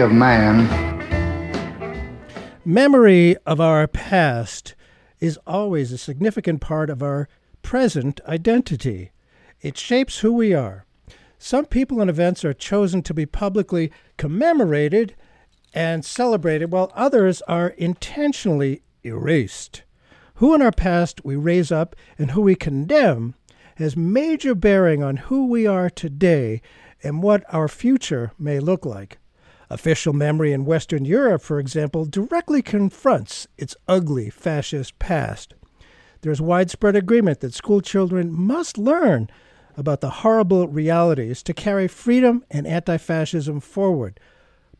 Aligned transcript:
of 0.00 0.12
man. 0.12 0.68
Memory 2.64 3.36
of 3.46 3.60
our 3.60 3.86
past 3.86 4.74
is 5.18 5.38
always 5.46 5.90
a 5.90 5.98
significant 5.98 6.60
part 6.60 6.90
of 6.90 7.02
our 7.02 7.28
present 7.62 8.20
identity. 8.26 9.10
It 9.60 9.76
shapes 9.76 10.20
who 10.20 10.32
we 10.32 10.54
are. 10.54 10.84
Some 11.38 11.66
people 11.66 12.00
and 12.00 12.08
events 12.08 12.44
are 12.44 12.54
chosen 12.54 13.02
to 13.02 13.14
be 13.14 13.26
publicly 13.26 13.90
commemorated 14.16 15.16
and 15.74 16.04
celebrated, 16.04 16.70
while 16.72 16.92
others 16.94 17.42
are 17.42 17.68
intentionally 17.70 18.82
erased. 19.04 19.82
Who 20.34 20.54
in 20.54 20.62
our 20.62 20.72
past 20.72 21.24
we 21.24 21.34
raise 21.34 21.72
up 21.72 21.96
and 22.16 22.30
who 22.30 22.42
we 22.42 22.54
condemn 22.54 23.34
has 23.76 23.96
major 23.96 24.54
bearing 24.54 25.02
on 25.02 25.16
who 25.16 25.46
we 25.46 25.66
are 25.66 25.90
today 25.90 26.62
and 27.02 27.22
what 27.22 27.44
our 27.52 27.68
future 27.68 28.32
may 28.38 28.60
look 28.60 28.84
like. 28.84 29.18
Official 29.70 30.12
memory 30.12 30.52
in 30.52 30.64
Western 30.64 31.04
Europe, 31.04 31.42
for 31.42 31.58
example, 31.58 32.06
directly 32.06 32.62
confronts 32.62 33.46
its 33.58 33.76
ugly 33.86 34.30
fascist 34.30 34.98
past. 34.98 35.54
There's 36.22 36.40
widespread 36.40 36.96
agreement 36.96 37.40
that 37.40 37.54
school 37.54 37.80
children 37.80 38.32
must 38.32 38.78
learn 38.78 39.28
about 39.76 40.00
the 40.00 40.10
horrible 40.10 40.66
realities 40.66 41.42
to 41.44 41.54
carry 41.54 41.86
freedom 41.86 42.44
and 42.50 42.66
anti 42.66 42.96
fascism 42.96 43.60
forward. 43.60 44.18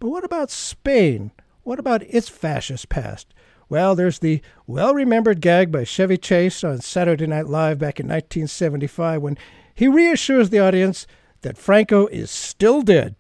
But 0.01 0.09
what 0.09 0.25
about 0.25 0.51
Spain? 0.51 1.33
What 1.63 1.79
about 1.79 2.03
its 2.03 2.29
fascist 2.29 2.89
past? 2.89 3.33
Well, 3.69 3.95
there's 3.95 4.21
the 4.21 4.41
well 4.67 4.95
remembered 4.95 5.41
gag 5.41 5.71
by 5.71 5.85
Chevy 5.85 6.17
Chase 6.17 6.65
on 6.65 6.81
Saturday 6.81 7.27
Night 7.27 7.47
Live 7.47 7.79
back 7.79 8.01
in 8.01 8.07
1975 8.07 9.21
when 9.21 9.39
he 9.75 9.87
reassures 9.87 10.51
the 10.51 10.59
audience 10.59 11.07
that 11.43 11.59
Franco 11.59 12.07
is 12.07 12.31
still 12.31 12.83
dead. 12.83 13.15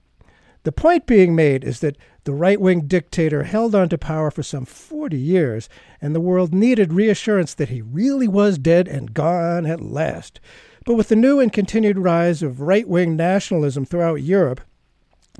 The 0.69 0.72
point 0.72 1.06
being 1.06 1.34
made 1.34 1.64
is 1.64 1.80
that 1.80 1.97
the 2.24 2.34
right 2.34 2.61
wing 2.61 2.83
dictator 2.83 3.44
held 3.44 3.74
on 3.74 3.88
to 3.88 3.97
power 3.97 4.30
for 4.30 4.42
some 4.42 4.66
40 4.66 5.16
years, 5.19 5.66
and 5.98 6.14
the 6.14 6.20
world 6.20 6.52
needed 6.52 6.92
reassurance 6.92 7.55
that 7.55 7.70
he 7.70 7.80
really 7.80 8.28
was 8.28 8.58
dead 8.58 8.86
and 8.86 9.14
gone 9.14 9.64
at 9.64 9.80
last. 9.80 10.41
But 10.84 10.96
with 10.96 11.08
the 11.08 11.16
new 11.16 11.41
and 11.41 11.50
continued 11.50 11.96
rise 11.96 12.42
of 12.42 12.61
right 12.61 12.86
wing 12.86 13.16
nationalism 13.16 13.86
throughout 13.86 14.16
Europe, 14.16 14.61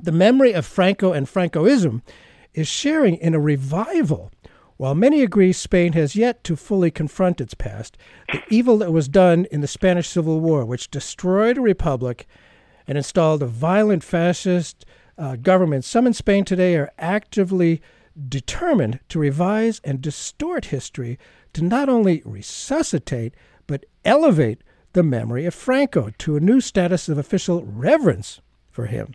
the 0.01 0.11
memory 0.11 0.51
of 0.51 0.65
Franco 0.65 1.13
and 1.13 1.27
Francoism 1.27 2.01
is 2.55 2.67
sharing 2.67 3.15
in 3.17 3.35
a 3.35 3.39
revival. 3.39 4.31
While 4.77 4.95
many 4.95 5.21
agree 5.21 5.53
Spain 5.53 5.93
has 5.93 6.15
yet 6.15 6.43
to 6.45 6.55
fully 6.55 6.89
confront 6.89 7.39
its 7.39 7.53
past, 7.53 7.99
the 8.33 8.41
evil 8.49 8.79
that 8.79 8.91
was 8.91 9.07
done 9.07 9.45
in 9.51 9.61
the 9.61 9.67
Spanish 9.67 10.09
Civil 10.09 10.39
War, 10.39 10.65
which 10.65 10.89
destroyed 10.89 11.59
a 11.59 11.61
republic 11.61 12.25
and 12.87 12.97
installed 12.97 13.43
a 13.43 13.45
violent 13.45 14.03
fascist 14.03 14.87
uh, 15.19 15.35
governments, 15.35 15.87
some 15.87 16.07
in 16.07 16.13
Spain 16.13 16.45
today, 16.45 16.75
are 16.75 16.91
actively 16.97 17.81
determined 18.27 18.99
to 19.09 19.19
revise 19.19 19.79
and 19.83 20.01
distort 20.01 20.65
history 20.65 21.19
to 21.53 21.63
not 21.63 21.89
only 21.89 22.21
resuscitate, 22.25 23.33
but 23.67 23.85
elevate 24.05 24.61
the 24.93 25.03
memory 25.03 25.45
of 25.45 25.53
Franco 25.53 26.11
to 26.17 26.35
a 26.35 26.39
new 26.39 26.61
status 26.61 27.09
of 27.09 27.17
official 27.17 27.63
reverence 27.63 28.41
for 28.71 28.87
him. 28.87 29.13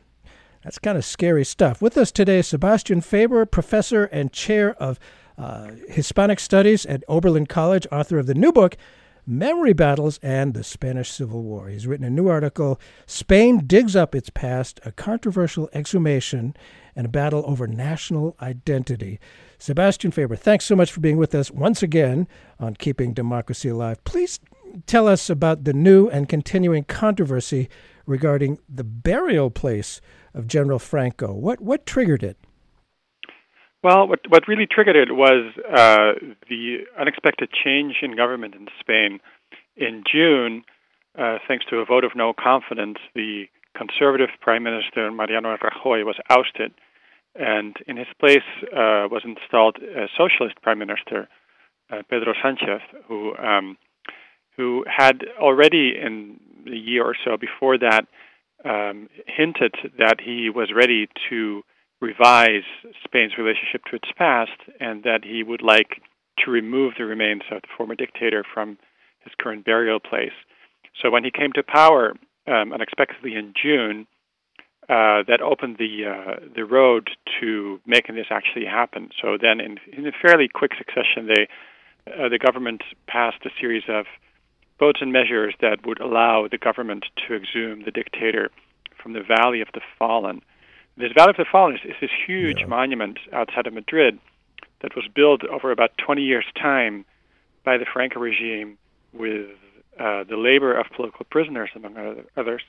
That's 0.62 0.78
kind 0.78 0.97
of 0.97 1.04
scary 1.04 1.44
stuff. 1.44 1.82
With 1.82 1.98
us 1.98 2.12
today, 2.12 2.38
is 2.38 2.48
Sebastiaan 2.48 3.03
Faber, 3.03 3.44
professor 3.44 4.04
and 4.04 4.32
chair 4.32 4.75
of 4.75 4.98
uh, 5.36 5.72
Hispanic 5.88 6.38
Studies 6.38 6.86
at 6.86 7.03
Oberlin 7.09 7.47
College, 7.47 7.86
author 7.91 8.19
of 8.19 8.26
the 8.26 8.34
new 8.34 8.53
book, 8.53 8.76
memory 9.26 9.72
battles, 9.72 10.18
and 10.22 10.54
the 10.54 10.64
Spanish 10.64 11.10
Civil 11.10 11.42
War. 11.42 11.68
He's 11.68 11.86
written 11.86 12.06
a 12.06 12.10
new 12.10 12.28
article, 12.28 12.80
Spain 13.06 13.66
Digs 13.66 13.96
Up 13.96 14.14
Its 14.14 14.30
Past, 14.30 14.80
a 14.84 14.92
controversial 14.92 15.68
exhumation 15.72 16.54
and 16.96 17.06
a 17.06 17.10
battle 17.10 17.42
over 17.46 17.66
national 17.66 18.36
identity. 18.40 19.18
Sebastiaan 19.58 20.12
Faber, 20.12 20.36
thanks 20.36 20.64
so 20.64 20.76
much 20.76 20.92
for 20.92 21.00
being 21.00 21.16
with 21.16 21.34
us 21.34 21.50
once 21.50 21.82
again 21.82 22.28
on 22.58 22.74
Keeping 22.74 23.14
Democracy 23.14 23.68
Alive. 23.68 24.02
Please 24.04 24.40
tell 24.86 25.08
us 25.08 25.30
about 25.30 25.64
the 25.64 25.72
new 25.72 26.08
and 26.08 26.28
continuing 26.28 26.84
controversy 26.84 27.68
regarding 28.06 28.58
the 28.68 28.84
burial 28.84 29.50
place 29.50 30.00
of 30.34 30.46
General 30.46 30.78
Franco. 30.78 31.32
What, 31.32 31.60
what 31.60 31.86
triggered 31.86 32.22
it? 32.22 32.36
Well, 33.84 34.09
what 34.09 34.21
what 34.31 34.49
really 34.49 34.67
triggered 34.67 34.97
it 34.97 35.12
was 35.15 35.53
uh, 35.69 36.15
the 36.49 36.87
unexpected 36.99 37.50
change 37.53 37.97
in 38.00 38.17
government 38.17 38.55
in 38.55 38.67
Spain. 38.81 39.21
In 39.77 40.05
June, 40.11 40.65
uh, 41.19 41.37
thanks 41.47 41.67
to 41.67 41.77
a 41.77 41.84
vote 41.84 42.03
of 42.03 42.12
no 42.17 42.33
confidence, 42.33 42.97
the 43.15 43.45
conservative 43.77 44.31
Prime 44.41 44.62
Minister 44.62 45.11
Mariano 45.11 45.55
Rajoy 45.59 46.03
was 46.06 46.17
ousted, 46.31 46.72
and 47.34 47.77
in 47.87 47.99
his 47.99 48.06
place 48.19 48.49
uh, 48.72 49.05
was 49.12 49.21
installed 49.22 49.77
a 49.77 50.06
socialist 50.16 50.55
Prime 50.62 50.78
Minister, 50.78 51.28
uh, 51.93 52.01
Pedro 52.09 52.33
Sanchez, 52.43 52.81
who 53.06 53.37
um, 53.37 53.77
who 54.56 54.83
had 54.89 55.25
already 55.39 55.93
in 56.03 56.41
the 56.65 56.78
year 56.78 57.05
or 57.05 57.16
so 57.22 57.37
before 57.37 57.77
that 57.77 58.06
um, 58.65 59.11
hinted 59.27 59.75
that 59.99 60.22
he 60.25 60.49
was 60.49 60.72
ready 60.75 61.06
to 61.28 61.62
revise 62.04 62.69
Spain's 63.04 63.38
relationship 63.38 63.82
to 63.91 63.97
its 63.97 64.10
past 64.16 64.59
and 64.81 65.03
that 65.04 65.20
he 65.25 65.42
would 65.42 65.62
like 65.62 66.03
to 66.44 66.50
remove 66.50 66.94
the 66.98 67.04
remains 67.04 67.42
of 67.50 67.62
the 67.62 67.69
former 67.76 67.94
dictator 67.94 68.44
from 68.53 68.78
his 69.25 69.32
current 69.41 69.65
burial 69.65 70.00
place. 70.00 70.37
So 71.00 71.10
when 71.10 71.25
he 71.25 71.31
came 71.31 71.53
to 71.54 71.62
power 71.62 72.15
um, 72.47 72.72
unexpectedly 72.72 73.34
in 73.34 73.54
June, 73.60 74.06
uh, 74.88 75.25
that 75.26 75.41
opened 75.41 75.76
the 75.78 76.04
uh, 76.04 76.34
the 76.54 76.65
road 76.65 77.09
to 77.41 77.81
making 77.87 78.16
this 78.16 78.26
actually 78.31 78.66
happen. 78.66 79.09
So 79.21 79.38
then, 79.41 79.59
in, 79.59 79.78
in 79.97 80.06
a 80.06 80.12
fairly 80.12 80.47
quick 80.47 80.72
succession, 80.76 81.26
they 81.26 81.48
uh, 82.06 82.28
the 82.28 82.38
government 82.38 82.82
passed 83.06 83.47
a 83.47 83.50
series 83.59 83.84
of 83.88 84.04
votes 84.78 84.98
and 85.00 85.10
measures 85.10 85.54
that 85.62 85.86
would 85.86 86.00
allow 86.00 86.48
the 86.50 86.59
government 86.59 87.06
to 87.26 87.34
exhume 87.34 87.84
the 87.84 87.91
dictator 87.91 88.50
from 89.03 89.15
the 89.15 89.22
Valley 89.22 89.62
of 89.62 89.69
the 89.72 89.81
Fallen. 89.98 90.42
This 90.97 91.12
Valley 91.12 91.31
of 91.31 91.37
the 91.37 91.44
Fallen 91.50 91.75
is, 91.75 91.81
is 91.84 91.97
this 92.00 92.10
huge 92.27 92.60
yeah. 92.60 92.66
monument 92.66 93.19
outside 93.32 93.66
of 93.66 93.72
Madrid 93.72 94.19
that 94.81 94.94
was 94.94 95.06
built 95.15 95.44
over 95.44 95.71
about 95.72 95.97
20 95.99 96.22
years' 96.22 96.44
time 96.60 97.05
by 97.65 97.78
the 97.78 97.87
Franco 97.91 98.21
regime 98.21 98.78
with 99.12 99.49
uh, 99.99 100.25
the 100.25 100.37
labor 100.37 100.77
of 100.77 100.87
political 100.94 101.25
prisoners, 101.31 101.71
among 101.75 101.97
other, 101.97 102.25
others. 102.37 102.62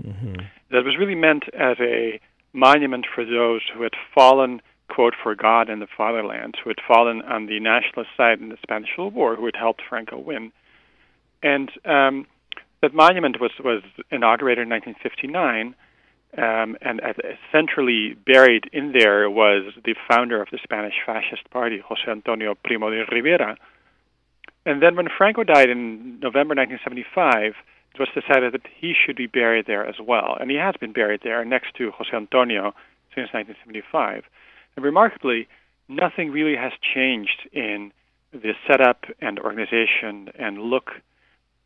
Mm-hmm. 0.00 0.34
That 0.70 0.84
was 0.84 0.96
really 0.98 1.14
meant 1.14 1.44
as 1.54 1.76
a 1.80 2.20
monument 2.52 3.06
for 3.12 3.24
those 3.24 3.62
who 3.72 3.82
had 3.82 3.94
fallen, 4.14 4.60
quote, 4.88 5.14
for 5.20 5.34
God 5.34 5.68
and 5.68 5.80
the 5.80 5.86
fatherland, 5.86 6.56
who 6.62 6.70
had 6.70 6.78
fallen 6.86 7.22
on 7.22 7.46
the 7.46 7.58
nationalist 7.60 8.10
side 8.16 8.40
in 8.40 8.48
the 8.48 8.58
Spanish 8.62 8.90
Civil 8.90 9.10
War, 9.10 9.36
who 9.36 9.46
had 9.46 9.56
helped 9.56 9.82
Franco 9.88 10.18
win. 10.18 10.52
And 11.42 11.70
um, 11.84 12.26
that 12.82 12.94
monument 12.94 13.40
was, 13.40 13.52
was 13.62 13.82
inaugurated 14.10 14.62
in 14.62 14.70
1959 14.70 15.74
um, 16.36 16.76
and 16.82 17.00
centrally 17.52 18.14
buried 18.26 18.68
in 18.72 18.92
there 18.92 19.30
was 19.30 19.72
the 19.84 19.94
founder 20.08 20.42
of 20.42 20.48
the 20.50 20.58
Spanish 20.62 20.94
Fascist 21.04 21.48
Party, 21.50 21.82
José 21.88 22.08
Antonio 22.10 22.54
Primo 22.54 22.90
de 22.90 23.04
Rivera. 23.10 23.56
And 24.66 24.82
then 24.82 24.96
when 24.96 25.08
Franco 25.16 25.44
died 25.44 25.70
in 25.70 26.18
November 26.20 26.54
1975, 26.54 27.54
it 27.94 28.00
was 28.00 28.08
decided 28.14 28.52
that 28.54 28.66
he 28.80 28.94
should 28.94 29.16
be 29.16 29.26
buried 29.26 29.66
there 29.66 29.86
as 29.86 29.96
well. 30.02 30.36
And 30.40 30.50
he 30.50 30.56
has 30.56 30.74
been 30.80 30.92
buried 30.92 31.20
there 31.22 31.44
next 31.44 31.74
to 31.76 31.92
José 31.92 32.14
Antonio 32.14 32.74
since 33.14 33.32
1975. 33.32 34.24
And 34.74 34.84
remarkably, 34.84 35.46
nothing 35.88 36.30
really 36.30 36.56
has 36.56 36.72
changed 36.94 37.48
in 37.52 37.92
the 38.32 38.54
setup 38.66 39.04
and 39.20 39.38
organization 39.38 40.30
and 40.36 40.58
look 40.58 40.90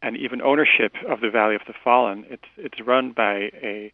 and 0.03 0.17
even 0.17 0.43
ownership 0.43 0.93
of 1.09 1.21
the 1.21 1.31
Valley 1.31 1.55
of 1.55 1.63
the 1.67 1.75
Fallen. 1.83 2.25
It's, 2.29 2.45
it's 2.57 2.81
run 2.87 3.13
by 3.13 3.51
a 3.63 3.93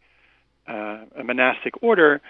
uh, 0.67 0.99
a 1.17 1.23
monastic 1.23 1.81
order 1.81 2.21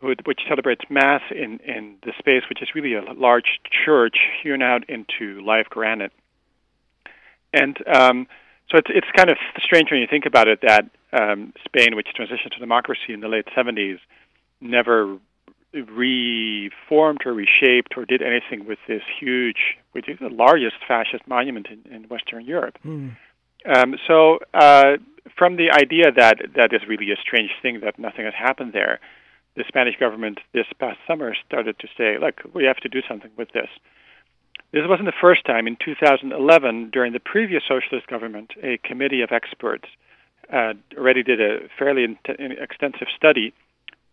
which 0.00 0.40
celebrates 0.46 0.82
Mass 0.90 1.22
in, 1.30 1.58
in 1.60 1.96
the 2.04 2.12
space, 2.18 2.42
which 2.48 2.62
is 2.62 2.68
really 2.74 2.94
a 2.94 3.02
large 3.14 3.60
church 3.84 4.16
hewn 4.42 4.62
out 4.62 4.88
into 4.88 5.40
live 5.40 5.66
granite. 5.70 6.12
And 7.52 7.76
um, 7.86 8.26
so 8.70 8.78
it's 8.78 8.88
it's 8.90 9.06
kind 9.16 9.30
of 9.30 9.38
strange 9.58 9.90
when 9.90 10.00
you 10.00 10.06
think 10.08 10.26
about 10.26 10.48
it 10.48 10.60
that 10.62 10.90
um, 11.12 11.52
Spain, 11.64 11.96
which 11.96 12.08
transitioned 12.18 12.52
to 12.52 12.60
democracy 12.60 13.12
in 13.14 13.20
the 13.20 13.28
late 13.28 13.46
70s, 13.56 13.98
never 14.60 15.18
reformed 15.72 17.20
or 17.24 17.32
reshaped 17.32 17.94
or 17.96 18.04
did 18.04 18.22
anything 18.22 18.66
with 18.66 18.78
this 18.88 19.02
huge, 19.18 19.76
which 19.92 20.08
is 20.08 20.18
the 20.18 20.28
largest 20.28 20.76
fascist 20.86 21.26
monument 21.26 21.68
in, 21.70 21.92
in 21.92 22.02
Western 22.04 22.44
Europe. 22.44 22.78
Mm. 22.84 23.16
Um, 23.66 23.96
so, 24.06 24.38
uh, 24.54 24.96
from 25.36 25.56
the 25.56 25.70
idea 25.70 26.12
that 26.12 26.38
that 26.54 26.72
is 26.72 26.80
really 26.88 27.10
a 27.10 27.16
strange 27.16 27.50
thing 27.60 27.80
that 27.80 27.98
nothing 27.98 28.24
has 28.24 28.34
happened 28.34 28.72
there, 28.72 29.00
the 29.56 29.64
Spanish 29.66 29.96
government 29.98 30.38
this 30.52 30.66
past 30.78 30.98
summer 31.06 31.34
started 31.46 31.78
to 31.80 31.88
say, 31.96 32.18
"Look, 32.18 32.42
we 32.54 32.64
have 32.64 32.76
to 32.78 32.88
do 32.88 33.02
something 33.08 33.30
with 33.36 33.50
this." 33.52 33.68
This 34.72 34.86
wasn't 34.86 35.06
the 35.06 35.20
first 35.20 35.44
time. 35.44 35.66
In 35.66 35.76
2011, 35.76 36.90
during 36.90 37.12
the 37.12 37.20
previous 37.20 37.62
socialist 37.66 38.06
government, 38.08 38.52
a 38.62 38.78
committee 38.78 39.22
of 39.22 39.32
experts 39.32 39.88
uh, 40.52 40.74
already 40.96 41.22
did 41.22 41.40
a 41.40 41.68
fairly 41.78 42.04
in- 42.04 42.18
extensive 42.52 43.08
study 43.16 43.52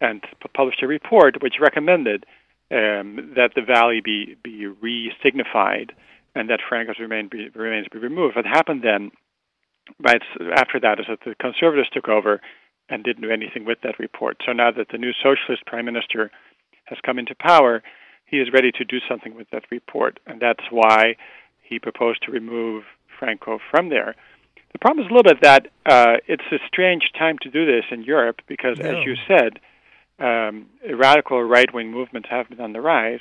and 0.02 0.24
published 0.54 0.82
a 0.82 0.88
report 0.88 1.42
which 1.42 1.60
recommended 1.60 2.26
um, 2.72 3.34
that 3.36 3.52
the 3.56 3.62
valley 3.62 4.02
be 4.02 4.36
be 4.44 4.66
re-signified 4.66 5.94
and 6.36 6.50
that 6.50 6.60
Franco's 6.68 7.00
remain 7.00 7.28
be, 7.28 7.50
remains 7.50 7.88
be 7.92 8.00
removed. 8.00 8.36
What 8.36 8.46
happened 8.46 8.82
then, 8.84 9.12
right 10.00 10.22
after 10.56 10.80
that, 10.80 11.00
is 11.00 11.06
that 11.10 11.20
the 11.26 11.36
conservatives 11.36 11.90
took 11.90 12.08
over 12.08 12.42
and 12.90 13.04
didn't 13.04 13.24
do 13.24 13.32
anything 13.32 13.66
with 13.66 13.80
that 13.82 14.00
report. 14.00 14.38
So 14.46 14.52
now 14.54 14.72
that 14.72 14.88
the 14.92 14.98
new 14.98 15.12
socialist 15.14 15.66
prime 15.66 15.86
minister 15.86 16.32
has 16.86 16.98
come 17.06 17.18
into 17.18 17.36
power, 17.36 17.82
he 18.26 18.38
is 18.38 18.52
ready 18.52 18.72
to 18.72 18.84
do 18.84 18.98
something 19.08 19.36
with 19.36 19.50
that 19.52 19.64
report, 19.72 20.20
and 20.26 20.42
that's 20.42 20.64
why 20.70 21.16
he 21.62 21.80
proposed 21.80 22.24
to 22.24 22.32
remove 22.32 22.84
Franco 23.20 23.60
from 23.72 23.90
there. 23.90 24.16
The 24.74 24.80
problem 24.80 25.06
is 25.06 25.12
a 25.12 25.14
little 25.14 25.32
bit 25.32 25.42
that 25.44 25.68
uh, 25.86 26.18
it's 26.28 26.44
a 26.52 26.58
strange 26.68 27.12
time 27.18 27.38
to 27.44 27.50
do 27.50 27.66
this 27.66 27.86
in 27.92 28.04
Europe 28.04 28.42
because, 28.48 28.80
yeah. 28.80 28.88
as 28.88 29.06
you 29.06 29.16
said, 29.28 29.60
um, 30.20 30.68
radical 30.98 31.44
right 31.44 31.72
wing 31.74 31.92
movements 31.92 32.28
have 32.30 32.50
been 32.50 32.60
on 32.60 32.74
the 32.74 32.82
rise. 32.82 33.20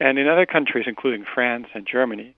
And 0.00 0.18
in 0.18 0.28
other 0.28 0.46
countries, 0.46 0.84
including 0.86 1.24
France 1.34 1.66
and 1.74 1.86
Germany, 1.90 2.34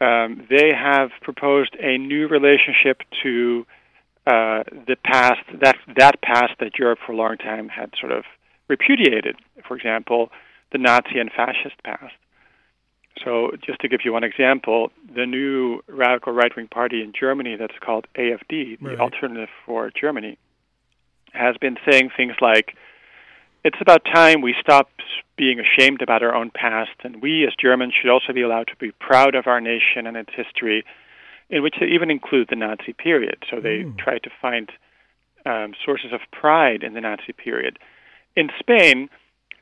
um, 0.00 0.46
they 0.48 0.72
have 0.74 1.10
proposed 1.20 1.76
a 1.78 1.98
new 1.98 2.26
relationship 2.28 3.02
to 3.22 3.66
uh, 4.26 4.62
the 4.86 4.96
past, 5.04 5.40
that, 5.60 5.76
that 5.96 6.20
past 6.22 6.52
that 6.60 6.78
Europe 6.78 6.98
for 7.04 7.12
a 7.12 7.16
long 7.16 7.36
time 7.36 7.68
had 7.68 7.90
sort 7.98 8.12
of 8.12 8.24
repudiated. 8.68 9.36
For 9.66 9.76
example, 9.76 10.30
the 10.72 10.78
Nazi 10.78 11.18
and 11.18 11.30
fascist 11.30 11.82
past. 11.84 12.14
So, 13.24 13.50
just 13.64 13.80
to 13.80 13.88
give 13.88 14.00
you 14.04 14.12
one 14.12 14.24
example, 14.24 14.92
the 15.14 15.26
new 15.26 15.82
radical 15.88 16.32
right 16.32 16.54
wing 16.56 16.68
party 16.68 17.02
in 17.02 17.12
Germany 17.18 17.56
that's 17.56 17.78
called 17.80 18.06
AFD, 18.14 18.80
the. 18.80 18.98
Alternative 19.00 19.48
for 19.66 19.90
Germany, 19.90 20.38
has 21.32 21.56
been 21.58 21.76
saying 21.88 22.10
things 22.16 22.34
like, 22.40 22.76
it's 23.64 23.78
about 23.80 24.04
time 24.04 24.40
we 24.40 24.54
stop 24.60 24.90
being 25.36 25.60
ashamed 25.60 26.02
about 26.02 26.22
our 26.22 26.34
own 26.34 26.50
past, 26.50 26.90
and 27.02 27.22
we 27.22 27.46
as 27.46 27.54
Germans 27.58 27.94
should 28.00 28.10
also 28.10 28.32
be 28.32 28.42
allowed 28.42 28.68
to 28.68 28.76
be 28.76 28.92
proud 28.92 29.34
of 29.34 29.46
our 29.46 29.60
nation 29.60 30.06
and 30.06 30.16
its 30.16 30.30
history, 30.34 30.84
in 31.48 31.62
which 31.62 31.76
they 31.80 31.86
even 31.86 32.10
include 32.10 32.48
the 32.48 32.56
Nazi 32.56 32.92
period. 32.92 33.42
So 33.50 33.60
they 33.60 33.84
mm. 33.84 33.98
try 33.98 34.18
to 34.18 34.30
find 34.40 34.70
um, 35.46 35.74
sources 35.84 36.12
of 36.12 36.20
pride 36.32 36.82
in 36.82 36.94
the 36.94 37.00
Nazi 37.00 37.32
period. 37.32 37.78
In 38.36 38.50
Spain, 38.58 39.08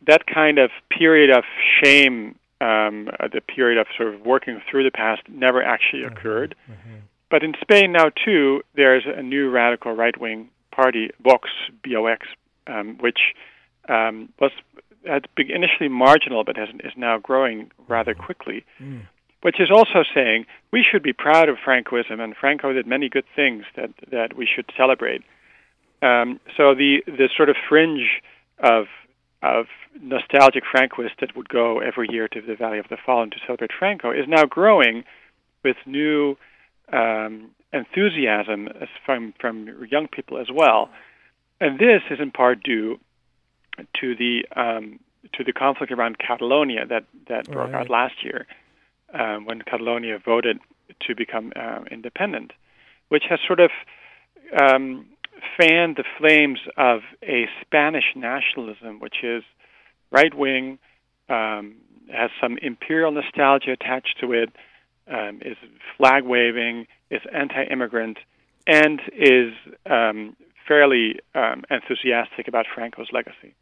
that 0.06 0.26
kind 0.26 0.58
of 0.58 0.70
period 0.90 1.30
of 1.30 1.44
shame, 1.82 2.36
um, 2.60 3.08
uh, 3.18 3.28
the 3.32 3.40
period 3.40 3.78
of 3.78 3.86
sort 3.96 4.14
of 4.14 4.20
working 4.26 4.60
through 4.70 4.84
the 4.84 4.90
past, 4.90 5.22
never 5.28 5.62
actually 5.62 6.02
mm-hmm. 6.02 6.16
occurred. 6.16 6.54
Mm-hmm. 6.70 6.96
But 7.30 7.42
in 7.42 7.54
Spain 7.60 7.92
now 7.92 8.10
too, 8.24 8.62
there's 8.74 9.04
a 9.06 9.22
new 9.22 9.50
radical 9.50 9.92
right-wing 9.92 10.50
party, 10.70 11.10
Vox, 11.22 11.48
B-O-X, 11.82 12.26
um, 12.66 12.96
which 13.00 13.18
um, 13.88 14.28
was 14.40 14.52
initially 15.04 15.88
marginal, 15.88 16.44
but 16.44 16.56
has, 16.56 16.68
is 16.84 16.92
now 16.96 17.18
growing 17.18 17.70
rather 17.86 18.14
mm-hmm. 18.14 18.22
quickly. 18.22 18.64
Mm. 18.80 19.02
Which 19.40 19.60
is 19.60 19.70
also 19.70 20.02
saying 20.12 20.46
we 20.72 20.84
should 20.88 21.02
be 21.02 21.12
proud 21.12 21.48
of 21.48 21.58
Francoism, 21.64 22.20
and 22.20 22.34
Franco 22.36 22.72
did 22.72 22.88
many 22.88 23.08
good 23.08 23.24
things 23.36 23.64
that 23.76 23.90
that 24.10 24.36
we 24.36 24.48
should 24.52 24.66
celebrate. 24.76 25.22
Um, 26.02 26.40
so 26.56 26.74
the 26.74 27.04
the 27.06 27.28
sort 27.36 27.48
of 27.48 27.56
fringe 27.68 28.20
of 28.58 28.86
of 29.42 29.66
nostalgic 30.02 30.64
Francoists 30.64 31.16
that 31.20 31.36
would 31.36 31.48
go 31.48 31.78
every 31.78 32.08
year 32.10 32.26
to 32.26 32.40
the 32.40 32.56
Valley 32.56 32.80
of 32.80 32.88
the 32.88 32.96
Fallen 32.96 33.30
to 33.30 33.36
celebrate 33.46 33.70
Franco 33.78 34.10
is 34.10 34.26
now 34.26 34.44
growing 34.44 35.04
with 35.62 35.76
new 35.86 36.36
um, 36.92 37.50
enthusiasm 37.72 38.68
from 39.06 39.34
from 39.40 39.86
young 39.88 40.08
people 40.08 40.38
as 40.38 40.48
well, 40.52 40.90
and 41.60 41.78
this 41.78 42.02
is 42.10 42.18
in 42.18 42.32
part 42.32 42.62
due 42.64 42.98
to 44.00 44.14
the 44.14 44.44
um, 44.56 45.00
to 45.34 45.44
the 45.44 45.52
conflict 45.52 45.92
around 45.92 46.18
Catalonia 46.18 46.86
that 46.86 47.04
that 47.28 47.48
right. 47.48 47.50
broke 47.50 47.74
out 47.74 47.90
last 47.90 48.24
year 48.24 48.46
um, 49.14 49.44
when 49.44 49.62
Catalonia 49.62 50.18
voted 50.24 50.58
to 51.06 51.14
become 51.14 51.52
uh, 51.56 51.80
independent, 51.90 52.52
which 53.08 53.24
has 53.28 53.38
sort 53.46 53.60
of 53.60 53.70
um, 54.60 55.06
fanned 55.56 55.96
the 55.96 56.04
flames 56.18 56.58
of 56.76 57.00
a 57.22 57.46
Spanish 57.60 58.14
nationalism, 58.16 59.00
which 59.00 59.22
is 59.22 59.42
right 60.10 60.34
wing, 60.34 60.78
um, 61.28 61.76
has 62.12 62.30
some 62.40 62.58
imperial 62.62 63.12
nostalgia 63.12 63.72
attached 63.72 64.16
to 64.20 64.32
it, 64.32 64.50
um, 65.10 65.40
is 65.44 65.56
flag 65.96 66.24
waving, 66.24 66.86
is 67.10 67.20
anti 67.32 67.64
immigrant, 67.64 68.18
and 68.66 69.00
is 69.12 69.52
um, 69.86 70.36
fairly 70.66 71.16
um, 71.34 71.64
enthusiastic 71.70 72.48
about 72.48 72.66
Franco's 72.72 73.08
legacy. 73.12 73.54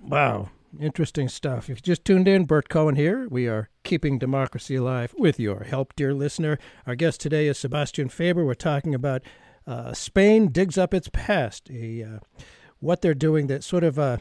Wow. 0.00 0.50
Interesting 0.78 1.28
stuff. 1.28 1.70
If 1.70 1.78
you 1.78 1.82
just 1.82 2.04
tuned 2.04 2.28
in, 2.28 2.44
Bert 2.44 2.68
Cohen 2.68 2.94
here. 2.94 3.26
We 3.30 3.48
are 3.48 3.70
keeping 3.84 4.18
democracy 4.18 4.76
alive 4.76 5.14
with 5.16 5.40
your 5.40 5.64
help, 5.64 5.96
dear 5.96 6.12
listener. 6.12 6.58
Our 6.86 6.94
guest 6.94 7.20
today 7.20 7.48
is 7.48 7.58
Sebastiaan 7.58 8.10
Faber. 8.10 8.44
We're 8.44 8.54
talking 8.54 8.94
about 8.94 9.22
uh, 9.66 9.92
Spain 9.94 10.52
digs 10.52 10.76
up 10.76 10.92
its 10.92 11.08
past, 11.12 11.70
a, 11.70 12.02
uh, 12.02 12.42
what 12.80 13.00
they're 13.00 13.14
doing, 13.14 13.46
that 13.46 13.64
sort 13.64 13.82
of 13.82 13.98
a 13.98 14.20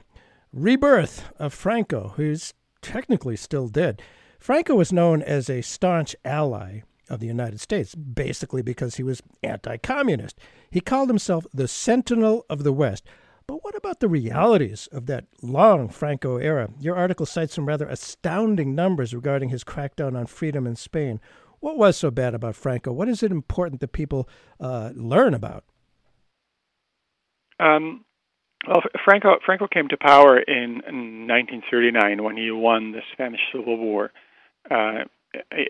rebirth 0.54 1.30
of 1.38 1.54
Franco, 1.54 2.14
who's 2.16 2.54
technically 2.82 3.36
still 3.36 3.68
dead. 3.68 4.02
Franco 4.40 4.76
was 4.76 4.94
known 4.94 5.22
as 5.22 5.50
a 5.50 5.62
staunch 5.62 6.16
ally 6.24 6.82
of 7.10 7.20
the 7.20 7.28
United 7.28 7.60
States, 7.60 7.96
basically 7.96 8.62
because 8.62 8.96
he 8.96 9.04
was 9.04 9.22
anti 9.44 9.78
communist. 9.78 10.40
He 10.70 10.82
called 10.82 11.10
himself 11.10 11.46
the 11.54 11.68
Sentinel 11.68 12.46
of 12.50 12.64
the 12.64 12.74
West. 12.74 13.06
But 13.48 13.64
what 13.64 13.78
about 13.78 14.02
the 14.02 14.10
realities 14.10 14.90
of 14.92 15.06
that 15.06 15.26
long 15.42 15.88
Franco 15.88 16.36
era? 16.36 16.70
Your 16.82 16.98
article 16.98 17.26
cites 17.26 17.54
some 17.54 17.66
rather 17.66 17.88
astounding 17.88 18.76
numbers 18.76 19.14
regarding 19.14 19.50
his 19.50 19.64
crackdown 19.64 20.18
on 20.18 20.26
freedom 20.26 20.68
in 20.68 20.76
Spain. 20.76 21.22
What 21.62 21.78
was 21.78 21.96
so 21.96 22.12
bad 22.12 22.36
about 22.36 22.58
Franco? 22.58 22.92
What 22.92 23.08
is 23.08 23.24
it 23.24 23.32
important 23.32 23.80
that 23.80 23.94
people 23.94 24.28
uh, 24.60 24.92
learn 24.96 25.34
about? 25.34 25.64
Um, 27.58 28.04
well, 28.68 28.82
Franco 29.06 29.38
Franco 29.46 29.68
came 29.68 29.88
to 29.88 29.98
power 29.98 30.38
in, 30.38 30.82
in 30.86 31.28
1939 31.28 32.24
when 32.24 32.36
he 32.36 32.52
won 32.52 32.92
the 32.92 33.02
Spanish 33.14 33.40
Civil 33.54 33.78
War. 33.78 34.12
Uh, 34.70 35.06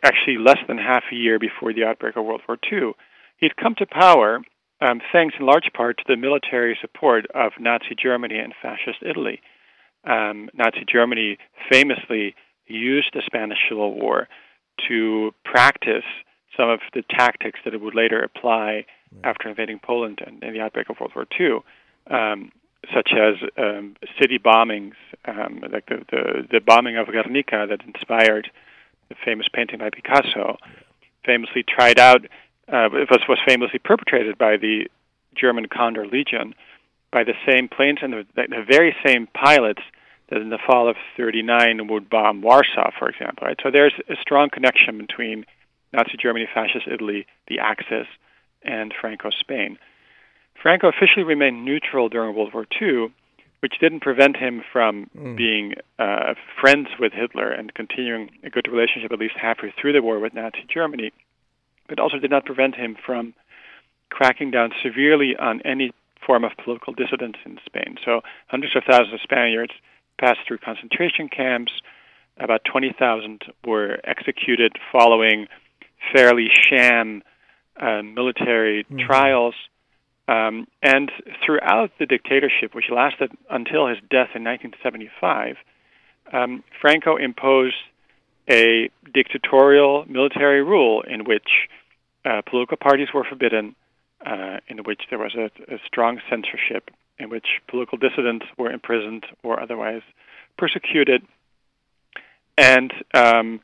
actually, 0.03 0.38
less 0.39 0.60
than 0.67 0.79
half 0.79 1.03
a 1.12 1.15
year 1.15 1.38
before 1.38 1.74
the 1.74 1.84
outbreak 1.84 2.17
of 2.17 2.25
World 2.25 2.41
War 2.48 2.57
II, 2.72 2.93
he'd 3.38 3.55
come 3.55 3.75
to 3.77 3.86
power 3.86 4.41
um, 4.81 5.01
thanks 5.12 5.36
in 5.39 5.46
large 5.46 5.72
part 5.74 5.98
to 5.98 6.03
the 6.07 6.17
military 6.17 6.77
support 6.79 7.25
of 7.34 7.53
Nazi 7.60 7.96
Germany 8.01 8.38
and 8.38 8.53
Fascist 8.62 9.00
Italy. 9.01 9.41
Um, 10.03 10.50
Nazi 10.53 10.86
Germany 10.91 11.38
famously 11.69 12.36
used 12.67 13.10
the 13.13 13.22
Spanish 13.25 13.57
Civil 13.69 13.93
War 13.93 14.27
to 14.88 15.34
practice 15.43 16.05
some 16.55 16.69
of 16.69 16.79
the 16.93 17.03
tactics 17.10 17.60
that 17.65 17.74
it 17.74 17.81
would 17.81 17.96
later 17.96 18.22
apply 18.22 18.86
after 19.24 19.50
invading 19.50 19.79
Poland 19.79 20.19
and, 20.25 20.43
and 20.43 20.55
the 20.55 20.60
outbreak 20.62 20.89
of 20.89 21.00
World 21.00 21.13
War 21.15 21.25
II, 21.39 21.60
um, 22.15 22.51
such 22.93 23.12
as 23.13 23.36
um, 23.57 23.96
city 24.19 24.38
bombings, 24.39 24.93
um, 25.25 25.62
like 25.72 25.86
the, 25.88 26.03
the, 26.10 26.48
the 26.51 26.60
bombing 26.60 26.98
of 26.98 27.07
Guernica 27.07 27.67
that 27.69 27.81
inspired 27.86 28.50
the 29.10 29.15
famous 29.24 29.48
painting 29.51 29.79
by 29.79 29.89
Picasso, 29.89 30.57
famously 31.25 31.63
tried 31.63 32.00
out, 32.00 32.25
uh, 32.72 32.90
was, 32.92 33.22
was 33.28 33.40
famously 33.48 33.80
perpetrated 33.80 34.38
by 34.38 34.58
the 34.58 34.88
German 35.36 35.68
Condor 35.68 36.06
Legion 36.06 36.54
by 37.12 37.24
the 37.24 37.34
same 37.48 37.68
planes 37.70 38.00
and 38.02 38.14
the, 38.14 38.26
the 38.36 38.64
very 38.68 38.96
same 39.06 39.28
pilots 39.34 39.82
that 40.30 40.42
in 40.42 40.50
the 40.50 40.58
fall 40.66 40.90
of 40.90 40.98
39 41.16 41.88
would 41.88 42.10
bomb 42.10 42.42
Warsaw, 42.42 42.92
for 43.00 43.08
example. 43.10 43.48
Right? 43.48 43.58
So 43.64 43.72
there's 43.72 43.94
a 44.10 44.16
strong 44.22 44.50
connection 44.50 44.98
between 44.98 45.46
Nazi 45.94 46.18
Germany, 46.22 46.48
Fascist 46.54 46.86
Italy, 46.86 47.26
the 47.48 47.60
Axis, 47.60 48.08
and 48.62 48.94
Franco 49.00 49.30
Spain. 49.30 49.78
Franco 50.62 50.90
officially 50.90 51.24
remained 51.24 51.64
neutral 51.64 52.10
during 52.10 52.36
World 52.36 52.54
War 52.54 52.66
II, 52.82 53.14
which 53.62 53.80
didn't 53.80 54.02
prevent 54.02 54.36
him 54.36 54.64
from 54.74 55.10
Mm. 55.18 55.38
being 55.38 55.74
uh, 55.98 56.34
friends 56.60 56.90
with 57.00 57.14
Hitler 57.14 57.50
and 57.52 57.74
continuing 57.74 58.30
a 58.44 58.50
good 58.50 58.68
relationship 58.68 59.12
at 59.14 59.20
least 59.20 59.36
halfway 59.40 59.72
through 59.80 59.94
the 59.94 60.02
war 60.02 60.20
with 60.20 60.34
Nazi 60.34 60.66
Germany, 60.68 61.12
but 61.88 62.00
also 62.00 62.20
did 62.20 62.32
not 62.32 62.46
prevent 62.46 62.75
him 62.75 62.96
from 63.06 63.34
cracking 64.10 64.51
down 64.51 64.72
severely 64.84 65.36
on 65.36 65.62
any 65.62 65.91
form 66.25 66.44
of 66.44 66.51
political 66.63 66.94
dissidence 66.94 67.38
in 67.46 67.60
Spain. 67.65 67.98
So 68.03 68.22
hundreds 68.48 68.75
of 68.75 68.84
thousands 68.89 69.13
of 69.13 69.22
Spaniards 69.22 69.74
passed 70.20 70.39
through 70.48 70.60
concentration 70.60 71.29
camps. 71.29 71.72
About 72.38 72.62
20,000 72.65 73.44
were 73.65 74.00
executed 74.03 74.74
following 74.91 75.48
fairly 76.13 76.50
sham 76.51 77.24
uh, 77.79 78.01
military 78.01 78.86
trials. 79.00 79.56
Um, 80.27 80.67
and 80.84 81.12
throughout 81.46 81.91
the 82.00 82.06
dictatorship, 82.06 82.75
which 82.75 82.89
lasted 82.91 83.32
until 83.50 83.88
his 83.88 83.98
death 84.10 84.36
in 84.36 84.44
1975, 84.44 85.56
um, 86.34 86.63
Franco 86.82 87.15
imposed 87.15 87.75
a 88.50 88.89
dictatorial 89.13 90.06
military 90.08 90.63
rule 90.63 91.01
in 91.01 91.25
which 91.25 91.68
uh, 92.25 92.42
political 92.50 92.77
parties 92.77 93.10
were 93.13 93.24
forbidden, 93.24 93.75
uh, 94.25 94.58
in 94.68 94.80
which 94.80 95.01
there 95.10 95.20
was 95.20 95.36
a, 95.36 95.51
a 95.74 95.77
strong 95.86 96.20
censorship, 96.30 96.89
in 97.20 97.30
which 97.30 97.48
political 97.68 97.98
dissidents 97.98 98.46
were 98.58 98.72
imprisoned 98.72 99.25
or 99.44 99.62
otherwise 99.62 100.01
persecuted, 100.58 101.24
and 102.58 102.92
um, 103.13 103.60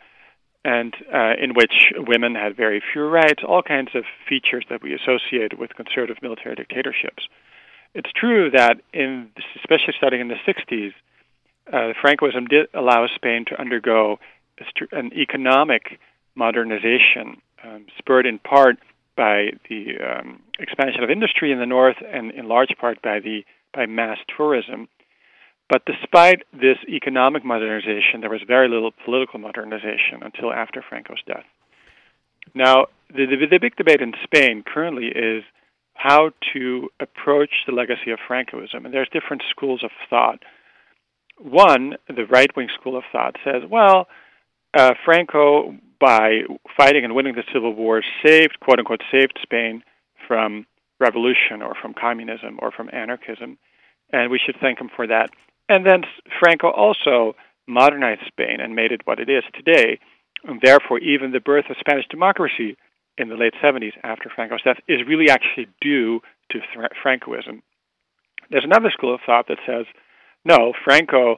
and 0.66 0.96
uh, 1.14 1.34
in 1.42 1.54
which 1.54 1.92
women 1.98 2.36
had 2.36 2.56
very 2.56 2.82
few 2.94 3.04
rights, 3.04 3.44
all 3.46 3.62
kinds 3.62 3.90
of 3.96 4.06
features 4.30 4.64
that 4.70 4.82
we 4.82 4.94
associate 4.94 5.60
with 5.60 5.76
conservative 5.76 6.18
military 6.22 6.56
dictatorships. 6.56 7.28
It's 7.94 8.12
true 8.16 8.50
that 8.52 8.80
in, 8.94 9.30
especially 9.58 9.94
starting 9.98 10.22
in 10.22 10.30
the 10.30 10.40
60s, 10.48 10.94
uh, 11.72 11.94
Francoism 12.02 12.48
did 12.48 12.68
allow 12.74 13.08
Spain 13.14 13.46
to 13.50 13.60
undergo 13.60 14.20
an 14.92 15.12
economic 15.14 16.00
modernization, 16.36 17.42
um, 17.64 17.86
spurred 17.98 18.26
in 18.26 18.40
part 18.40 18.78
by 19.16 19.52
the 19.70 19.94
um, 20.00 20.42
expansion 20.60 21.04
of 21.04 21.10
industry 21.10 21.52
in 21.52 21.60
the 21.60 21.66
north, 21.66 21.98
and 22.06 22.32
in 22.32 22.48
large 22.48 22.74
part 22.80 23.02
by 23.02 23.20
the 23.20 23.44
by 23.74 23.86
mass 23.86 24.18
tourism. 24.36 24.88
But 25.70 25.86
despite 25.86 26.44
this 26.52 26.78
economic 26.88 27.44
modernization, 27.46 28.22
there 28.22 28.30
was 28.30 28.42
very 28.46 28.70
little 28.70 28.92
political 29.06 29.40
modernization 29.40 30.22
until 30.22 30.52
after 30.52 30.84
Franco's 30.88 31.24
death. 31.26 31.46
Now, 32.54 32.88
the, 33.10 33.26
the, 33.26 33.48
the 33.50 33.60
big 33.60 33.76
debate 33.76 34.02
in 34.02 34.14
Spain 34.24 34.64
currently 34.66 35.08
is 35.08 35.44
how 35.96 36.32
to 36.54 36.90
approach 37.00 37.52
the 37.66 37.74
legacy 37.74 38.12
of 38.12 38.20
Francoism, 38.28 38.86
and 38.86 38.94
there's 38.94 39.10
different 39.10 39.44
schools 39.50 39.84
of 39.84 39.92
thought. 40.10 40.40
One, 41.40 41.96
the 42.08 42.26
right 42.26 42.56
wing 42.56 42.68
school 42.80 42.98
of 42.98 43.04
thought, 43.12 43.38
says, 43.44 43.64
well, 43.70 44.08
uh, 44.74 44.94
Franco, 45.06 45.76
by 46.00 46.42
fighting 46.76 47.06
and 47.06 47.16
winning 47.16 47.36
the 47.36 47.44
civil 47.54 47.74
war, 47.74 48.02
saved, 48.26 48.60
quote 48.60 48.80
unquote, 48.80 49.02
saved 49.12 49.40
Spain 49.42 49.84
from 50.28 50.66
revolution 51.00 51.62
or 51.62 51.76
from 51.82 51.94
communism 51.94 52.60
or 52.62 52.72
from 52.72 52.90
anarchism, 52.92 53.58
and 54.12 54.32
we 54.32 54.40
should 54.44 54.56
thank 54.60 54.80
him 54.80 54.90
for 54.96 55.08
that. 55.08 55.30
And 55.70 55.86
then 55.86 56.04
Franco 56.40 56.70
also 56.70 57.36
modernized 57.68 58.22
Spain 58.28 58.60
and 58.60 58.76
made 58.76 58.92
it 58.92 59.02
what 59.06 59.20
it 59.20 59.30
is 59.30 59.44
today. 59.54 60.00
And 60.44 60.60
therefore, 60.62 61.00
even 61.00 61.32
the 61.32 61.40
birth 61.40 61.66
of 61.70 61.78
Spanish 61.80 62.06
democracy 62.10 62.76
in 63.18 63.30
the 63.30 63.36
late 63.36 63.54
70s 63.64 63.94
after 64.04 64.30
Franco's 64.34 64.62
death 64.64 64.80
is 64.88 65.08
really 65.08 65.30
actually 65.30 65.68
due 65.80 66.20
to 66.52 66.60
Francoism. 67.04 67.62
There's 68.50 68.66
another 68.66 68.92
school 68.92 69.16
of 69.16 69.22
thought 69.26 69.48
that 69.48 69.60
says, 69.66 69.86
no, 70.44 70.74
Franco, 70.84 71.38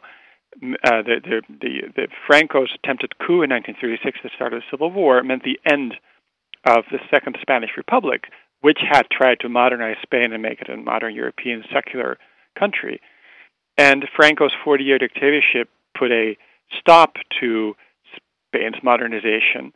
uh, 0.64 1.02
the, 1.02 1.22
the, 1.24 1.42
the, 1.62 1.82
the 1.96 2.08
Franco's 2.28 2.72
attempted 2.84 3.18
coup 3.20 3.44
in 3.44 3.50
1936 3.50 4.20
that 4.24 4.32
started 4.36 4.62
the 4.62 4.66
Civil 4.72 4.92
War 4.92 5.22
meant 5.24 5.44
the 5.44 5.60
end 5.66 5.96
of 6.66 6.86
the 6.92 7.00
Second 7.12 7.38
Spanish 7.42 7.72
Republic, 7.78 8.26
which 8.62 8.80
had 8.90 9.04
tried 9.12 9.40
to 9.42 9.50
modernize 9.50 9.98
Spain 10.02 10.34
and 10.34 10.42
make 10.42 10.62
it 10.62 10.70
a 10.70 10.78
modern 10.78 11.14
European 11.14 11.64
secular 11.74 12.18
country. 12.58 13.02
And 13.78 14.06
Franco's 14.16 14.54
40 14.64 14.84
year 14.84 14.98
dictatorship 14.98 15.70
put 15.98 16.12
a 16.12 16.38
stop 16.80 17.16
to 17.42 17.76
Spain's 18.16 18.82
modernization, 18.82 19.74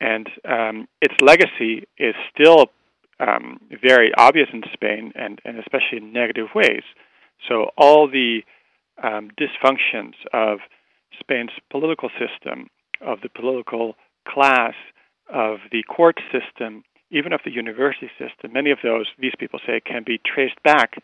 and 0.00 0.28
um, 0.44 0.88
its 1.00 1.14
legacy 1.20 1.88
is 1.98 2.14
still 2.32 2.66
um, 3.18 3.58
very 3.82 4.12
obvious 4.16 4.48
in 4.52 4.62
Spain, 4.72 5.12
and, 5.16 5.40
and 5.44 5.58
especially 5.58 5.98
in 5.98 6.12
negative 6.12 6.48
ways. 6.54 6.82
So, 7.48 7.70
all 7.76 8.08
the 8.08 8.42
um, 9.02 9.30
dysfunctions 9.38 10.14
of 10.32 10.58
Spain's 11.18 11.50
political 11.70 12.10
system, 12.10 12.68
of 13.00 13.20
the 13.22 13.28
political 13.28 13.94
class, 14.26 14.74
of 15.32 15.58
the 15.70 15.82
court 15.84 16.18
system, 16.32 16.82
even 17.10 17.32
of 17.32 17.40
the 17.44 17.50
university 17.50 18.10
system, 18.18 18.52
many 18.52 18.70
of 18.70 18.78
those, 18.82 19.06
these 19.18 19.32
people 19.38 19.60
say, 19.66 19.80
can 19.80 20.02
be 20.04 20.20
traced 20.24 20.62
back 20.62 21.02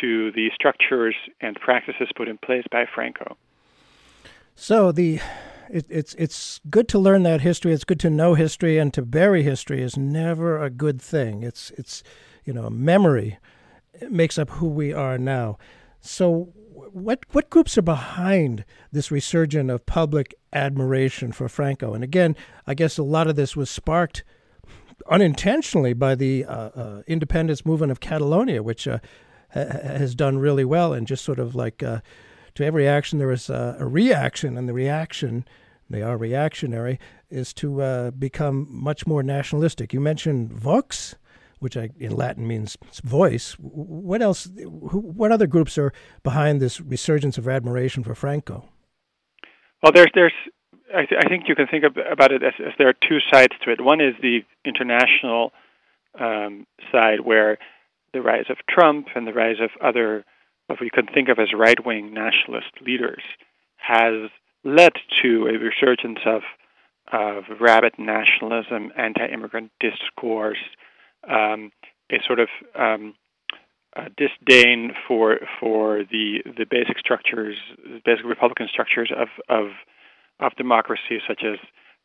to 0.00 0.32
the 0.32 0.50
structures 0.54 1.14
and 1.40 1.56
practices 1.56 2.08
put 2.16 2.28
in 2.28 2.38
place 2.38 2.64
by 2.70 2.84
Franco. 2.92 3.36
So 4.54 4.92
the 4.92 5.20
it, 5.70 5.86
it's 5.88 6.14
it's 6.14 6.60
good 6.70 6.88
to 6.88 6.98
learn 6.98 7.22
that 7.24 7.40
history. 7.40 7.72
It's 7.72 7.84
good 7.84 8.00
to 8.00 8.10
know 8.10 8.34
history, 8.34 8.78
and 8.78 8.92
to 8.94 9.02
bury 9.02 9.42
history 9.42 9.82
is 9.82 9.96
never 9.96 10.62
a 10.62 10.70
good 10.70 11.00
thing. 11.00 11.42
It's 11.42 11.70
it's 11.72 12.02
you 12.44 12.52
know 12.52 12.70
memory 12.70 13.38
makes 14.10 14.38
up 14.38 14.50
who 14.50 14.68
we 14.68 14.92
are 14.92 15.18
now. 15.18 15.58
So 16.06 16.52
what 16.74 17.24
what 17.32 17.48
groups 17.48 17.78
are 17.78 17.82
behind 17.82 18.64
this 18.92 19.10
resurgence 19.10 19.70
of 19.70 19.86
public 19.86 20.34
admiration 20.52 21.32
for 21.32 21.48
Franco? 21.48 21.94
And 21.94 22.04
again, 22.04 22.36
I 22.66 22.74
guess 22.74 22.98
a 22.98 23.02
lot 23.02 23.26
of 23.26 23.36
this 23.36 23.56
was 23.56 23.70
sparked 23.70 24.22
unintentionally 25.10 25.94
by 25.94 26.14
the 26.14 26.44
uh, 26.44 26.52
uh, 26.52 27.02
independence 27.06 27.64
movement 27.64 27.90
of 27.90 28.00
Catalonia, 28.00 28.62
which 28.62 28.86
uh, 28.86 28.98
ha- 29.54 29.64
has 29.64 30.14
done 30.14 30.38
really 30.38 30.64
well, 30.64 30.92
and 30.92 31.06
just 31.06 31.24
sort 31.24 31.38
of 31.38 31.54
like 31.54 31.82
uh, 31.82 32.00
to 32.54 32.64
every 32.64 32.86
action 32.86 33.18
there 33.18 33.32
is 33.32 33.48
a, 33.48 33.78
reaction, 33.80 34.58
and 34.58 34.68
the 34.68 34.74
reaction, 34.74 35.46
they 35.88 36.02
are 36.02 36.18
reactionary, 36.18 37.00
is 37.30 37.54
to 37.54 37.80
uh, 37.80 38.10
become 38.10 38.66
much 38.70 39.06
more 39.06 39.22
nationalistic. 39.22 39.92
You 39.94 40.00
mentioned 40.00 40.52
Vox, 40.52 41.16
which 41.58 41.76
I, 41.76 41.90
in 41.98 42.14
Latin 42.14 42.46
means 42.46 42.76
voice. 43.02 43.56
What 43.58 44.22
else? 44.22 44.48
Who, 44.56 45.00
what 45.00 45.32
other 45.32 45.46
groups 45.46 45.78
are 45.78 45.92
behind 46.22 46.60
this 46.60 46.80
resurgence 46.80 47.38
of 47.38 47.48
admiration 47.48 48.02
for 48.04 48.14
Franco? 48.14 48.68
Well, 49.82 49.92
there's 49.92 50.10
there's 50.14 50.32
I, 50.94 51.06
th- 51.06 51.20
I 51.24 51.28
think 51.28 51.44
you 51.48 51.54
can 51.54 51.66
think 51.66 51.84
of, 51.84 51.96
about 52.10 52.32
it 52.32 52.42
as, 52.42 52.54
as, 52.64 52.72
there 52.78 52.88
are 52.88 52.94
two 53.08 53.18
sides 53.32 53.54
to 53.64 53.72
it. 53.72 53.80
One 53.80 54.00
is 54.00 54.14
the 54.22 54.40
international 54.64 55.52
um, 56.18 56.66
side, 56.92 57.20
where 57.20 57.58
the 58.12 58.22
rise 58.22 58.46
of 58.48 58.58
Trump 58.68 59.08
and 59.14 59.26
the 59.26 59.32
rise 59.32 59.56
of 59.60 59.70
other, 59.82 60.24
what 60.66 60.80
we 60.80 60.90
can 60.90 61.06
think 61.06 61.28
of 61.28 61.38
as 61.38 61.48
right 61.56 61.84
wing 61.84 62.14
nationalist 62.14 62.70
leaders, 62.80 63.22
has 63.76 64.30
led 64.62 64.92
to 65.22 65.48
a 65.48 65.58
resurgence 65.58 66.20
of, 66.24 66.42
of 67.12 67.44
rabid 67.60 67.94
nationalism, 67.98 68.92
anti 68.96 69.26
immigrant 69.26 69.72
discourse, 69.80 70.58
um, 71.28 71.72
a 72.10 72.16
sort 72.26 72.40
of 72.40 72.48
um, 72.74 73.14
a 73.96 74.10
disdain 74.16 74.92
for 75.06 75.38
for 75.60 76.04
the 76.10 76.42
the 76.44 76.66
basic 76.68 76.98
structures, 76.98 77.56
basic 78.04 78.24
Republican 78.24 78.68
structures 78.70 79.12
of 79.16 79.28
of 79.48 79.70
of 80.40 80.52
democracy, 80.56 81.20
such 81.26 81.42
as 81.44 81.58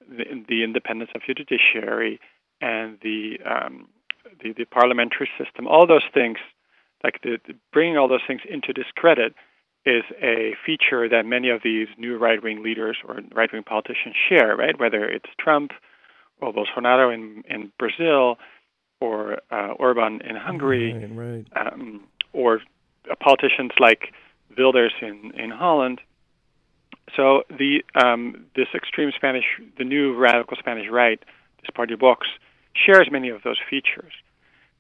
the, 0.08 0.26
the 0.48 0.64
independence 0.64 1.12
of 1.16 1.22
your 1.28 1.36
judiciary 1.36 2.20
and 2.62 2.98
the, 3.02 3.38
um, 3.46 3.88
the, 4.44 4.54
the 4.54 4.66
parliamentary 4.66 5.30
system. 5.38 5.68
All 5.68 5.88
those 5.88 6.04
things, 6.14 6.38
like 7.04 7.22
the, 7.24 7.38
the 7.48 7.56
bringing 7.72 7.98
all 7.98 8.08
those 8.08 8.26
things 8.28 8.42
into 8.50 8.74
discredit, 8.74 9.34
is 9.86 10.04
a 10.22 10.56
feature 10.66 11.08
that 11.08 11.26
many 11.26 11.50
of 11.50 11.62
these 11.64 11.88
new 11.98 12.18
right 12.18 12.44
wing 12.44 12.62
leaders 12.62 12.98
or 13.08 13.22
right 13.34 13.52
wing 13.52 13.64
politicians 13.64 14.16
share. 14.28 14.56
Right, 14.56 14.78
whether 14.78 15.06
it's 15.06 15.30
Trump 15.40 15.72
or 16.42 16.54
Bolsonaro 16.54 17.14
in 17.14 17.44
in 17.48 17.72
Brazil 17.80 18.36
or 19.02 19.40
uh, 19.52 19.74
Orban 19.80 20.22
in 20.22 20.36
Hungary, 20.36 20.94
right, 20.94 21.46
right. 21.56 21.74
Um, 21.74 22.04
or 22.34 22.62
politicians 23.20 23.72
like 23.80 24.14
Wilders 24.58 24.94
in 25.02 25.32
in 25.38 25.52
Holland 25.52 26.02
so 27.16 27.44
the 27.50 27.84
um, 27.96 28.46
this 28.56 28.68
extreme 28.76 29.12
Spanish, 29.16 29.46
the 29.78 29.84
new 29.84 30.16
radical 30.16 30.58
Spanish 30.58 30.88
right, 30.92 31.20
this 31.62 31.70
party 31.74 31.96
Vox, 31.96 32.28
shares 32.74 33.10
many 33.12 33.30
of 33.30 33.44
those 33.44 33.58
features. 33.70 34.14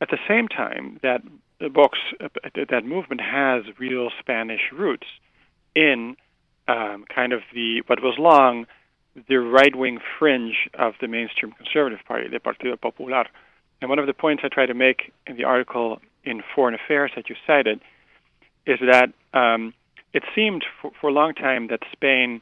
At 0.02 0.10
the 0.10 0.18
same 0.28 0.48
time, 0.48 1.00
that 1.04 1.22
Vox, 1.62 1.98
uh, 2.24 2.28
that 2.70 2.86
movement 2.86 3.22
has 3.22 3.64
real 3.78 4.10
Spanish 4.20 4.62
roots 4.72 5.08
in 5.76 6.16
um, 6.68 7.06
kind 7.14 7.34
of 7.34 7.42
the 7.54 7.82
what 7.88 8.02
was 8.02 8.16
long 8.18 8.66
the 9.28 9.38
right-wing 9.38 10.00
fringe 10.18 10.70
of 10.76 10.94
the 11.02 11.08
mainstream 11.08 11.52
conservative 11.52 12.00
party, 12.08 12.28
the 12.30 12.40
Partido 12.40 12.80
Popular. 12.80 13.26
And 13.82 13.90
one 13.90 14.00
of 14.00 14.08
the 14.08 14.14
points 14.14 14.44
I 14.46 14.50
try 14.50 14.66
to 14.66 14.74
make 14.74 15.12
in 15.28 15.38
the 15.38 15.46
article 15.46 16.00
in 16.24 16.42
Foreign 16.56 16.76
Affairs 16.76 17.12
that 17.16 17.30
you 17.30 17.36
cited 17.48 17.80
is 18.66 18.80
that 18.80 19.14
um, 19.38 19.74
it 20.14 20.24
seemed 20.36 20.66
for, 20.82 20.92
for, 21.00 21.10
a 21.10 21.14
long 21.14 21.34
time 21.34 21.68
that 21.68 21.80
Spain 21.92 22.42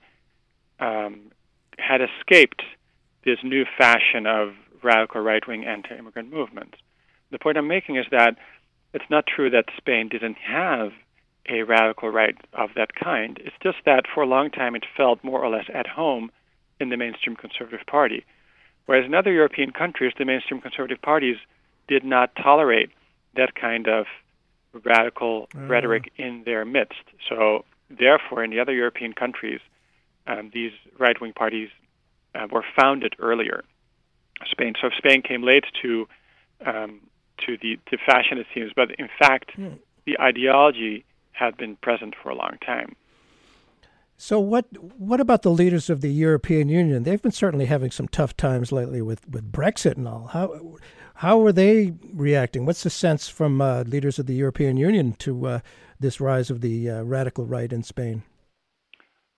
um, 0.79 1.32
had 1.77 2.01
escaped 2.01 2.63
this 3.24 3.38
new 3.44 3.65
fashion 3.77 4.25
of 4.25 4.53
radical 4.84 5.22
right 5.22 5.46
wing 5.48 5.65
anti 5.65 5.96
immigrant 5.98 6.32
movements. 6.32 6.77
The 7.32 7.39
point 7.39 7.58
I'm 7.58 7.67
making 7.67 7.98
is 7.98 8.06
that 8.12 8.36
it's 8.94 9.10
not 9.10 9.25
true 9.27 9.50
that 9.50 9.65
Spain 9.77 10.10
didn't 10.10 10.38
have 10.38 10.91
a 11.50 11.63
radical 11.63 12.10
right 12.10 12.36
of 12.53 12.70
that 12.75 12.96
kind. 12.96 13.39
It's 13.44 13.56
just 13.62 13.77
that 13.86 14.06
for 14.13 14.24
a 14.24 14.27
long 14.27 14.50
time 14.50 14.75
it 14.75 14.86
felt 14.96 15.24
more 15.24 15.44
or 15.44 15.50
less 15.50 15.65
at 15.74 15.88
home 15.88 16.32
in 16.79 16.89
the 16.89 16.98
mainstream 16.98 17.36
conservative 17.36 17.86
party. 17.86 18.25
Whereas 18.88 19.06
in 19.06 19.13
other 19.13 19.32
European 19.32 19.72
countries, 19.72 20.13
the 20.17 20.25
mainstream 20.25 20.60
conservative 20.60 21.01
parties 21.01 21.38
did 21.88 22.03
not 22.03 22.36
tolerate 22.36 22.89
that 23.36 23.53
kind 23.53 23.88
of 23.88 24.06
radical 24.84 25.48
uh. 25.56 25.60
rhetoric 25.62 26.12
in 26.17 26.44
their 26.46 26.65
midst. 26.65 27.03
So, 27.29 27.63
therefore, 27.89 28.44
in 28.44 28.50
the 28.50 28.60
other 28.60 28.74
European 28.74 29.13
countries, 29.13 29.60
um, 30.25 30.51
these 30.53 30.72
right 30.98 31.20
wing 31.22 31.34
parties 31.34 31.70
uh, 32.36 32.48
were 32.51 32.65
founded 32.75 33.15
earlier. 33.20 33.63
Spain. 34.51 34.74
So 34.79 34.89
Spain 34.96 35.22
came 35.22 35.44
late 35.44 35.65
to 35.82 36.08
um, 36.65 37.01
to 37.46 37.58
the 37.62 37.79
to 37.89 37.98
fashion, 37.98 38.38
it 38.38 38.48
seems, 38.53 38.72
but 38.75 38.91
in 38.98 39.10
fact, 39.20 39.51
mm. 39.58 39.77
the 40.06 40.20
ideology 40.20 41.06
had 41.32 41.56
been 41.58 41.75
present 41.77 42.15
for 42.22 42.29
a 42.29 42.36
long 42.36 42.58
time. 42.65 42.96
So 44.17 44.39
what 44.39 44.65
what 44.97 45.19
about 45.19 45.43
the 45.43 45.51
leaders 45.51 45.91
of 45.91 46.01
the 46.01 46.12
European 46.12 46.69
Union? 46.69 47.03
They've 47.03 47.21
been 47.21 47.31
certainly 47.31 47.65
having 47.65 47.91
some 47.91 48.07
tough 48.07 48.36
times 48.36 48.71
lately 48.71 49.01
with, 49.01 49.27
with 49.29 49.51
Brexit 49.51 49.95
and 49.95 50.07
all. 50.07 50.27
How 50.33 50.77
how 51.15 51.45
are 51.45 51.51
they 51.51 51.93
reacting? 52.13 52.65
What's 52.65 52.83
the 52.83 52.89
sense 52.89 53.27
from 53.27 53.62
uh, 53.62 53.83
leaders 53.83 54.17
of 54.17 54.25
the 54.25 54.33
European 54.33 54.75
Union 54.75 55.13
to 55.19 55.45
uh, 55.45 55.59
this 56.00 56.19
rise 56.19 56.50
of 56.50 56.62
the 56.62 56.89
uh, 56.89 57.03
radical 57.03 57.45
right 57.45 57.71
in 57.71 57.83
Spain? 57.83 58.24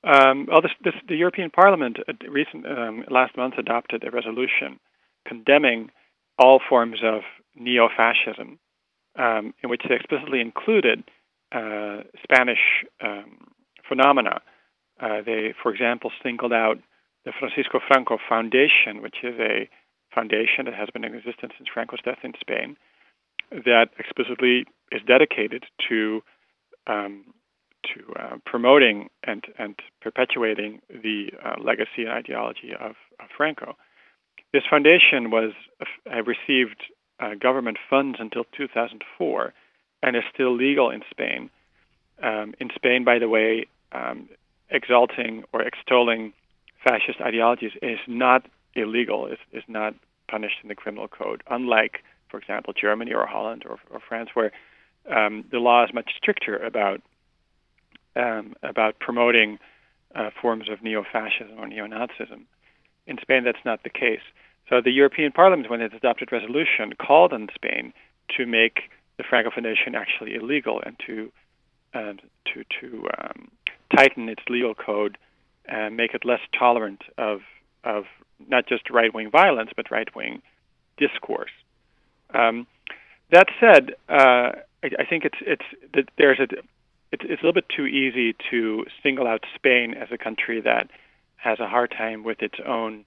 Um, 0.04 0.48
well, 0.50 0.62
this, 0.62 0.72
this, 0.84 0.94
the 1.10 1.16
European 1.16 1.50
Parliament 1.50 1.98
recent 2.30 2.66
um, 2.66 3.04
last 3.10 3.36
month 3.36 3.56
adopted 3.58 4.04
a 4.06 4.12
resolution 4.12 4.80
condemning 5.28 5.90
all 6.38 6.62
forms 6.70 7.00
of 7.04 7.22
neo-fascism, 7.56 8.60
um, 9.18 9.54
in 9.62 9.70
which 9.70 9.82
they 9.88 9.96
explicitly 9.96 10.40
included 10.40 11.04
uh, 11.52 12.04
Spanish 12.24 12.60
um, 13.02 13.52
phenomena 13.88 14.42
uh, 15.00 15.22
they, 15.26 15.54
for 15.62 15.74
example, 15.74 16.12
singled 16.24 16.54
out 16.54 16.78
the 17.26 17.34
Francisco 17.38 17.80
Franco 17.86 18.18
Foundation, 18.28 19.02
which 19.02 19.18
is 19.24 19.36
a 19.40 19.70
foundation 20.14 20.66
that 20.66 20.74
has 20.74 20.90
been 20.92 21.04
in 21.04 21.14
existence 21.14 21.54
since 21.58 21.70
Franco's 21.72 22.00
death 22.04 22.20
in 22.24 22.34
Spain, 22.40 22.78
that 23.52 23.90
explicitly 23.98 24.66
is 24.92 25.02
dedicated 25.06 25.66
to 25.88 26.22
um, 26.88 27.26
to 27.84 28.14
uh, 28.20 28.38
promoting 28.46 29.10
and 29.24 29.46
and 29.58 29.80
perpetuating 30.02 30.82
the 30.90 31.32
uh, 31.44 31.56
legacy 31.64 32.04
and 32.04 32.10
ideology 32.10 32.74
of, 32.74 32.96
of, 33.20 33.28
Franco. 33.36 33.76
This 34.54 34.64
foundation 34.70 35.32
was 35.32 35.52
uh, 35.82 36.24
received 36.24 36.82
uh, 37.20 37.36
government 37.36 37.78
funds 37.90 38.18
until 38.20 38.44
2004 38.58 39.54
and 40.02 40.16
is 40.16 40.24
still 40.34 40.56
legal 40.56 40.90
in 40.90 41.02
Spain. 41.10 41.50
Um, 42.22 42.54
in 42.60 42.70
Spain, 42.76 43.04
by 43.04 43.20
the 43.20 43.30
way, 43.30 43.66
um, 43.92 44.30
exalting 44.72 45.44
or 45.54 45.62
extolling 45.62 46.34
fascist 46.84 47.20
ideologies 47.22 47.72
is 47.82 48.00
not 48.08 48.46
illegal, 48.76 49.28
is, 49.28 49.40
is 49.52 49.64
not 49.68 49.94
punished 50.30 50.58
in 50.64 50.70
the 50.70 50.76
criminal 50.76 51.08
code, 51.08 51.44
unlike, 51.50 52.04
for 52.30 52.38
example, 52.38 52.74
Germany 52.74 53.14
or 53.14 53.26
Holland 53.26 53.64
or, 53.68 53.80
or 53.92 54.00
France, 54.00 54.30
where 54.34 54.52
um, 55.10 55.44
the 55.52 55.60
law 55.60 55.84
is 55.84 55.94
much 55.94 56.12
stricter 56.18 56.56
about 56.58 57.02
um, 58.16 58.54
about 58.64 59.00
promoting 59.00 59.60
uh, 60.16 60.30
forms 60.42 60.68
of 60.70 60.82
neo-fascism 60.82 61.58
or 61.58 61.68
neo-Nazism. 61.68 62.42
In 63.06 63.18
Spain, 63.22 63.44
that's 63.44 63.64
not 63.64 63.84
the 63.84 63.90
case. 63.90 64.22
So 64.68 64.82
the 64.82 64.92
European 64.92 65.32
Parliament, 65.32 65.70
when 65.70 65.82
it 65.82 65.94
adopted 65.94 66.32
resolution, 66.32 66.94
called 67.00 67.34
on 67.34 67.48
Spain 67.54 67.94
to 68.36 68.46
make 68.46 68.90
the 69.18 69.24
Franco 69.24 69.52
Foundation 69.52 69.96
actually 69.96 70.36
illegal 70.36 70.82
and 70.86 70.96
to 71.06 71.32
uh, 71.94 72.14
to 72.46 72.64
to 72.80 73.08
um, 73.18 73.50
tighten 73.96 74.30
its 74.30 74.44
legal 74.50 74.74
code 74.74 75.18
and 75.66 75.96
make 75.96 76.14
it 76.14 76.26
less 76.26 76.42
tolerant 76.58 77.02
of 77.18 77.42
of 77.84 78.06
not 78.48 78.68
just 78.68 78.90
right 78.90 79.14
wing 79.14 79.30
violence 79.30 79.72
but 79.76 79.92
right 79.92 80.14
wing 80.16 80.42
discourse. 80.98 81.52
Um, 82.34 82.68
that 83.32 83.48
said, 83.60 83.92
uh, 84.10 84.52
I, 84.84 84.90
I, 85.00 85.06
think 85.10 85.26
it's 85.26 85.38
it's 85.42 86.08
there's 86.18 86.40
a 86.40 86.48
it's, 87.12 87.24
it's 87.24 87.42
a 87.42 87.46
little 87.46 87.54
bit 87.54 87.70
too 87.76 87.86
easy 87.86 88.36
to 88.52 88.86
single 89.02 89.28
out 89.28 89.44
Spain 89.56 89.94
as 89.94 90.10
a 90.12 90.18
country 90.18 90.62
that 90.62 90.90
has 91.38 91.60
a 91.60 91.68
hard 91.68 91.92
time 91.92 92.24
with 92.24 92.42
its 92.42 92.60
own 92.66 93.06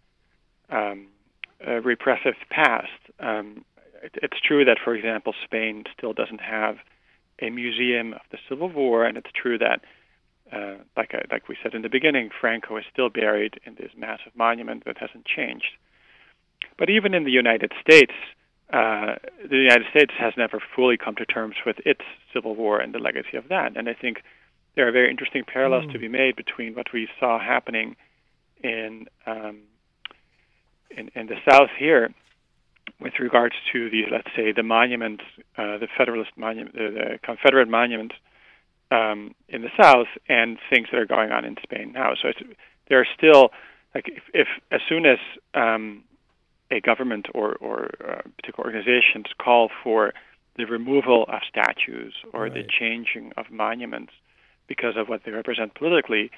um, 0.70 1.08
uh, 1.66 1.80
repressive 1.82 2.34
past. 2.50 2.88
Um, 3.20 3.64
it, 4.02 4.12
it's 4.22 4.40
true 4.40 4.64
that, 4.64 4.78
for 4.82 4.94
example, 4.94 5.34
Spain 5.44 5.84
still 5.96 6.12
doesn't 6.12 6.40
have 6.40 6.76
a 7.40 7.50
museum 7.50 8.14
of 8.14 8.20
the 8.30 8.38
Civil 8.48 8.68
War, 8.68 9.04
and 9.04 9.16
it's 9.16 9.30
true 9.34 9.58
that 9.58 9.80
uh, 10.52 10.74
like 10.96 11.14
I, 11.14 11.18
uh, 11.18 11.22
like 11.30 11.48
we 11.48 11.56
said 11.62 11.74
in 11.74 11.82
the 11.82 11.88
beginning, 11.88 12.30
Franco 12.40 12.76
is 12.76 12.84
still 12.92 13.08
buried 13.08 13.60
in 13.64 13.74
this 13.74 13.90
massive 13.96 14.32
monument 14.36 14.84
that 14.84 14.98
hasn't 14.98 15.24
changed. 15.24 15.76
But 16.78 16.90
even 16.90 17.14
in 17.14 17.24
the 17.24 17.30
United 17.30 17.72
States, 17.80 18.12
uh, 18.72 19.16
the 19.48 19.56
United 19.56 19.86
States 19.90 20.12
has 20.18 20.32
never 20.36 20.60
fully 20.74 20.96
come 20.96 21.14
to 21.16 21.26
terms 21.26 21.56
with 21.66 21.76
its 21.84 22.00
civil 22.32 22.54
war 22.54 22.80
and 22.80 22.94
the 22.94 22.98
legacy 22.98 23.36
of 23.36 23.48
that. 23.48 23.76
And 23.76 23.88
I 23.88 23.94
think 23.94 24.22
there 24.74 24.88
are 24.88 24.92
very 24.92 25.10
interesting 25.10 25.44
parallels 25.44 25.84
mm. 25.84 25.92
to 25.92 25.98
be 25.98 26.08
made 26.08 26.36
between 26.36 26.74
what 26.74 26.92
we 26.92 27.08
saw 27.20 27.38
happening 27.38 27.96
in 28.62 29.06
um, 29.26 29.60
in, 30.90 31.10
in 31.14 31.26
the 31.26 31.36
South 31.48 31.70
here 31.78 32.14
with 33.00 33.14
regards 33.18 33.54
to 33.72 33.90
the 33.90 34.04
let's 34.10 34.28
say 34.36 34.52
the 34.52 34.62
monuments, 34.62 35.24
uh, 35.56 35.78
the 35.78 35.88
Federalist 35.96 36.30
monument, 36.36 36.74
the, 36.74 36.90
the 36.90 37.18
Confederate 37.22 37.68
monuments 37.68 38.14
um, 38.92 39.35
in 39.48 39.62
the 39.62 39.70
South 39.81 40.09
and 40.28 40.59
things 40.70 40.88
that 40.92 40.98
are 40.98 41.07
going 41.07 41.33
on 41.33 41.44
in 41.44 41.57
Spain 41.62 41.92
now. 41.92 42.12
So 42.20 42.28
there 42.88 43.00
are 43.00 43.07
still 43.16 43.50
like 43.94 44.09
if, 44.09 44.22
if 44.35 44.48
as 44.70 44.81
soon 44.88 45.07
as 45.07 45.18
um, 45.55 46.05
a 46.70 46.81
government 46.81 47.26
or 47.35 47.55
or 47.57 47.90
uh, 48.07 48.22
particular 48.37 48.66
organizations 48.66 49.26
call 49.38 49.70
for 49.83 50.12
the 50.57 50.64
removal 50.66 51.24
of 51.28 51.40
statues 51.48 52.12
or 52.35 52.42
right. 52.42 52.55
the 52.55 52.64
changing 52.64 53.33
of 53.38 53.50
monuments 53.50 54.12
because 54.66 54.94
of 54.96 55.09
what 55.09 55.22
they 55.24 55.31
represent 55.31 55.74
politically, 55.74 56.31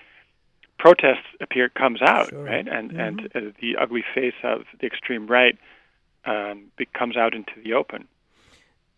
protests 0.79 1.27
appear 1.41 1.69
comes 1.69 2.01
out 2.03 2.31
sure. 2.31 2.45
right 2.45 2.69
and 2.69 2.91
mm-hmm. 2.91 3.01
and 3.01 3.21
uh, 3.35 3.41
the 3.61 3.77
ugly 3.81 4.05
face 4.15 4.35
of 4.45 4.63
the 4.81 4.87
extreme 4.87 5.27
right 5.27 5.59
um, 6.25 6.71
comes 6.97 7.17
out 7.17 7.35
into 7.35 7.53
the 7.65 7.73
open. 7.73 8.07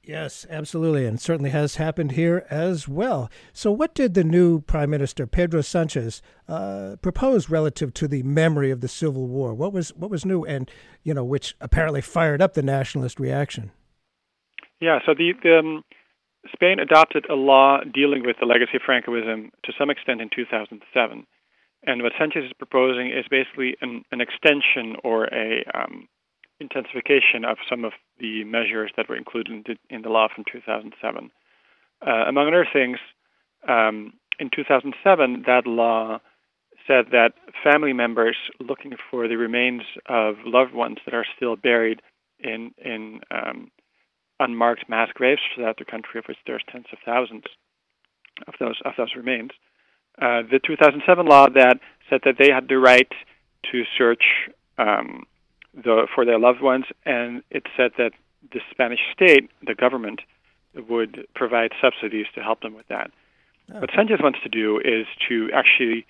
Yes, 0.07 0.47
absolutely, 0.49 1.05
and 1.05 1.21
certainly 1.21 1.51
has 1.51 1.77
happened 1.77 2.13
here 2.13 2.47
as 2.49 2.87
well. 2.87 3.29
So, 3.53 3.73
what 3.73 3.93
did 3.93 4.15
the 4.15 4.23
new 4.23 4.61
Prime 4.61 4.89
Minister 4.89 5.27
Pedro 5.27 5.63
Sanchez 5.63 6.23
uh, 6.47 6.95
propose 7.03 7.51
relative 7.51 7.93
to 7.95 8.07
the 8.07 8.23
memory 8.23 8.71
of 8.71 8.83
the 8.83 8.87
Civil 8.89 9.27
War? 9.27 9.53
What 9.53 9.73
was 9.73 9.93
what 9.95 10.09
was 10.09 10.25
new, 10.25 10.45
and 10.45 10.71
you 11.03 11.13
know, 11.13 11.25
which 11.25 11.57
apparently 11.61 12.01
fired 12.01 12.41
up 12.41 12.55
the 12.55 12.63
nationalist 12.63 13.19
reaction? 13.19 13.73
Yeah, 14.81 15.01
so 15.05 15.13
the, 15.13 15.33
the 15.43 15.59
um, 15.59 15.83
Spain 16.53 16.79
adopted 16.79 17.27
a 17.29 17.35
law 17.35 17.81
dealing 17.83 18.25
with 18.25 18.37
the 18.39 18.47
legacy 18.47 18.77
of 18.77 18.83
Francoism 18.89 19.51
to 19.65 19.73
some 19.77 19.91
extent 19.91 20.21
in 20.21 20.31
2007, 20.33 21.27
and 21.83 22.03
what 22.05 22.13
Sanchez 22.17 22.45
is 22.45 22.53
proposing 22.57 23.09
is 23.09 23.25
basically 23.29 23.77
an, 23.81 24.05
an 24.13 24.21
extension 24.21 24.95
or 25.03 25.25
a 25.35 25.65
um, 25.75 26.07
intensification 26.61 27.45
of 27.45 27.59
some 27.69 27.85
of 27.85 27.93
the 28.19 28.45
measures 28.45 28.91
that 28.97 29.09
were 29.09 29.17
included 29.17 29.79
in 29.91 30.03
the 30.03 30.09
law 30.09 30.29
from 30.35 30.45
2007. 30.51 31.31
Uh, 32.07 32.11
among 32.29 32.49
other 32.49 32.67
things, 32.71 32.99
um, 33.69 34.13
in 34.39 34.51
2007, 34.55 35.45
that 35.47 35.67
law 35.67 36.19
said 36.87 37.07
that 37.13 37.33
family 37.65 37.93
members 37.93 38.37
looking 38.61 38.93
for 39.11 39.29
the 39.29 39.37
remains 39.37 39.83
of 40.07 40.37
loved 40.45 40.75
ones 40.75 40.99
that 41.05 41.15
are 41.15 41.27
still 41.37 41.57
buried 41.57 42.01
in 42.39 42.73
in 42.85 43.21
um, 43.31 43.71
unmarked 44.39 44.89
mass 44.89 45.09
graves 45.15 45.41
throughout 45.55 45.79
the 45.79 45.85
country, 45.85 46.19
of 46.19 46.27
which 46.27 46.37
there's 46.47 46.63
tens 46.71 46.87
of 46.93 46.99
thousands 47.05 47.45
of 48.47 48.55
those 48.61 48.79
of 48.85 48.93
those 48.97 49.15
remains. 49.17 49.51
Uh, 50.21 50.43
the 50.51 50.61
2007 50.65 51.27
law 51.27 51.47
that 51.49 51.79
said 52.09 52.21
that 52.25 52.37
they 52.39 52.51
had 52.51 52.69
the 52.69 52.79
right 52.79 53.11
to 53.71 53.83
search 53.99 54.23
um, 54.79 55.25
the, 55.77 56.07
for 56.15 56.25
their 56.25 56.39
loved 56.39 56.61
ones, 56.61 56.87
and 57.05 57.43
it 57.51 57.65
said 57.77 57.93
that 57.99 58.13
the 58.53 58.61
Spanish 58.71 59.01
state, 59.13 59.51
the 59.65 59.75
government, 59.75 60.21
would 60.89 61.27
provide 61.35 61.73
subsidies 61.81 62.27
to 62.35 62.43
help 62.43 62.61
them 62.61 62.75
with 62.75 62.89
that. 62.89 63.11
Okay. 63.71 63.81
What 63.81 63.91
Sanchez 63.95 64.21
wants 64.23 64.39
to 64.43 64.49
do 64.49 64.79
is 64.79 65.07
to 65.29 65.51
actually 65.53 66.07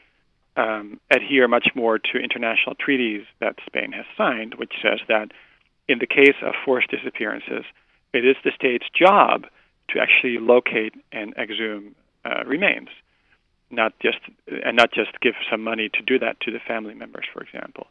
um, 0.56 1.00
adhere 1.10 1.48
much 1.48 1.68
more 1.74 1.98
to 1.98 2.18
international 2.18 2.74
treaties 2.74 3.24
that 3.40 3.56
Spain 3.66 3.92
has 3.92 4.06
signed, 4.16 4.54
which 4.54 4.72
says 4.82 5.00
that 5.08 5.32
in 5.88 5.98
the 5.98 6.06
case 6.06 6.36
of 6.42 6.54
forced 6.64 6.90
disappearances, 6.90 7.64
it 8.12 8.24
is 8.24 8.36
the 8.44 8.52
state's 8.54 8.86
job 8.90 9.46
to 9.90 10.00
actually 10.00 10.38
locate 10.38 10.94
and 11.12 11.34
exhume 11.36 11.94
uh, 12.24 12.42
remains, 12.44 12.88
not 13.70 13.92
just 14.00 14.18
and 14.64 14.76
not 14.76 14.92
just 14.92 15.20
give 15.20 15.34
some 15.50 15.62
money 15.62 15.88
to 15.88 16.02
do 16.02 16.18
that 16.18 16.40
to 16.40 16.50
the 16.50 16.58
family 16.58 16.94
members, 16.94 17.24
for 17.32 17.42
example. 17.42 17.86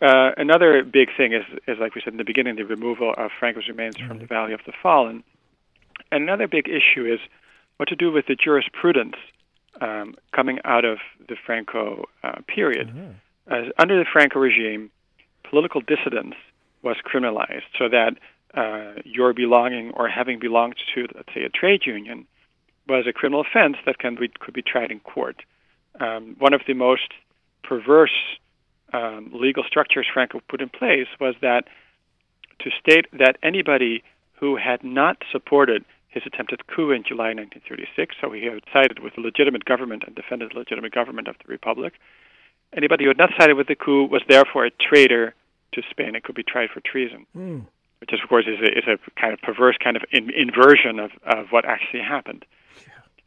Uh, 0.00 0.32
another 0.36 0.82
big 0.82 1.08
thing 1.16 1.32
is, 1.32 1.44
is, 1.66 1.78
like 1.78 1.94
we 1.94 2.02
said 2.02 2.12
in 2.12 2.18
the 2.18 2.24
beginning, 2.24 2.56
the 2.56 2.64
removal 2.64 3.14
of 3.16 3.30
Franco's 3.38 3.68
remains 3.68 3.96
from 3.96 4.18
the 4.18 4.26
Valley 4.26 4.52
of 4.52 4.60
the 4.66 4.72
Fallen. 4.82 5.24
And 6.12 6.22
another 6.22 6.46
big 6.46 6.68
issue 6.68 7.06
is 7.06 7.20
what 7.78 7.88
to 7.88 7.96
do 7.96 8.12
with 8.12 8.26
the 8.26 8.34
jurisprudence 8.34 9.16
um, 9.80 10.14
coming 10.32 10.58
out 10.64 10.84
of 10.84 10.98
the 11.28 11.36
Franco 11.44 12.04
uh, 12.22 12.40
period. 12.46 12.88
Mm-hmm. 12.88 13.70
under 13.78 13.98
the 13.98 14.04
Franco 14.10 14.38
regime, 14.38 14.90
political 15.48 15.80
dissidence 15.80 16.34
was 16.82 16.96
criminalized, 17.04 17.62
so 17.78 17.88
that 17.88 18.16
uh, 18.54 19.00
your 19.04 19.32
belonging 19.32 19.92
or 19.92 20.08
having 20.08 20.38
belonged 20.38 20.76
to, 20.94 21.06
let's 21.14 21.32
say, 21.34 21.42
a 21.42 21.48
trade 21.48 21.82
union 21.86 22.26
was 22.88 23.06
a 23.06 23.12
criminal 23.12 23.40
offense 23.40 23.76
that 23.86 23.98
can 23.98 24.14
be, 24.14 24.28
could 24.40 24.54
be 24.54 24.62
tried 24.62 24.90
in 24.90 25.00
court. 25.00 25.42
Um, 26.00 26.36
one 26.38 26.54
of 26.54 26.62
the 26.66 26.74
most 26.74 27.12
perverse 27.62 28.38
um, 28.92 29.30
legal 29.32 29.64
structures 29.64 30.06
Franco 30.12 30.40
put 30.48 30.60
in 30.60 30.68
place 30.68 31.08
was 31.20 31.34
that 31.42 31.64
to 32.60 32.70
state 32.80 33.06
that 33.12 33.36
anybody 33.42 34.02
who 34.34 34.56
had 34.56 34.84
not 34.84 35.18
supported 35.30 35.84
his 36.08 36.22
attempted 36.24 36.66
coup 36.66 36.90
in 36.92 37.02
July 37.06 37.34
1936, 37.34 38.16
so 38.20 38.32
he 38.32 38.44
had 38.46 38.62
sided 38.72 39.00
with 39.00 39.14
the 39.16 39.20
legitimate 39.20 39.64
government 39.64 40.04
and 40.06 40.14
defended 40.14 40.50
the 40.52 40.58
legitimate 40.58 40.92
government 40.92 41.28
of 41.28 41.36
the 41.38 41.48
republic. 41.48 41.94
Anybody 42.74 43.04
who 43.04 43.10
had 43.10 43.18
not 43.18 43.30
sided 43.38 43.54
with 43.54 43.66
the 43.66 43.74
coup 43.74 44.06
was 44.06 44.22
therefore 44.28 44.64
a 44.64 44.70
traitor 44.70 45.34
to 45.72 45.82
Spain 45.90 46.14
and 46.14 46.24
could 46.24 46.34
be 46.34 46.42
tried 46.42 46.70
for 46.70 46.80
treason, 46.80 47.26
mm. 47.36 47.66
which 48.00 48.12
is, 48.12 48.20
of 48.22 48.28
course 48.28 48.46
is 48.46 48.58
a, 48.60 48.78
is 48.78 48.84
a 48.86 49.20
kind 49.20 49.34
of 49.34 49.40
perverse 49.40 49.76
kind 49.82 49.96
of 49.96 50.04
in, 50.10 50.30
inversion 50.30 50.98
of, 50.98 51.10
of 51.24 51.46
what 51.50 51.64
actually 51.66 52.00
happened. 52.00 52.44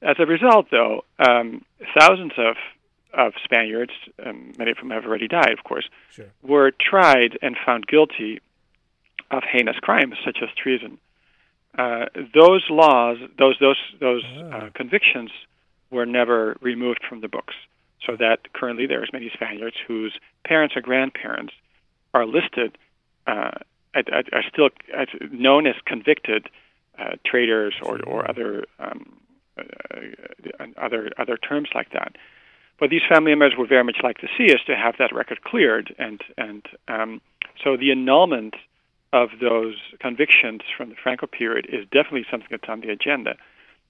Yeah. 0.01 0.11
As 0.11 0.15
a 0.19 0.25
result, 0.25 0.67
though, 0.71 1.05
um, 1.19 1.63
thousands 1.97 2.33
of 2.37 2.55
of 3.13 3.33
Spaniards, 3.43 3.91
um, 4.25 4.53
many 4.57 4.71
of 4.71 4.77
whom 4.77 4.91
have 4.91 5.05
already 5.05 5.27
died, 5.27 5.51
of 5.51 5.63
course, 5.63 5.89
sure. 6.11 6.25
were 6.43 6.71
tried 6.71 7.37
and 7.41 7.55
found 7.65 7.87
guilty 7.87 8.39
of 9.31 9.43
heinous 9.43 9.77
crimes 9.77 10.15
such 10.23 10.39
as 10.41 10.49
treason. 10.55 10.97
Uh, 11.77 12.05
those 12.33 12.65
laws, 12.69 13.17
those 13.37 13.55
those 13.59 13.77
those 13.99 14.23
uh, 14.37 14.49
ah. 14.53 14.69
convictions, 14.73 15.31
were 15.91 16.05
never 16.05 16.57
removed 16.61 17.01
from 17.07 17.21
the 17.21 17.27
books. 17.27 17.53
So 18.05 18.15
that 18.15 18.53
currently 18.53 18.87
there 18.87 19.01
are 19.01 19.07
many 19.11 19.29
Spaniards 19.33 19.75
whose 19.87 20.17
parents 20.45 20.75
or 20.75 20.81
grandparents 20.81 21.53
are 22.13 22.25
listed, 22.25 22.77
uh, 23.27 23.51
are 23.93 24.43
still 24.51 24.69
known 25.31 25.67
as 25.67 25.75
convicted 25.85 26.47
uh, 26.97 27.15
traitors 27.25 27.75
or, 27.81 28.01
or 28.03 28.29
other 28.29 28.65
um, 28.79 29.19
uh, 29.57 30.65
other 30.77 31.09
other 31.17 31.37
terms 31.37 31.69
like 31.75 31.91
that. 31.91 32.15
But 32.79 32.89
these 32.89 33.01
family 33.07 33.31
members 33.31 33.53
would 33.57 33.69
very 33.69 33.83
much 33.83 33.97
like 34.03 34.19
to 34.19 34.27
see 34.37 34.53
us 34.53 34.61
to 34.67 34.75
have 34.75 34.95
that 34.99 35.13
record 35.13 35.43
cleared, 35.43 35.93
and 35.97 36.21
and 36.37 36.65
um, 36.87 37.21
so 37.63 37.75
the 37.75 37.91
annulment 37.91 38.55
of 39.11 39.29
those 39.41 39.75
convictions 39.99 40.61
from 40.77 40.89
the 40.89 40.95
Franco 41.01 41.27
period 41.27 41.65
is 41.69 41.83
definitely 41.85 42.25
something 42.29 42.47
that's 42.51 42.69
on 42.69 42.81
the 42.81 42.89
agenda. 42.89 43.35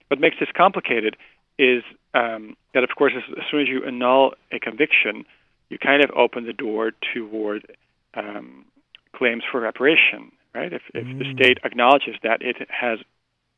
What 0.07 0.19
makes 0.19 0.37
this 0.39 0.49
complicated 0.55 1.17
is 1.57 1.83
um, 2.13 2.55
that, 2.73 2.83
of 2.83 2.89
course, 2.97 3.13
as, 3.15 3.23
as, 3.37 3.43
soon 3.51 3.61
as 3.61 3.67
you 3.67 3.83
annul 3.85 4.33
a 4.51 4.59
conviction, 4.59 5.25
you 5.69 5.77
kind 5.77 6.03
of 6.03 6.09
open 6.15 6.45
the 6.45 6.53
door 6.53 6.91
toward 7.13 7.75
um, 8.15 8.65
claims 9.13 9.43
for 9.51 9.59
reparation, 9.59 10.31
right? 10.55 10.71
If, 10.71 10.83
if 10.93 11.05
mm. 11.05 11.19
the 11.19 11.33
state 11.33 11.57
acknowledges 11.63 12.15
that 12.23 12.41
it 12.41 12.55
has 12.69 12.99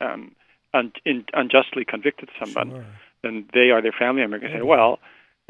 um, 0.01 0.35
un- 0.73 0.93
in, 1.05 1.25
unjustly 1.33 1.85
convicted 1.85 2.29
someone, 2.39 2.71
sure. 2.71 2.85
then 3.21 3.45
they 3.53 3.69
are 3.69 3.83
their 3.83 3.93
family 3.97 4.21
member 4.21 4.37
and 4.37 4.51
say, 4.51 4.61
well, 4.63 4.99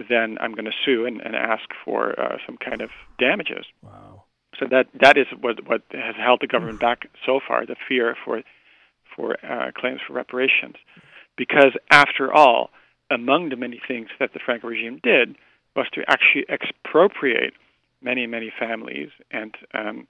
then 0.07 0.37
I'm 0.39 0.53
going 0.53 0.65
to 0.65 0.71
sue 0.85 1.05
and, 1.05 1.21
and 1.21 1.35
ask 1.35 1.63
for 1.83 2.19
uh, 2.19 2.37
some 2.45 2.57
kind 2.57 2.81
of 2.81 2.89
damages. 3.17 3.65
Wow. 3.81 4.23
So 4.59 4.65
that 4.69 4.87
that 4.99 5.17
is 5.17 5.27
what 5.39 5.67
what 5.67 5.81
has 5.91 6.15
held 6.17 6.41
the 6.41 6.47
government 6.47 6.79
back 6.79 7.09
so 7.25 7.39
far, 7.45 7.65
the 7.65 7.75
fear 7.87 8.15
for 8.23 8.41
for 9.15 9.37
uh, 9.45 9.71
claims 9.75 10.01
for 10.05 10.13
reparations, 10.13 10.75
because 11.37 11.73
after 11.89 12.33
all, 12.33 12.69
among 13.09 13.49
the 13.49 13.55
many 13.55 13.81
things 13.87 14.09
that 14.19 14.33
the 14.33 14.39
Franco 14.43 14.67
regime 14.67 14.99
did 15.03 15.35
was 15.75 15.87
to 15.93 16.03
actually 16.07 16.45
expropriate 16.49 17.53
many 18.01 18.27
many 18.27 18.51
families 18.57 19.09
and 19.31 19.55
um, 19.73 20.07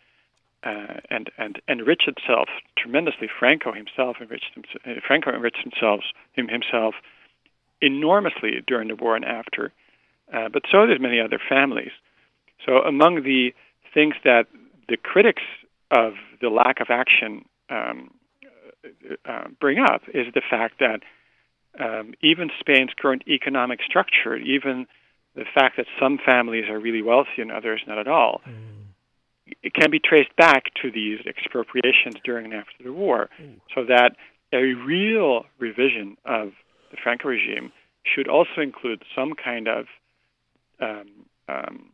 uh, 0.63 0.99
and 1.09 1.29
and 1.37 1.61
enrich 1.67 2.03
itself 2.07 2.49
tremendously. 2.77 3.27
Franco 3.39 3.71
himself 3.71 4.17
enriched 4.19 4.53
himself, 4.53 5.03
Franco 5.05 5.31
enriched 5.31 5.63
himself 5.63 6.01
him, 6.33 6.47
himself 6.47 6.95
enormously 7.81 8.61
during 8.67 8.87
the 8.87 8.95
war 8.95 9.15
and 9.15 9.25
after, 9.25 9.73
uh, 10.33 10.49
but 10.49 10.63
so 10.71 10.85
did 10.85 11.01
many 11.01 11.19
other 11.19 11.39
families. 11.49 11.91
So 12.65 12.77
among 12.77 13.23
the 13.23 13.53
things 13.93 14.15
that 14.23 14.47
the 14.87 14.97
critics 14.97 15.43
of 15.89 16.13
the 16.41 16.49
lack 16.49 16.79
of 16.79 16.87
action 16.89 17.45
um, 17.69 18.11
uh, 19.25 19.47
bring 19.59 19.79
up 19.79 20.03
is 20.13 20.27
the 20.33 20.41
fact 20.49 20.79
that 20.79 21.01
um, 21.79 22.13
even 22.21 22.49
Spain's 22.59 22.91
current 22.97 23.23
economic 23.27 23.79
structure, 23.83 24.35
even 24.35 24.87
the 25.35 25.45
fact 25.53 25.77
that 25.77 25.85
some 25.99 26.19
families 26.23 26.65
are 26.69 26.79
really 26.79 27.01
wealthy 27.01 27.39
and 27.41 27.51
others 27.51 27.81
not 27.87 27.97
at 27.97 28.07
all, 28.07 28.41
mm. 28.47 29.53
it 29.63 29.73
can 29.73 29.89
be 29.89 29.99
traced 29.99 30.35
back 30.35 30.65
to 30.81 30.91
these 30.91 31.19
expropriations 31.25 32.15
during 32.23 32.45
and 32.45 32.53
after 32.53 32.83
the 32.83 32.91
war. 32.91 33.29
Mm. 33.41 33.61
So 33.73 33.85
that 33.85 34.15
a 34.53 34.73
real 34.73 35.45
revision 35.59 36.17
of 36.25 36.51
the 36.91 36.97
Franco 37.01 37.29
regime 37.29 37.71
should 38.03 38.27
also 38.27 38.61
include 38.61 39.03
some 39.15 39.33
kind 39.33 39.67
of 39.67 39.85
um, 40.81 41.07
um, 41.47 41.89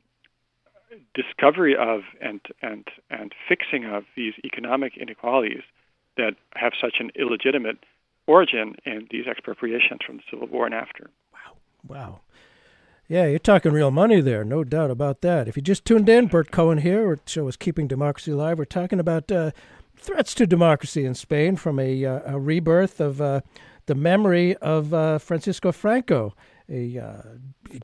discovery 1.14 1.76
of 1.76 2.02
and 2.22 2.42
and 2.62 2.88
and 3.10 3.34
fixing 3.48 3.86
of 3.86 4.04
these 4.16 4.34
economic 4.44 4.98
inequalities 4.98 5.64
that 6.16 6.36
have 6.56 6.74
such 6.80 6.96
an 7.00 7.12
illegitimate 7.16 7.78
origin 8.26 8.76
in 8.86 9.08
these 9.12 9.28
expropriations 9.28 10.00
from 10.06 10.18
the 10.18 10.24
Civil 10.30 10.48
War 10.48 10.66
and 10.66 10.74
after. 10.74 11.10
Wow! 11.34 11.58
Wow! 11.88 12.20
Yeah, 13.08 13.28
you're 13.28 13.40
talking 13.40 13.72
real 13.72 13.92
money 13.92 14.20
there, 14.20 14.44
no 14.44 14.64
doubt 14.66 14.92
about 14.92 15.22
that. 15.22 15.48
If 15.48 15.56
you 15.56 15.62
just 15.62 15.86
tuned 15.86 16.10
in, 16.10 16.28
Bert 16.28 16.52
Cohen 16.52 16.80
here. 16.80 17.08
Our 17.08 17.20
show 17.26 17.48
is 17.48 17.56
Keeping 17.56 17.88
Democracy 17.88 18.32
Alive. 18.32 18.58
We're 18.58 18.66
talking 18.66 19.00
about 19.00 19.32
uh, 19.32 19.52
threats 19.96 20.34
to 20.36 20.46
democracy 20.46 21.06
in 21.06 21.16
Spain 21.16 21.56
from 21.56 21.80
a, 21.80 22.06
uh, 22.06 22.34
a 22.34 22.40
rebirth 22.40 23.00
of 23.00 23.22
uh, 23.22 23.42
the 23.86 23.96
memory 23.96 24.58
of 24.58 24.94
uh, 24.94 25.20
Francisco 25.20 25.72
Franco, 25.72 26.34
a 26.70 26.98
uh, 26.98 27.22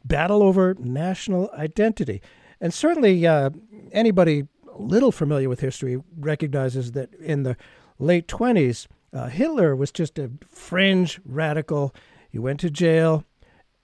battle 0.05 0.43
over 0.43 0.75
national 0.79 1.49
identity. 1.53 2.21
And 2.59 2.73
certainly, 2.73 3.25
uh, 3.25 3.49
anybody 3.91 4.47
little 4.75 5.11
familiar 5.11 5.49
with 5.49 5.59
history 5.59 6.01
recognizes 6.17 6.93
that 6.93 7.13
in 7.15 7.43
the 7.43 7.55
late 7.99 8.27
20s, 8.27 8.87
uh, 9.13 9.27
Hitler 9.27 9.75
was 9.75 9.91
just 9.91 10.17
a 10.17 10.31
fringe 10.49 11.19
radical. 11.25 11.93
He 12.29 12.39
went 12.39 12.59
to 12.61 12.69
jail 12.69 13.23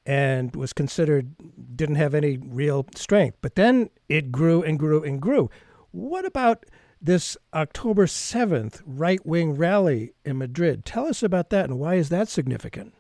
and 0.06 0.56
was 0.56 0.74
considered, 0.74 1.36
didn't 1.76 1.96
have 1.96 2.16
any 2.16 2.38
real 2.38 2.88
strength. 2.96 3.38
But 3.42 3.56
then 3.56 3.90
it 4.08 4.32
grew 4.32 4.64
and 4.64 4.80
grew 4.80 5.04
and 5.04 5.22
grew. 5.22 5.50
What 5.92 6.26
about 6.26 6.66
this 7.02 7.38
October 7.54 8.06
7th 8.06 8.82
right 8.86 9.26
wing 9.26 9.56
rally 9.56 10.14
in 10.26 10.38
Madrid. 10.38 10.86
Tell 10.86 11.06
us 11.06 11.24
about 11.24 11.50
that 11.50 11.66
and 11.66 11.80
why 11.80 11.96
is 11.96 12.10
that 12.10 12.28
significant? 12.28 12.94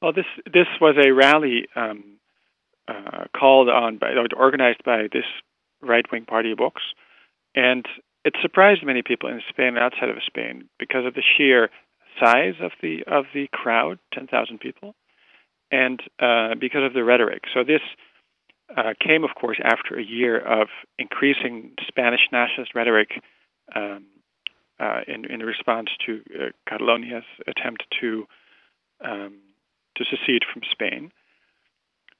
Well, 0.00 0.12
this 0.12 0.26
this 0.46 0.68
was 0.80 0.96
a 0.96 1.12
rally 1.12 1.66
um, 1.74 2.18
uh, 2.86 3.24
called 3.36 3.68
on 3.68 3.98
by 3.98 4.14
organized 4.36 4.84
by 4.84 5.08
this 5.12 5.24
right 5.82 6.04
wing 6.12 6.24
party 6.24 6.52
of 6.52 6.58
Vox, 6.58 6.82
and 7.54 7.84
it 8.24 8.34
surprised 8.40 8.84
many 8.84 9.02
people 9.02 9.28
in 9.28 9.40
Spain 9.48 9.68
and 9.68 9.78
outside 9.78 10.08
of 10.08 10.16
Spain 10.24 10.68
because 10.78 11.04
of 11.04 11.14
the 11.14 11.22
sheer 11.36 11.70
size 12.20 12.54
of 12.60 12.72
the 12.80 13.02
of 13.06 13.24
the 13.34 13.48
crowd, 13.52 13.98
ten 14.12 14.26
thousand 14.26 14.60
people, 14.60 14.94
and 15.70 16.00
uh, 16.20 16.54
because 16.60 16.84
of 16.84 16.94
the 16.94 17.02
rhetoric. 17.04 17.42
So 17.52 17.64
this 17.64 17.82
uh, 18.76 18.94
came, 19.04 19.24
of 19.24 19.30
course, 19.34 19.58
after 19.64 19.98
a 19.98 20.04
year 20.04 20.38
of 20.38 20.68
increasing 20.98 21.72
Spanish 21.86 22.20
nationalist 22.30 22.74
rhetoric 22.74 23.10
um, 23.74 24.04
uh, 24.78 25.00
in, 25.08 25.24
in 25.24 25.40
response 25.40 25.88
to 26.06 26.20
uh, 26.34 26.48
Catalonia's 26.68 27.24
attempt 27.46 27.84
to 28.00 28.26
um, 29.04 29.38
to 29.98 30.04
secede 30.04 30.42
from 30.50 30.62
Spain. 30.70 31.12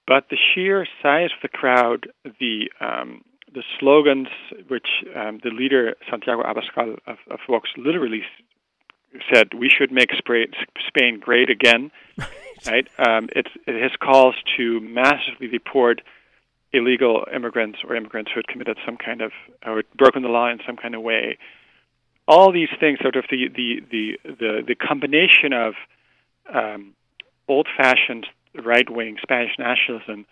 But 0.06 0.24
the 0.30 0.38
sheer 0.54 0.86
size 1.02 1.30
of 1.36 1.42
the 1.42 1.48
crowd, 1.48 2.08
the 2.40 2.70
um, 2.80 3.22
the 3.52 3.62
slogans 3.78 4.28
which 4.68 4.88
um, 5.14 5.40
the 5.42 5.50
leader 5.50 5.94
Santiago 6.10 6.42
Abascal 6.42 6.98
of, 7.06 7.18
of 7.30 7.40
Vox 7.48 7.68
literally 7.76 8.22
said, 9.32 9.52
"We 9.54 9.68
should 9.68 9.92
make 9.92 10.10
Spain 10.86 11.20
great 11.20 11.50
again." 11.50 11.90
right? 12.66 12.88
Um, 12.98 13.28
it's 13.36 13.50
it 13.66 13.82
his 13.82 13.92
calls 14.00 14.34
to 14.56 14.80
massively 14.80 15.48
deport 15.48 16.00
illegal 16.72 17.26
immigrants 17.34 17.78
or 17.86 17.96
immigrants 17.96 18.30
who 18.32 18.38
had 18.38 18.46
committed 18.46 18.78
some 18.84 18.96
kind 18.96 19.20
of 19.20 19.32
or 19.64 19.82
broken 19.96 20.22
the 20.22 20.28
law 20.28 20.48
in 20.48 20.58
some 20.66 20.76
kind 20.76 20.94
of 20.94 21.02
way. 21.02 21.38
All 22.26 22.52
these 22.52 22.68
things, 22.78 22.98
sort 23.00 23.16
of 23.16 23.24
the 23.30 23.48
the 23.48 23.82
the 23.90 24.18
the, 24.24 24.62
the 24.66 24.74
combination 24.74 25.52
of 25.52 25.74
um, 26.52 26.94
old-fashioned 27.48 28.26
right-wing 28.64 29.16
Spanish 29.22 29.52
nationalism 29.58 30.26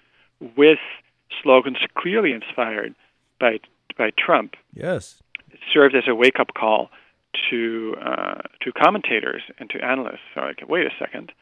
with 0.57 0.79
slogans 1.43 1.79
clearly 1.97 2.33
inspired 2.33 2.95
by 3.41 3.59
by 3.99 4.11
Trump. 4.19 4.55
Yes, 4.75 5.23
it 5.51 5.61
served 5.73 5.95
as 5.95 6.05
a 6.07 6.15
wake-up 6.15 6.55
call 6.55 6.91
to 7.51 7.97
uh, 8.01 8.43
to 8.63 8.73
commentators 8.73 9.43
and 9.59 9.69
to 9.71 9.85
analysts. 9.85 10.27
So, 10.35 10.41
like, 10.41 10.63
wait 10.69 10.87
a 10.87 10.91
second, 10.99 11.33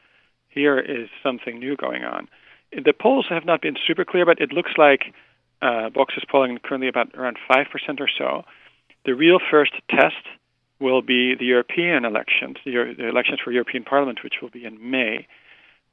here 0.49 0.79
is 0.79 1.09
something 1.23 1.59
new 1.59 1.77
going 1.77 2.05
on. 2.05 2.29
The 2.73 2.93
polls 2.93 3.27
have 3.29 3.45
not 3.45 3.61
been 3.63 3.77
super 3.87 4.05
clear, 4.05 4.27
but 4.27 4.41
it 4.41 4.53
looks 4.53 4.73
like 4.77 5.15
uh, 5.63 5.91
Vox 5.91 6.15
is 6.17 6.25
polling 6.31 6.59
currently 6.59 6.89
about 6.89 7.15
around 7.15 7.39
five 7.47 7.67
percent 7.71 8.01
or 8.01 8.09
so. 8.19 8.45
The 9.05 9.15
real 9.15 9.39
first 9.51 9.73
test 9.91 10.25
will 10.81 11.03
be 11.03 11.35
the 11.35 11.45
European 11.45 12.05
elections, 12.05 12.57
the, 12.65 12.95
the 12.97 13.09
elections 13.09 13.39
for 13.43 13.53
European 13.53 13.85
Parliament, 13.85 14.25
which 14.25 14.35
will 14.43 14.51
be 14.51 14.65
in 14.65 14.91
May. 14.91 15.27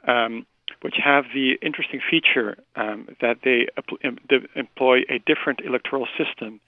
Um, 0.07 0.45
which 0.81 0.95
have 1.03 1.25
the 1.33 1.59
interesting 1.61 2.01
feature 2.09 2.57
um, 2.75 3.07
that 3.21 3.37
they 3.43 3.67
employ 4.55 5.01
a 5.09 5.19
different 5.19 5.61
electoral 5.63 6.07
system 6.17 6.59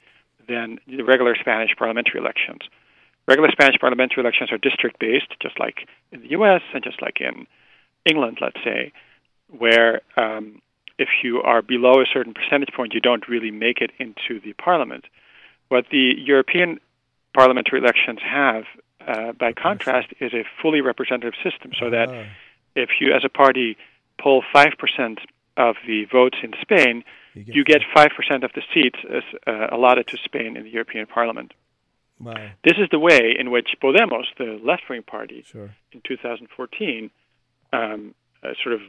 than 0.48 0.80
the 0.88 1.02
regular 1.02 1.36
Spanish 1.36 1.72
parliamentary 1.76 2.20
elections. 2.20 2.62
Regular 3.28 3.50
Spanish 3.52 3.80
parliamentary 3.80 4.22
elections 4.22 4.52
are 4.52 4.58
district 4.58 5.00
based, 5.00 5.34
just 5.42 5.60
like 5.60 5.88
in 6.12 6.22
the 6.22 6.32
US 6.32 6.62
and 6.74 6.84
just 6.84 7.02
like 7.02 7.22
in 7.22 7.48
England, 8.06 8.38
let's 8.42 8.62
say, 8.64 8.92
where 9.50 10.02
um, 10.18 10.62
if 11.00 11.10
you 11.24 11.42
are 11.42 11.62
below 11.62 12.02
a 12.02 12.06
certain 12.12 12.34
percentage 12.34 12.74
point, 12.76 12.94
you 12.94 13.00
don't 13.00 13.28
really 13.28 13.52
make 13.52 13.80
it 13.82 13.92
into 13.98 14.40
the 14.42 14.54
parliament. 14.54 15.06
What 15.70 15.86
the 15.90 16.14
European 16.18 16.80
parliamentary 17.34 17.80
elections 17.80 18.20
have, 18.22 18.66
uh, 19.08 19.32
by 19.32 19.54
contrast, 19.54 20.10
is 20.20 20.34
a 20.34 20.44
fully 20.62 20.82
representative 20.82 21.34
system, 21.42 21.72
so 21.80 21.90
that 21.90 22.10
ah. 22.10 22.26
If 22.76 22.90
you, 23.00 23.14
as 23.14 23.24
a 23.24 23.30
party, 23.30 23.78
poll 24.20 24.44
5% 24.54 25.18
of 25.58 25.76
the 25.86 26.06
votes 26.06 26.38
in 26.44 26.54
Spain, 26.62 27.04
you 27.36 27.64
get, 27.64 27.82
5% 27.96 28.44
of 28.44 28.52
the 28.54 28.62
seats 28.74 29.00
as, 29.10 29.24
uh, 29.48 29.68
allotted 29.72 30.08
to 30.08 30.18
Spain 30.18 30.56
in 30.56 30.64
the 30.64 30.70
European 30.70 31.06
Parliament. 31.08 31.54
Wow. 32.20 32.36
This 32.64 32.78
is 32.78 32.88
the 32.92 33.00
way 33.00 33.36
in 33.38 33.52
which 33.52 33.76
Podemos, 33.82 34.26
the 34.38 34.60
left 34.64 34.84
wing 34.90 35.04
party, 35.04 35.44
sure. 35.46 35.76
in 35.92 36.02
2014, 36.08 37.10
um, 37.74 38.16
uh, 38.44 38.50
sort 38.62 38.76
of 38.76 38.82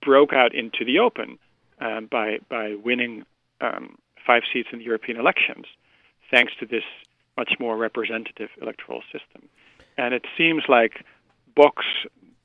broke 0.00 0.32
out 0.32 0.54
into 0.54 0.84
the 0.84 1.00
open 1.00 1.38
um, 1.80 2.08
by, 2.10 2.38
by 2.48 2.74
winning 2.74 3.24
um, 3.60 3.98
five 4.26 4.42
seats 4.52 4.68
in 4.72 4.78
the 4.78 4.84
European 4.84 5.18
elections, 5.18 5.66
thanks 6.30 6.52
to 6.60 6.66
this 6.66 6.84
much 7.36 7.54
more 7.58 7.76
representative 7.76 8.50
electoral 8.60 9.02
system. 9.12 9.48
And 9.96 10.14
it 10.14 10.24
seems 10.36 10.64
like 10.68 11.04
Vox, 11.56 11.84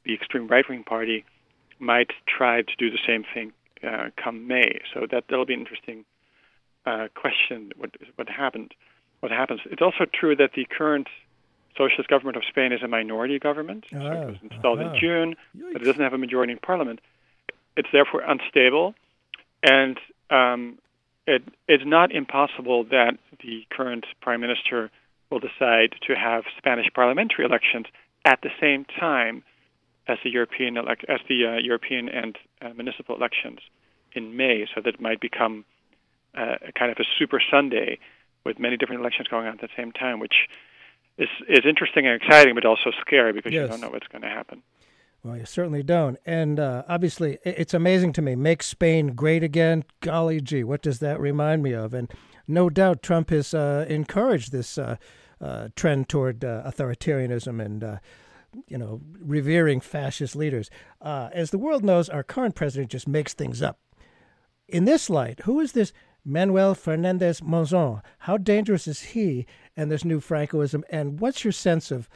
the 0.06 0.14
extreme 0.14 0.48
right 0.48 0.66
wing 0.68 0.84
party, 0.84 1.26
might 1.80 2.12
try 2.28 2.62
to 2.62 2.76
do 2.78 2.90
the 2.90 3.00
same 3.06 3.24
thing 3.34 3.52
uh, 3.84 4.10
come 4.22 4.48
May. 4.48 4.80
So 4.94 5.08
that 5.12 5.26
that'll 5.30 5.46
be 5.46 5.54
an 5.54 5.62
interesting 5.62 6.06
uh, 6.86 7.08
question. 7.16 7.72
What 7.78 7.92
what 8.16 8.30
happened? 8.30 8.74
What 9.20 9.32
happens? 9.32 9.62
It's 9.66 9.82
also 9.82 10.06
true 10.06 10.36
that 10.36 10.52
the 10.56 10.66
current 10.66 11.08
socialist 11.78 12.10
government 12.10 12.38
of 12.38 12.44
Spain 12.48 12.72
is 12.72 12.82
a 12.84 12.88
minority 12.88 13.40
government. 13.40 13.86
so 13.90 13.98
it 13.98 14.04
ah, 14.04 14.26
was 14.28 14.36
installed 14.44 14.80
uh-huh. 14.80 14.94
in 14.94 15.00
June, 15.00 15.36
Yikes. 15.58 15.74
but 15.74 15.82
it 15.82 15.86
doesn't 15.86 16.02
have 16.02 16.14
a 16.14 16.18
majority 16.18 16.54
in 16.54 16.60
parliament. 16.60 17.00
It's 17.76 17.90
therefore 17.92 18.22
unstable, 18.22 18.94
and 19.64 19.98
um, 20.30 20.78
it, 21.26 21.42
it's 21.68 21.84
not 21.86 22.12
impossible 22.12 22.84
that 22.86 23.18
the 23.42 23.66
current 23.72 24.06
prime 24.22 24.42
minister 24.42 24.92
will 25.32 25.40
decide 25.40 25.96
to 26.08 26.14
have 26.14 26.44
Spanish 26.58 26.86
parliamentary 26.94 27.46
elections 27.46 27.88
at 28.26 28.40
the 28.42 28.50
same 28.62 28.86
time 29.00 29.44
as 30.08 30.18
the 30.24 30.30
European 30.30 30.78
elect- 30.78 31.06
as 31.08 31.20
the 31.28 31.46
uh, 31.46 31.58
European 31.58 32.10
and 32.10 32.38
uh, 32.62 32.70
municipal 32.76 33.16
elections 33.16 33.60
in 34.14 34.36
May, 34.36 34.68
so 34.74 34.82
that 34.82 34.96
it 34.96 35.02
might 35.02 35.20
become 35.20 35.66
uh, 36.36 36.56
a 36.68 36.72
kind 36.72 36.92
of 36.92 36.98
a 37.00 37.06
super 37.18 37.42
Sunday 37.52 38.00
with 38.44 38.60
many 38.60 38.78
different 38.78 39.02
elections 39.02 39.28
going 39.28 39.48
on 39.48 39.54
at 39.54 39.62
the 39.62 39.70
same 39.78 39.92
time, 39.92 40.20
which 40.20 40.48
is 41.18 41.30
is 41.48 41.66
interesting 41.66 42.06
and 42.06 42.22
exciting, 42.22 42.56
but 42.56 42.66
also 42.66 42.92
scary 43.02 43.34
because 43.34 43.54
yes. 43.54 43.64
you 43.64 43.68
don't 43.68 43.82
know 43.82 43.90
what's 43.90 44.08
going 44.08 44.22
to 44.22 44.30
happen. 44.30 44.62
Well, 45.24 45.38
you 45.38 45.46
certainly 45.46 45.84
don't. 45.84 46.18
And 46.26 46.60
uh, 46.60 46.84
obviously, 46.90 47.38
it's 47.46 47.74
amazing 47.74 48.12
to 48.14 48.22
me. 48.22 48.36
Make 48.36 48.62
Spain 48.62 49.14
great 49.16 49.42
again. 49.42 49.86
Golly 50.02 50.42
gee, 50.42 50.66
what 50.66 50.82
does 50.82 51.00
that 51.00 51.18
remind 51.20 51.64
me 51.64 51.72
of? 51.72 51.94
And 51.94 52.12
no 52.46 52.70
doubt 52.70 53.02
Trump 53.02 53.30
has 53.30 53.54
uh, 53.54 53.86
encouraged 53.88 54.52
this 54.52 54.78
uh, 54.78 54.98
uh 55.40 55.70
trend 55.76 56.10
toward 56.10 56.44
uh, 56.44 56.64
authoritarianism 56.66 57.64
and 57.64 57.84
uh, 57.84 57.98
you 58.68 58.78
know, 58.78 59.02
revering 59.20 59.80
fascist 59.80 60.36
leaders. 60.36 60.70
Uh, 61.02 61.30
as 61.34 61.52
the 61.52 61.58
world 61.58 61.84
knows, 61.84 62.10
our 62.10 62.24
current 62.24 62.56
president 62.56 62.92
just 62.92 63.08
makes 63.08 63.34
things 63.34 63.62
up. 63.62 63.80
In 64.68 64.86
this 64.86 65.10
light, 65.10 65.42
who 65.42 65.60
is 65.60 65.74
this 65.74 65.94
Manuel 66.26 66.74
Fernandez 66.74 67.42
Monzon? 67.42 68.02
How 68.20 68.38
dangerous 68.38 68.88
is 68.88 69.02
he 69.02 69.46
and 69.76 69.92
this 69.92 70.06
new 70.06 70.20
Francoism? 70.20 70.84
And 70.90 71.20
what's 71.20 71.44
your 71.44 71.52
sense 71.52 71.92
of 71.92 72.08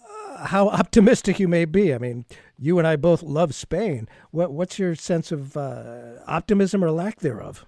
uh, 0.00 0.46
how 0.46 0.68
optimistic 0.68 1.38
you 1.38 1.48
may 1.48 1.64
be? 1.64 1.94
I 1.94 1.98
mean, 1.98 2.24
you 2.58 2.78
and 2.78 2.86
I 2.86 2.96
both 2.96 3.22
love 3.22 3.54
Spain. 3.54 4.08
What, 4.30 4.52
what's 4.52 4.78
your 4.78 4.94
sense 4.94 5.30
of 5.32 5.56
uh, 5.56 6.20
optimism 6.26 6.82
or 6.82 6.90
lack 6.90 7.20
thereof? 7.20 7.66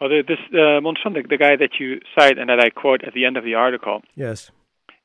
Well, 0.00 0.10
this 0.10 0.38
uh, 0.52 0.80
Monzon, 0.80 1.14
the, 1.14 1.22
the 1.28 1.36
guy 1.36 1.54
that 1.54 1.78
you 1.78 2.00
cite 2.18 2.36
and 2.36 2.48
that 2.48 2.58
I 2.58 2.70
quote 2.70 3.04
at 3.04 3.14
the 3.14 3.24
end 3.24 3.36
of 3.36 3.44
the 3.44 3.54
article, 3.54 4.02
yes, 4.16 4.50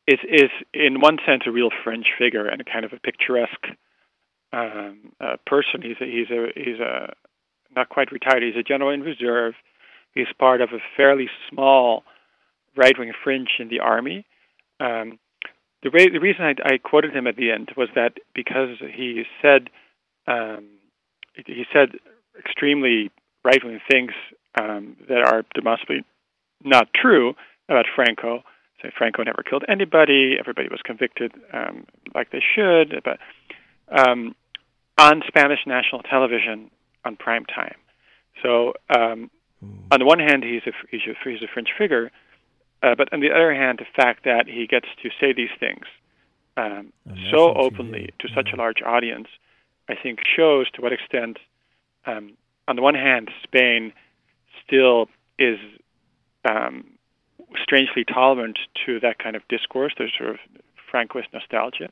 is 0.07 0.19
is 0.23 0.49
in 0.73 1.01
one 1.01 1.17
sense 1.25 1.43
a 1.45 1.51
real 1.51 1.69
French 1.83 2.07
figure 2.17 2.47
and 2.47 2.61
a 2.61 2.63
kind 2.63 2.85
of 2.85 2.93
a 2.93 2.99
picturesque 2.99 3.67
um, 4.53 5.11
uh, 5.19 5.35
person. 5.45 5.81
He's 5.81 5.97
a, 6.01 6.05
he's 6.05 6.29
a 6.29 6.47
he's 6.55 6.79
a 6.79 7.13
not 7.75 7.89
quite 7.89 8.11
retired. 8.11 8.43
He's 8.43 8.55
a 8.55 8.63
general 8.63 8.89
in 8.89 9.01
reserve. 9.01 9.53
He's 10.13 10.27
part 10.39 10.61
of 10.61 10.69
a 10.69 10.79
fairly 10.95 11.29
small 11.49 12.03
right 12.75 12.97
wing 12.97 13.11
fringe 13.23 13.49
in 13.59 13.67
the 13.67 13.81
army. 13.81 14.25
Um, 14.79 15.19
the, 15.83 15.89
the 15.91 16.19
reason 16.19 16.43
I, 16.43 16.55
I 16.63 16.77
quoted 16.77 17.15
him 17.15 17.27
at 17.27 17.35
the 17.35 17.51
end 17.51 17.71
was 17.75 17.89
that 17.95 18.13
because 18.33 18.77
he 18.79 19.23
said 19.41 19.69
um, 20.27 20.67
he 21.33 21.65
said 21.73 21.89
extremely 22.39 23.11
right 23.43 23.63
wing 23.63 23.79
things 23.89 24.11
um, 24.59 24.95
that 25.09 25.23
are 25.25 25.43
demonstrably 25.53 26.03
not 26.63 26.87
true 26.93 27.35
about 27.69 27.85
Franco 27.93 28.43
say 28.81 28.91
Franco 28.97 29.23
never 29.23 29.43
killed 29.43 29.63
anybody. 29.67 30.35
Everybody 30.39 30.67
was 30.69 30.81
convicted 30.83 31.33
um, 31.53 31.85
like 32.13 32.31
they 32.31 32.43
should, 32.55 33.01
but 33.03 33.19
um, 33.89 34.35
on 34.97 35.23
Spanish 35.27 35.59
national 35.65 36.03
television 36.03 36.69
on 37.05 37.15
prime 37.15 37.45
time. 37.45 37.75
So 38.43 38.73
um, 38.89 39.29
mm. 39.63 39.77
on 39.91 39.99
the 39.99 40.05
one 40.05 40.19
hand, 40.19 40.43
he's 40.43 40.61
a 40.67 40.71
he's 40.91 41.01
a, 41.07 41.29
he's 41.29 41.41
a 41.41 41.51
French 41.51 41.69
figure, 41.77 42.11
uh, 42.83 42.95
but 42.95 43.11
on 43.13 43.19
the 43.19 43.31
other 43.31 43.53
hand, 43.53 43.79
the 43.79 44.01
fact 44.01 44.25
that 44.25 44.47
he 44.47 44.67
gets 44.67 44.87
to 45.03 45.09
say 45.19 45.33
these 45.33 45.49
things 45.59 45.85
um, 46.57 46.91
so 47.31 47.53
openly 47.53 48.09
TV. 48.11 48.17
to 48.19 48.27
such 48.35 48.47
a 48.49 48.51
hmm. 48.51 48.59
large 48.59 48.81
audience, 48.85 49.27
I 49.87 49.95
think 49.95 50.19
shows 50.35 50.69
to 50.71 50.81
what 50.81 50.91
extent, 50.91 51.37
um, 52.05 52.33
on 52.67 52.75
the 52.75 52.81
one 52.81 52.95
hand, 52.95 53.29
Spain 53.43 53.93
still 54.65 55.07
is 55.39 55.59
um, 56.49 56.96
strangely 57.61 58.03
tolerant 58.03 58.59
to 58.85 58.99
that 58.99 59.19
kind 59.19 59.35
of 59.35 59.47
discourse. 59.47 59.93
There's 59.97 60.13
sort 60.17 60.31
of 60.31 60.37
Francoist 60.91 61.33
nostalgia. 61.33 61.89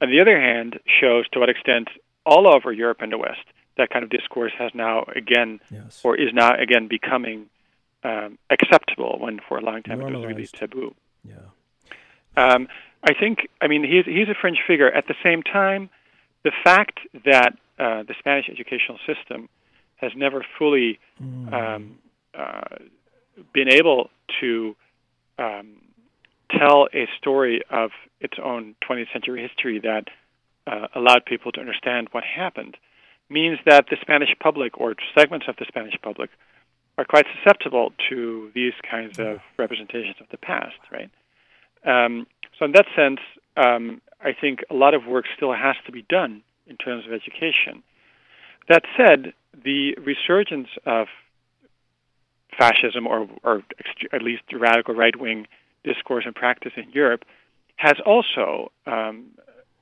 On 0.00 0.10
the 0.10 0.20
other 0.20 0.40
hand, 0.40 0.78
shows 1.00 1.28
to 1.32 1.40
what 1.40 1.48
extent 1.48 1.88
all 2.24 2.46
over 2.46 2.72
Europe 2.72 2.98
and 3.00 3.12
the 3.12 3.18
West 3.18 3.44
that 3.76 3.90
kind 3.90 4.02
of 4.02 4.10
discourse 4.10 4.52
has 4.58 4.72
now 4.74 5.04
again, 5.16 5.60
yes. 5.70 6.00
or 6.04 6.16
is 6.16 6.32
now 6.32 6.54
again 6.54 6.86
becoming 6.88 7.46
um, 8.04 8.38
acceptable 8.50 9.16
when 9.18 9.40
for 9.48 9.58
a 9.58 9.62
long 9.62 9.82
time 9.82 9.98
Normalized. 9.98 10.24
it 10.24 10.26
was 10.26 10.36
really 10.36 10.46
taboo. 10.46 10.94
Yeah. 11.24 11.34
Um, 12.36 12.68
I 13.02 13.14
think, 13.14 13.48
I 13.60 13.68
mean, 13.68 13.82
he's, 13.82 14.04
he's 14.04 14.28
a 14.28 14.34
fringe 14.38 14.58
figure. 14.66 14.90
At 14.90 15.06
the 15.06 15.14
same 15.22 15.42
time, 15.42 15.88
the 16.44 16.52
fact 16.64 17.00
that 17.24 17.56
uh, 17.78 18.02
the 18.02 18.14
Spanish 18.18 18.48
educational 18.50 18.98
system 19.06 19.48
has 19.96 20.12
never 20.14 20.44
fully 20.58 20.98
mm. 21.22 21.52
um, 21.52 21.98
uh, 22.34 22.60
been 23.52 23.68
able 23.68 24.10
to 24.40 24.76
um, 25.38 25.76
tell 26.50 26.88
a 26.94 27.06
story 27.18 27.62
of 27.70 27.90
its 28.20 28.34
own 28.42 28.74
20th 28.88 29.12
century 29.12 29.42
history 29.42 29.80
that 29.80 30.04
uh, 30.66 30.88
allowed 30.94 31.24
people 31.24 31.52
to 31.52 31.60
understand 31.60 32.08
what 32.12 32.24
happened 32.24 32.76
means 33.28 33.58
that 33.64 33.86
the 33.90 33.96
Spanish 34.00 34.30
public 34.40 34.78
or 34.78 34.94
segments 35.16 35.46
of 35.48 35.56
the 35.56 35.64
Spanish 35.68 35.94
public 36.02 36.30
are 36.98 37.04
quite 37.04 37.24
susceptible 37.38 37.92
to 38.08 38.50
these 38.54 38.74
kinds 38.88 39.18
of 39.18 39.38
representations 39.56 40.16
of 40.20 40.26
the 40.30 40.36
past, 40.36 40.76
right? 40.92 41.10
Um, 41.86 42.26
so, 42.58 42.66
in 42.66 42.72
that 42.72 42.86
sense, 42.94 43.20
um, 43.56 44.02
I 44.20 44.32
think 44.38 44.60
a 44.68 44.74
lot 44.74 44.92
of 44.94 45.06
work 45.06 45.24
still 45.34 45.54
has 45.54 45.76
to 45.86 45.92
be 45.92 46.02
done 46.02 46.42
in 46.66 46.76
terms 46.76 47.06
of 47.06 47.12
education. 47.12 47.82
That 48.68 48.82
said, 48.96 49.32
the 49.64 49.96
resurgence 50.04 50.68
of 50.84 51.06
fascism 52.56 53.06
or, 53.06 53.28
or 53.42 53.62
at 54.12 54.22
least 54.22 54.42
radical 54.52 54.94
right 54.94 55.18
wing 55.18 55.46
discourse 55.84 56.24
and 56.26 56.34
practice 56.34 56.72
in 56.76 56.90
Europe 56.90 57.24
has 57.76 57.94
also 58.04 58.70
um, 58.86 59.26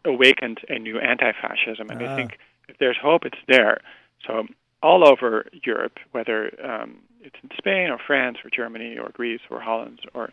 awakened 0.04 0.59
a 0.68 0.78
new 0.78 0.98
anti-fascism, 0.98 1.90
and 1.90 2.00
Ah. 2.02 2.12
I 2.12 2.16
think 2.16 2.38
if 2.68 2.78
there's 2.78 2.96
hope, 2.96 3.24
it's 3.24 3.38
there. 3.48 3.78
So 4.26 4.46
all 4.83 5.07
over 5.09 5.46
Europe, 5.64 5.98
whether 6.12 6.52
um, 6.64 6.98
it's 7.22 7.35
in 7.42 7.50
Spain 7.59 7.90
or 7.90 7.98
France 7.98 8.38
or 8.44 8.50
Germany 8.50 8.96
or 8.98 9.09
Greece 9.11 9.40
or 9.50 9.61
Holland 9.61 10.00
or 10.14 10.31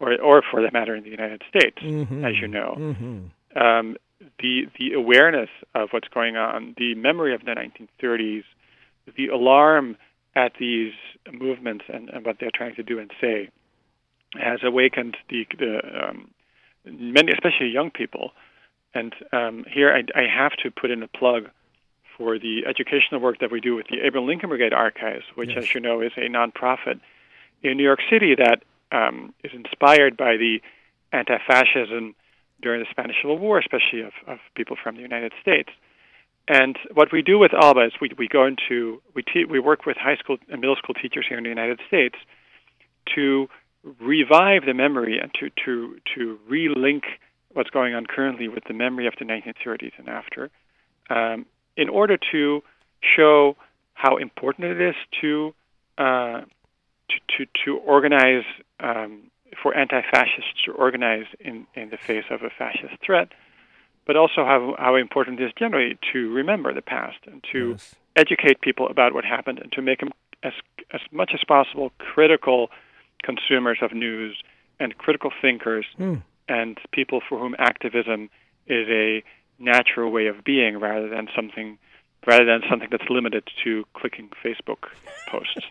or, 0.00 0.20
or 0.20 0.42
for 0.50 0.60
that 0.62 0.72
matter 0.72 0.96
in 0.96 1.04
the 1.04 1.10
United 1.10 1.42
States, 1.48 1.78
Mhm. 1.80 2.24
as 2.28 2.40
you 2.40 2.48
know, 2.48 2.74
Mhm. 2.76 3.30
um, 3.54 3.96
the 4.40 4.68
the 4.78 4.94
awareness 4.94 5.50
of 5.74 5.90
what's 5.92 6.08
going 6.08 6.36
on, 6.36 6.74
the 6.78 6.94
memory 6.96 7.34
of 7.34 7.44
the 7.44 7.54
1930s, 7.54 8.44
the 9.16 9.28
alarm 9.28 9.96
at 10.34 10.52
these 10.58 10.92
movements 11.30 11.84
and, 11.92 12.08
and 12.10 12.24
what 12.24 12.36
they're 12.40 12.50
trying 12.54 12.74
to 12.76 12.82
do 12.82 12.98
and 12.98 13.10
say, 13.20 13.50
has 14.34 14.60
awakened 14.62 15.16
the 15.28 15.46
the 15.58 15.80
um, 16.08 16.30
many, 16.84 17.32
especially 17.32 17.68
young 17.68 17.90
people. 17.90 18.32
And 18.94 19.14
um, 19.32 19.64
here 19.70 19.90
I, 19.92 20.02
I 20.18 20.26
have 20.26 20.52
to 20.62 20.70
put 20.70 20.90
in 20.90 21.02
a 21.02 21.08
plug 21.08 21.48
for 22.16 22.38
the 22.38 22.66
educational 22.66 23.20
work 23.20 23.38
that 23.40 23.50
we 23.50 23.60
do 23.60 23.74
with 23.74 23.86
the 23.88 24.00
Abraham 24.00 24.28
Lincoln 24.28 24.48
Brigade 24.50 24.74
Archives, 24.74 25.24
which, 25.34 25.50
Yes. 25.50 25.64
as 25.64 25.74
you 25.74 25.80
know, 25.80 26.00
is 26.02 26.12
a 26.16 26.28
nonprofit 26.28 27.00
in 27.62 27.76
New 27.76 27.82
York 27.84 28.00
City 28.10 28.34
that 28.34 28.62
um, 28.90 29.32
is 29.42 29.52
inspired 29.54 30.16
by 30.16 30.36
the 30.36 30.60
anti-fascism 31.12 32.14
during 32.60 32.80
the 32.80 32.86
Spanish 32.90 33.16
Civil 33.22 33.38
War, 33.38 33.58
especially 33.58 34.00
of, 34.02 34.12
of 34.26 34.38
people 34.54 34.76
from 34.82 34.96
the 34.96 35.02
United 35.02 35.32
States. 35.40 35.70
And 36.48 36.76
what 36.92 37.12
we 37.12 37.22
do 37.22 37.38
with 37.38 37.52
ALBA 37.52 37.86
is 37.86 37.92
we, 38.00 38.10
we 38.18 38.28
go 38.28 38.44
into 38.46 39.00
we 39.14 39.22
te- 39.22 39.44
we 39.44 39.60
work 39.60 39.86
with 39.86 39.96
high 39.96 40.16
school 40.16 40.38
and 40.50 40.60
middle 40.60 40.76
school 40.76 40.94
teachers 40.94 41.24
here 41.28 41.38
in 41.38 41.44
the 41.44 41.50
United 41.50 41.80
States 41.86 42.16
to 43.14 43.48
revive 44.00 44.64
the 44.66 44.74
memory 44.74 45.18
and 45.18 45.32
to 45.34 45.50
to 45.64 45.96
to 46.14 46.38
relink 46.50 47.02
what's 47.52 47.70
going 47.70 47.94
on 47.94 48.06
currently 48.06 48.48
with 48.48 48.64
the 48.64 48.74
memory 48.74 49.06
of 49.06 49.14
the 49.18 49.24
1930s 49.24 49.92
and 49.98 50.08
after, 50.08 50.50
um, 51.10 51.44
in 51.76 51.88
order 51.88 52.18
to 52.32 52.62
show 53.16 53.56
how 53.94 54.16
important 54.16 54.66
it 54.66 54.80
is 54.80 54.94
to 55.20 55.54
uh, 55.98 56.40
to, 57.08 57.16
to 57.36 57.46
to 57.64 57.76
organize 57.78 58.44
um, 58.80 59.30
for 59.62 59.76
anti-fascists 59.76 60.64
to 60.64 60.72
organize 60.72 61.26
in 61.40 61.66
in 61.74 61.90
the 61.90 61.96
face 61.96 62.24
of 62.30 62.42
a 62.42 62.50
fascist 62.50 62.94
threat, 63.04 63.28
but 64.06 64.16
also 64.16 64.44
how 64.44 64.74
how 64.78 64.94
important 64.96 65.40
it 65.40 65.44
is 65.46 65.52
generally 65.58 65.98
to 66.12 66.30
remember 66.32 66.72
the 66.74 66.82
past 66.82 67.18
and 67.26 67.44
to 67.52 67.70
Yes. 67.70 67.94
educate 68.16 68.60
people 68.60 68.86
about 68.88 69.14
what 69.14 69.24
happened 69.24 69.58
and 69.58 69.70
to 69.72 69.82
make 69.82 70.00
them 70.00 70.10
as 70.42 70.52
as 70.92 71.00
much 71.10 71.30
as 71.34 71.40
possible 71.46 71.92
critical 71.98 72.70
consumers 73.22 73.78
of 73.82 73.92
news 73.92 74.42
and 74.80 74.96
critical 74.98 75.30
thinkers 75.40 75.86
Hmm. 75.96 76.16
and 76.48 76.78
people 76.92 77.20
for 77.28 77.38
whom 77.38 77.54
activism 77.58 78.28
is 78.66 78.88
a 78.88 79.22
natural 79.58 80.10
way 80.10 80.26
of 80.26 80.42
being 80.44 80.78
rather 80.78 81.08
than 81.08 81.28
something 81.36 81.78
rather 82.26 82.44
than 82.44 82.62
something 82.68 82.88
that's 82.90 83.08
limited 83.10 83.44
to 83.64 83.84
clicking 83.94 84.28
Facebook 84.44 84.82
posts. 85.28 85.66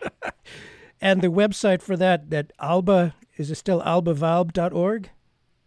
And 1.04 1.20
the 1.20 1.28
website 1.28 1.82
for 1.82 1.96
that, 1.96 2.30
that 2.30 2.52
Alba, 2.60 3.14
is 3.36 3.50
it 3.50 3.56
still 3.56 3.80
albavalb.org? 3.82 5.10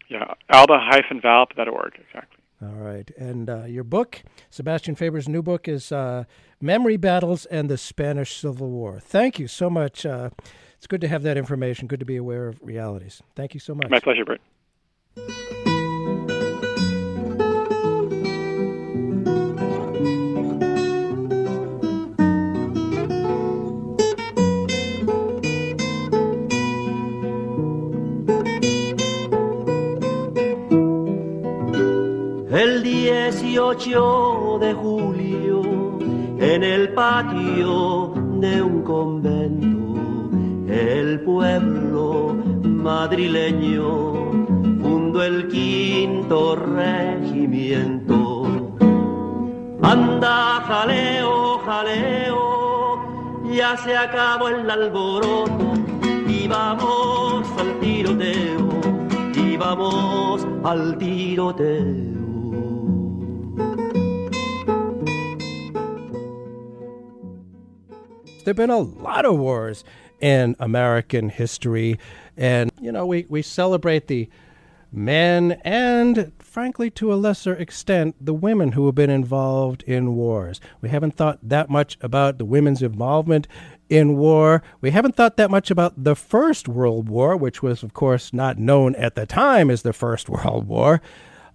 yeah, 0.08 0.34
alba-valb.org 0.50 1.94
exactly. 2.00 2.35
All 2.66 2.84
right. 2.84 3.10
And 3.18 3.50
uh, 3.50 3.66
your 3.66 3.84
book, 3.84 4.24
Sebastiaan 4.52 4.98
Faber's 4.98 5.28
new 5.28 5.44
book, 5.44 5.68
is 5.68 5.92
uh, 5.92 6.24
Memory 6.62 6.98
Battles 6.98 7.46
and 7.46 7.70
the 7.70 7.78
Spanish 7.78 8.38
Civil 8.38 8.70
War. 8.70 9.00
Thank 9.00 9.40
you 9.40 9.48
so 9.48 9.70
much. 9.70 10.06
Uh, 10.06 10.30
it's 10.78 10.88
good 10.88 11.02
to 11.02 11.08
have 11.08 11.24
that 11.24 11.38
information, 11.38 11.88
good 11.88 12.00
to 12.00 12.06
be 12.06 12.18
aware 12.18 12.48
of 12.48 12.60
realities. 12.62 13.22
Thank 13.36 13.54
you 13.54 13.60
so 13.60 13.74
much. 13.74 13.90
My 13.90 14.00
pleasure, 14.00 14.26
Bert. 14.26 14.42
18 33.32 34.60
de 34.60 34.74
julio, 34.76 35.64
en 36.38 36.64
el 36.64 36.94
patio 36.94 38.14
de 38.40 38.62
un 38.62 38.84
convento, 38.84 40.30
el 40.72 41.22
pueblo 41.22 42.36
madrileño 42.64 44.14
fundó 44.80 45.24
el 45.24 45.48
quinto 45.48 46.56
regimiento. 46.56 48.44
Anda, 49.82 50.62
jaleo, 50.68 51.58
jaleo, 51.66 53.02
ya 53.52 53.76
se 53.78 53.98
acabó 53.98 54.50
el 54.50 54.70
alboroto 54.70 55.74
y 56.28 56.48
vamos 56.48 57.48
al 57.58 57.80
tiroteo, 57.80 58.70
y 59.34 59.58
vamos 59.58 60.46
al 60.64 60.96
tiroteo. 61.00 62.15
There 68.46 68.52
have 68.52 68.58
been 68.58 68.70
a 68.70 68.78
lot 68.78 69.26
of 69.26 69.40
wars 69.40 69.84
in 70.22 70.56
American 70.60 71.30
history, 71.30 71.98
and 72.38 72.72
you 72.80 72.92
know 72.92 73.04
we, 73.04 73.26
we 73.28 73.42
celebrate 73.42 74.06
the 74.06 74.30
men 74.92 75.54
and, 75.64 76.32
frankly, 76.38 76.92
to 76.92 77.12
a 77.12 77.16
lesser 77.16 77.56
extent, 77.56 78.16
the 78.24 78.36
women 78.36 78.74
who 78.74 78.86
have 78.86 78.94
been 78.94 79.10
involved 79.10 79.82
in 79.88 80.16
wars. 80.16 80.62
We 80.80 80.90
haven't 80.90 81.18
thought 81.18 81.40
that 81.42 81.72
much 81.72 81.98
about 82.02 82.38
the 82.38 82.46
women's 82.46 82.84
involvement 82.84 83.48
in 83.90 84.16
war. 84.16 84.62
We 84.80 84.92
haven't 84.92 85.16
thought 85.16 85.38
that 85.38 85.50
much 85.50 85.72
about 85.72 86.04
the 86.04 86.16
First 86.16 86.68
World 86.68 87.10
War, 87.10 87.36
which 87.36 87.64
was, 87.64 87.82
of 87.82 87.94
course, 87.94 88.32
not 88.32 88.60
known 88.60 88.94
at 88.94 89.16
the 89.16 89.26
time 89.26 89.72
as 89.72 89.82
the 89.82 89.92
First 89.92 90.30
World 90.30 90.68
War, 90.68 91.02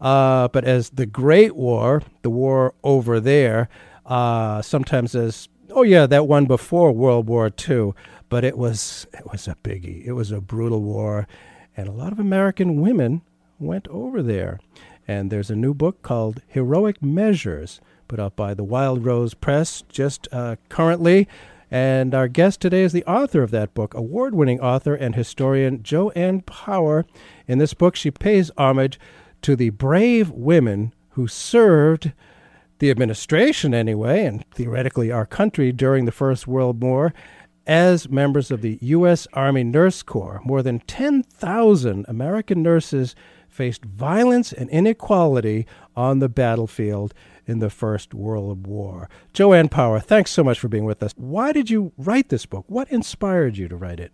uh, 0.00 0.48
but 0.48 0.64
as 0.64 0.90
the 0.90 1.07
Great 1.07 1.55
War, 1.55 2.03
the 2.22 2.31
war 2.31 2.74
over 2.83 3.20
there, 3.20 3.68
uh, 4.07 4.61
sometimes 4.61 5.14
as 5.14 5.48
oh 5.81 5.83
yeah, 5.83 6.05
that 6.05 6.27
one 6.27 6.45
before 6.45 6.93
World 6.93 7.27
War 7.27 7.51
II. 7.69 7.93
But 8.29 8.45
it 8.45 8.59
was 8.59 9.07
it 9.14 9.25
was 9.33 9.49
a 9.49 9.57
biggie. 9.64 10.05
It 10.05 10.12
was 10.12 10.31
a 10.31 10.40
brutal 10.40 10.83
war, 10.83 11.27
and 11.75 11.88
a 11.88 11.93
lot 11.93 12.12
of 12.12 12.21
American 12.21 12.83
women 12.83 13.23
went 13.59 13.88
over 13.88 14.23
there. 14.23 14.61
And 15.09 15.33
there's 15.33 15.51
a 15.51 15.57
new 15.57 15.73
book 15.73 16.03
called 16.03 16.43
Heroic 16.47 17.03
Measures, 17.03 17.81
put 18.09 18.21
out 18.21 18.37
by 18.37 18.53
the 18.53 18.62
Wild 18.62 19.07
Rose 19.07 19.33
Press 19.33 19.83
just 19.88 20.29
uh, 20.33 20.57
currently. 20.69 21.27
And 21.71 22.14
our 22.14 22.29
guest 22.29 22.61
today 22.61 22.83
is 22.83 22.93
the 22.93 23.05
author 23.05 23.43
of 23.43 23.51
that 23.53 23.73
book, 23.73 23.95
award 23.95 24.35
winning 24.35 24.61
author 24.61 24.95
and 24.95 25.14
historian 25.14 25.83
Joanne 25.83 26.43
Power. 26.43 27.07
In 27.49 27.57
this 27.57 27.73
book, 27.73 27.97
she 27.97 28.11
pays 28.11 28.51
homage 28.59 29.01
to 29.43 29.57
the 29.57 29.71
brave 29.71 30.31
women 30.31 30.93
who 31.11 31.27
served 31.27 32.12
the 32.81 32.90
administration, 32.90 33.73
anyway, 33.73 34.25
and 34.25 34.45
theoretically 34.51 35.12
our 35.12 35.27
country 35.27 35.71
during 35.71 36.05
the 36.05 36.12
First 36.12 36.47
World 36.47 36.83
War 36.83 37.14
as 37.66 38.09
members 38.09 38.51
of 38.51 38.62
the 38.62 38.79
U.S. 38.81 39.29
Army 39.33 39.62
Nurse 39.62 40.03
Corps. 40.03 40.40
More 40.45 40.62
than 40.62 40.81
10,000 40.81 42.05
American 42.09 42.62
nurses 42.62 43.14
faced 43.49 43.85
violence 43.85 44.53
and 44.53 44.69
inequality 44.71 45.66
on 45.95 46.19
the 46.19 46.29
battlefield 46.29 47.14
in 47.47 47.59
the 47.59 47.71
First 47.71 48.14
World 48.14 48.66
War. 48.66 49.09
Joanne 49.35 49.69
Power, 49.69 50.01
thanks 50.01 50.31
so 50.31 50.43
much 50.43 50.59
for 50.59 50.69
being 50.69 50.85
with 50.85 51.03
us. 51.03 51.12
Why 51.16 51.53
did 51.53 51.69
you 51.69 51.93
write 51.99 52.29
this 52.29 52.47
book? 52.47 52.64
What 52.69 52.90
inspired 52.90 53.57
you 53.57 53.69
to 53.69 53.77
write 53.77 54.01
it? 54.01 54.12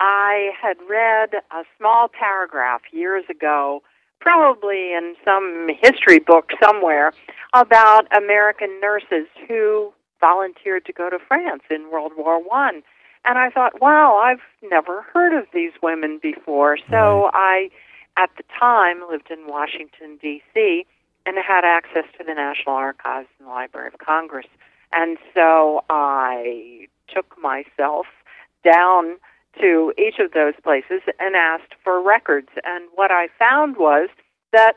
I 0.00 0.50
had 0.60 0.76
read 0.88 1.30
a 1.50 1.64
small 1.76 2.08
paragraph 2.08 2.82
years 2.92 3.24
ago, 3.30 3.82
probably 4.20 4.92
in 4.92 5.14
some 5.24 5.68
history 5.80 6.18
book 6.18 6.50
somewhere, 6.62 7.12
about 7.52 8.06
American 8.16 8.80
nurses 8.80 9.26
who 9.46 9.92
volunteered 10.20 10.84
to 10.86 10.92
go 10.92 11.08
to 11.08 11.18
France 11.26 11.62
in 11.70 11.90
World 11.90 12.12
War 12.16 12.42
One. 12.42 12.82
And 13.24 13.38
I 13.38 13.50
thought, 13.50 13.80
wow, 13.80 14.16
I've 14.16 14.40
never 14.62 15.02
heard 15.02 15.38
of 15.38 15.46
these 15.52 15.72
women 15.82 16.18
before. 16.22 16.78
So 16.90 17.30
I, 17.32 17.70
at 18.16 18.30
the 18.36 18.44
time, 18.58 19.02
lived 19.08 19.30
in 19.30 19.46
Washington, 19.46 20.18
D.C., 20.20 20.86
and 21.26 21.36
had 21.36 21.64
access 21.64 22.04
to 22.16 22.24
the 22.24 22.32
National 22.32 22.74
Archives 22.74 23.28
and 23.38 23.46
the 23.48 23.52
Library 23.52 23.88
of 23.92 23.98
Congress. 23.98 24.46
And 24.92 25.18
so 25.34 25.84
I 25.90 26.86
took 27.14 27.36
myself 27.38 28.06
down 28.64 29.16
to 29.60 29.92
each 29.98 30.18
of 30.18 30.32
those 30.32 30.54
places 30.62 31.02
and 31.18 31.36
asked 31.36 31.74
for 31.82 32.02
records. 32.02 32.48
And 32.64 32.84
what 32.94 33.10
I 33.10 33.28
found 33.38 33.76
was 33.76 34.08
that 34.52 34.74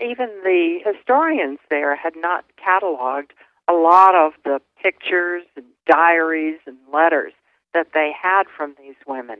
even 0.00 0.28
the 0.44 0.78
historians 0.84 1.58
there 1.70 1.96
had 1.96 2.14
not 2.16 2.44
cataloged 2.58 3.30
a 3.68 3.72
lot 3.72 4.14
of 4.14 4.32
the 4.44 4.60
pictures 4.82 5.42
and 5.56 5.64
diaries 5.86 6.58
and 6.66 6.76
letters 6.92 7.32
that 7.74 7.88
they 7.94 8.12
had 8.20 8.44
from 8.56 8.74
these 8.78 8.96
women. 9.06 9.38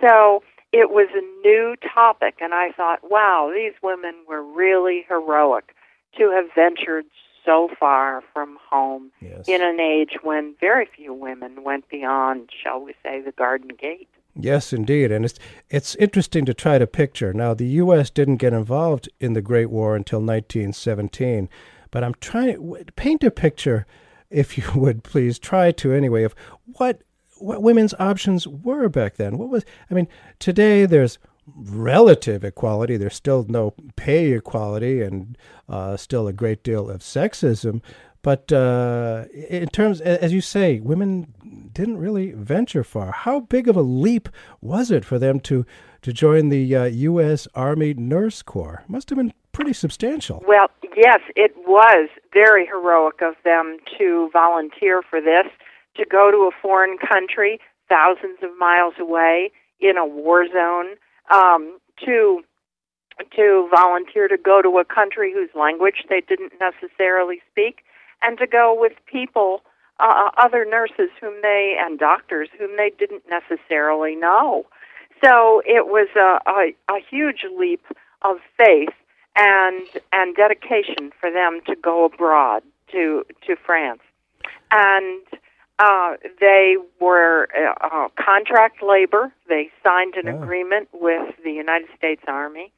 So 0.00 0.42
it 0.72 0.90
was 0.90 1.08
a 1.14 1.46
new 1.46 1.76
topic, 1.94 2.36
and 2.40 2.54
I 2.54 2.70
thought, 2.72 3.00
wow, 3.02 3.50
these 3.54 3.74
women 3.82 4.14
were 4.28 4.42
really 4.42 5.04
heroic 5.08 5.74
to 6.18 6.30
have 6.30 6.46
ventured 6.54 7.04
so 7.46 7.70
far 7.80 8.22
from 8.34 8.58
home 8.68 9.10
Yes. 9.22 9.48
in 9.48 9.62
an 9.62 9.80
age 9.80 10.18
when 10.22 10.54
very 10.60 10.86
few 10.94 11.14
women 11.14 11.62
went 11.64 11.88
beyond, 11.88 12.50
shall 12.62 12.80
we 12.82 12.92
say, 13.02 13.22
the 13.22 13.32
garden 13.32 13.70
gate. 13.80 14.08
Yes, 14.38 14.74
indeed, 14.74 15.10
and 15.10 15.24
it's 15.24 15.38
it's 15.70 15.94
interesting 15.94 16.44
to 16.44 16.52
try 16.52 16.76
to 16.76 16.86
picture. 16.86 17.32
Now, 17.32 17.54
the 17.54 17.66
U.S. 17.82 18.10
didn't 18.10 18.36
get 18.36 18.52
involved 18.52 19.08
in 19.18 19.32
the 19.32 19.40
Great 19.40 19.70
War 19.70 19.96
until 19.96 20.18
1917, 20.18 21.48
but 21.90 22.04
I'm 22.04 22.14
trying 22.20 22.52
to 22.52 22.84
paint 22.96 23.24
a 23.24 23.30
picture, 23.30 23.86
if 24.28 24.58
you 24.58 24.64
would 24.78 25.02
please 25.04 25.38
try 25.38 25.72
to 25.72 25.92
anyway, 25.92 26.22
of 26.24 26.34
what 26.66 27.00
what 27.38 27.62
women's 27.62 27.94
options 27.98 28.46
were 28.46 28.88
back 28.90 29.16
then. 29.16 29.38
What 29.38 29.48
was 29.48 29.64
I 29.90 29.94
mean? 29.94 30.08
Today 30.38 30.84
there's 30.84 31.18
relative 31.54 32.44
equality. 32.44 32.96
There's 32.96 33.14
still 33.14 33.44
no 33.48 33.74
pay 33.96 34.32
equality, 34.32 35.02
and 35.02 35.36
uh, 35.68 35.96
still 35.96 36.26
a 36.26 36.32
great 36.32 36.62
deal 36.62 36.90
of 36.90 37.00
sexism. 37.00 37.82
But 38.22 38.52
uh, 38.52 39.26
in 39.32 39.68
terms, 39.68 40.00
as 40.00 40.32
you 40.32 40.40
say, 40.40 40.80
women 40.80 41.70
didn't 41.72 41.98
really 41.98 42.32
venture 42.32 42.82
far. 42.82 43.12
How 43.12 43.40
big 43.40 43.68
of 43.68 43.76
a 43.76 43.82
leap 43.82 44.28
was 44.60 44.90
it 44.90 45.04
for 45.04 45.18
them 45.18 45.38
to 45.40 45.64
to 46.02 46.12
join 46.12 46.48
the 46.48 46.74
uh, 46.74 46.84
U.S. 46.84 47.46
Army 47.54 47.94
Nurse 47.94 48.42
Corps? 48.42 48.82
Must 48.88 49.08
have 49.10 49.16
been 49.16 49.32
pretty 49.52 49.72
substantial. 49.72 50.42
Well, 50.46 50.68
yes, 50.96 51.20
it 51.36 51.52
was 51.56 52.08
very 52.32 52.66
heroic 52.66 53.22
of 53.22 53.34
them 53.44 53.78
to 53.98 54.28
volunteer 54.32 55.02
for 55.02 55.20
this, 55.20 55.46
to 55.96 56.04
go 56.04 56.30
to 56.30 56.36
a 56.38 56.50
foreign 56.60 56.98
country 56.98 57.60
thousands 57.88 58.38
of 58.42 58.50
miles 58.58 58.94
away 58.98 59.52
in 59.80 59.96
a 59.96 60.04
war 60.04 60.46
zone, 60.48 60.96
um, 61.30 61.78
to 62.04 62.42
to 63.34 63.68
volunteer 63.74 64.28
to 64.28 64.36
go 64.36 64.60
to 64.60 64.78
a 64.78 64.84
country 64.84 65.32
whose 65.32 65.48
language 65.54 66.04
they 66.08 66.20
didn't 66.20 66.52
necessarily 66.60 67.40
speak, 67.50 67.82
and 68.22 68.36
to 68.38 68.46
go 68.46 68.76
with 68.78 68.92
people, 69.06 69.62
uh, 70.00 70.30
other 70.36 70.64
nurses 70.64 71.08
whom 71.20 71.34
they 71.42 71.76
and 71.78 71.98
doctors 71.98 72.48
whom 72.58 72.76
they 72.76 72.92
didn't 72.98 73.22
necessarily 73.30 74.14
know. 74.14 74.66
So 75.24 75.62
it 75.64 75.86
was 75.86 76.08
a, 76.16 76.38
a, 76.50 76.94
a 76.94 77.00
huge 77.10 77.46
leap 77.58 77.82
of 78.22 78.36
faith 78.56 78.94
and 79.34 79.86
and 80.12 80.34
dedication 80.34 81.10
for 81.18 81.30
them 81.30 81.60
to 81.66 81.74
go 81.74 82.04
abroad 82.04 82.62
to 82.92 83.24
to 83.46 83.56
France, 83.56 84.02
and 84.70 85.22
uh, 85.78 86.16
they 86.40 86.76
were 87.00 87.48
uh, 87.56 87.74
uh, 87.86 88.08
contract 88.22 88.82
labor. 88.82 89.32
They 89.48 89.70
signed 89.82 90.14
an 90.16 90.28
Oh. 90.28 90.42
agreement 90.42 90.88
with 90.92 91.34
the 91.44 91.52
United 91.52 91.88
States 91.96 92.22
Army 92.26 92.72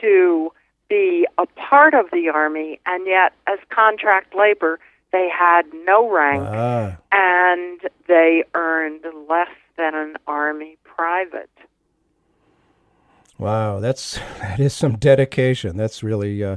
to 0.00 0.52
be 0.88 1.26
a 1.38 1.46
part 1.46 1.94
of 1.94 2.06
the 2.10 2.28
army, 2.30 2.80
and 2.86 3.06
yet 3.06 3.32
as 3.46 3.58
contract 3.68 4.34
labor, 4.34 4.78
they 5.12 5.28
had 5.28 5.62
no 5.84 6.08
rank 6.10 6.42
Ah, 6.42 6.96
and 7.12 7.80
they 8.08 8.44
earned 8.54 9.04
less 9.28 9.48
than 9.76 9.94
an 9.94 10.16
army 10.26 10.76
private. 10.84 11.50
wow, 13.38 13.80
that's 13.80 14.18
that 14.40 14.60
is 14.60 14.72
some 14.74 14.96
dedication. 14.96 15.76
That's 15.76 16.02
really 16.02 16.42
uh, 16.42 16.56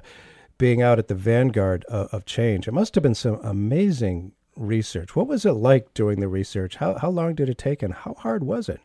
being 0.57 0.81
out 0.81 0.99
at 0.99 1.07
the 1.07 1.15
vanguard 1.15 1.83
of, 1.85 2.07
of 2.13 2.25
change. 2.25 2.67
It 2.67 2.73
must 2.73 2.95
have 2.95 3.01
been 3.03 3.15
some 3.15 3.39
amazing 3.43 4.31
research. 4.55 5.15
What 5.15 5.27
was 5.27 5.45
it 5.45 5.53
like 5.53 5.93
doing 5.93 6.19
the 6.19 6.27
research? 6.27 6.77
How 6.77 6.97
how 6.97 7.09
long 7.09 7.35
did 7.35 7.49
it 7.49 7.57
take, 7.57 7.83
and 7.83 7.93
how 7.93 8.13
hard 8.13 8.43
was 8.43 8.69
it? 8.69 8.81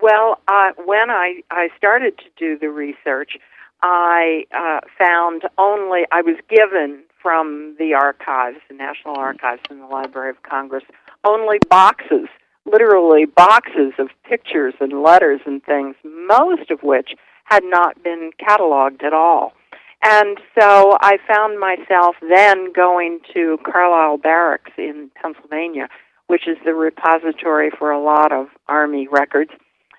Well, 0.00 0.38
uh, 0.46 0.70
when 0.84 1.10
I, 1.10 1.42
I 1.50 1.68
started 1.76 2.18
to 2.18 2.24
do 2.36 2.56
the 2.56 2.70
research, 2.70 3.36
I 3.82 4.44
uh, 4.56 4.80
found 4.96 5.42
only, 5.56 6.02
I 6.12 6.22
was 6.22 6.36
given 6.48 7.02
from 7.20 7.74
the 7.78 7.94
archives, 7.94 8.58
the 8.68 8.74
National 8.74 9.16
Archives 9.16 9.62
and 9.70 9.80
the 9.80 9.86
Library 9.86 10.30
of 10.30 10.42
Congress, 10.42 10.84
only 11.24 11.58
boxes, 11.68 12.28
literally 12.64 13.24
boxes 13.24 13.92
of 13.98 14.08
pictures 14.22 14.74
and 14.80 15.02
letters 15.02 15.40
and 15.46 15.64
things, 15.64 15.96
most 16.04 16.70
of 16.70 16.82
which 16.82 17.14
had 17.44 17.64
not 17.64 18.00
been 18.02 18.30
cataloged 18.40 19.02
at 19.02 19.12
all. 19.12 19.52
And 20.02 20.38
so 20.58 20.96
I 21.00 21.18
found 21.26 21.58
myself 21.58 22.16
then 22.20 22.72
going 22.72 23.20
to 23.34 23.58
Carlisle 23.64 24.18
Barracks 24.18 24.70
in 24.78 25.10
Pennsylvania, 25.20 25.88
which 26.28 26.46
is 26.46 26.56
the 26.64 26.74
repository 26.74 27.70
for 27.76 27.90
a 27.90 28.02
lot 28.02 28.32
of 28.32 28.46
Army 28.68 29.08
records. 29.10 29.50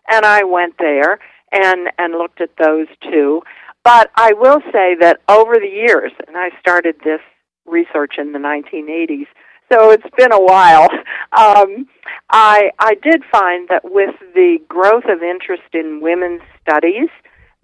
And 0.09 0.25
I 0.25 0.43
went 0.43 0.75
there 0.79 1.19
and, 1.51 1.89
and 1.97 2.13
looked 2.13 2.41
at 2.41 2.51
those 2.57 2.87
too. 3.03 3.41
But 3.83 4.09
I 4.15 4.33
will 4.33 4.61
say 4.71 4.95
that 4.99 5.19
over 5.27 5.55
the 5.55 5.67
years, 5.67 6.11
and 6.27 6.37
I 6.37 6.49
started 6.59 6.95
this 7.03 7.21
research 7.65 8.15
in 8.17 8.33
the 8.33 8.39
1980s, 8.39 9.27
so 9.71 9.91
it's 9.91 10.09
been 10.17 10.31
a 10.31 10.41
while. 10.41 10.89
Um, 11.31 11.85
I 12.31 12.71
I 12.79 12.95
did 13.03 13.21
find 13.31 13.69
that 13.69 13.83
with 13.83 14.15
the 14.33 14.57
growth 14.67 15.03
of 15.07 15.21
interest 15.21 15.61
in 15.73 16.01
women's 16.01 16.41
studies, 16.59 17.09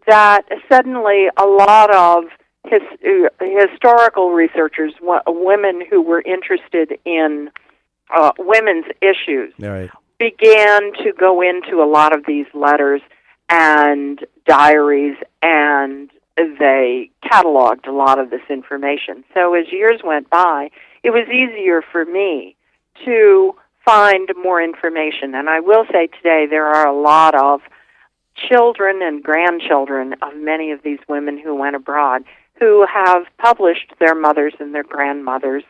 that 0.08 0.44
suddenly 0.70 1.28
a 1.38 1.46
lot 1.46 1.94
of 1.94 2.26
his, 2.66 2.82
uh, 3.04 3.30
historical 3.40 4.32
researchers, 4.32 4.94
wo- 5.02 5.22
women 5.28 5.82
who 5.90 6.02
were 6.02 6.22
interested 6.22 6.98
in 7.06 7.50
uh, 8.16 8.32
women's 8.38 8.86
issues, 9.02 9.54
right. 9.60 9.90
began 10.20 10.94
to 11.04 11.12
go 11.18 11.42
into 11.42 11.82
a 11.82 11.88
lot 11.88 12.16
of 12.16 12.26
these 12.26 12.46
letters 12.54 13.02
and 13.50 14.26
diaries 14.46 15.18
and 15.42 16.10
they 16.38 17.10
cataloged 17.24 17.88
a 17.88 17.92
lot 17.92 18.20
of 18.20 18.30
this 18.30 18.42
information. 18.50 19.24
So 19.34 19.54
as 19.54 19.72
years 19.72 20.02
went 20.04 20.30
by, 20.30 20.70
it 21.04 21.12
was 21.12 21.28
easier 21.30 21.82
for 21.82 22.06
me 22.06 22.56
to 23.06 23.56
find 23.86 24.30
more 24.42 24.62
information. 24.62 25.36
And 25.36 25.50
I 25.50 25.60
will 25.60 25.86
say 25.92 26.08
today 26.08 26.46
there 26.50 26.66
are 26.66 26.88
a 26.88 27.00
lot 27.00 27.36
of 27.36 27.62
children 28.36 29.02
and 29.02 29.24
grandchildren 29.24 30.14
of 30.22 30.36
many 30.36 30.72
of 30.72 30.82
these 30.84 31.00
women 31.08 31.38
who 31.38 31.56
went 31.56 31.76
abroad 31.76 32.24
who 32.60 32.86
have 32.92 33.24
published 33.38 33.94
their 34.00 34.16
mothers 34.16 34.54
and 34.60 34.74
their 34.74 34.84
grandmothers' 34.84 35.64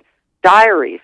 diaries. 0.43 0.99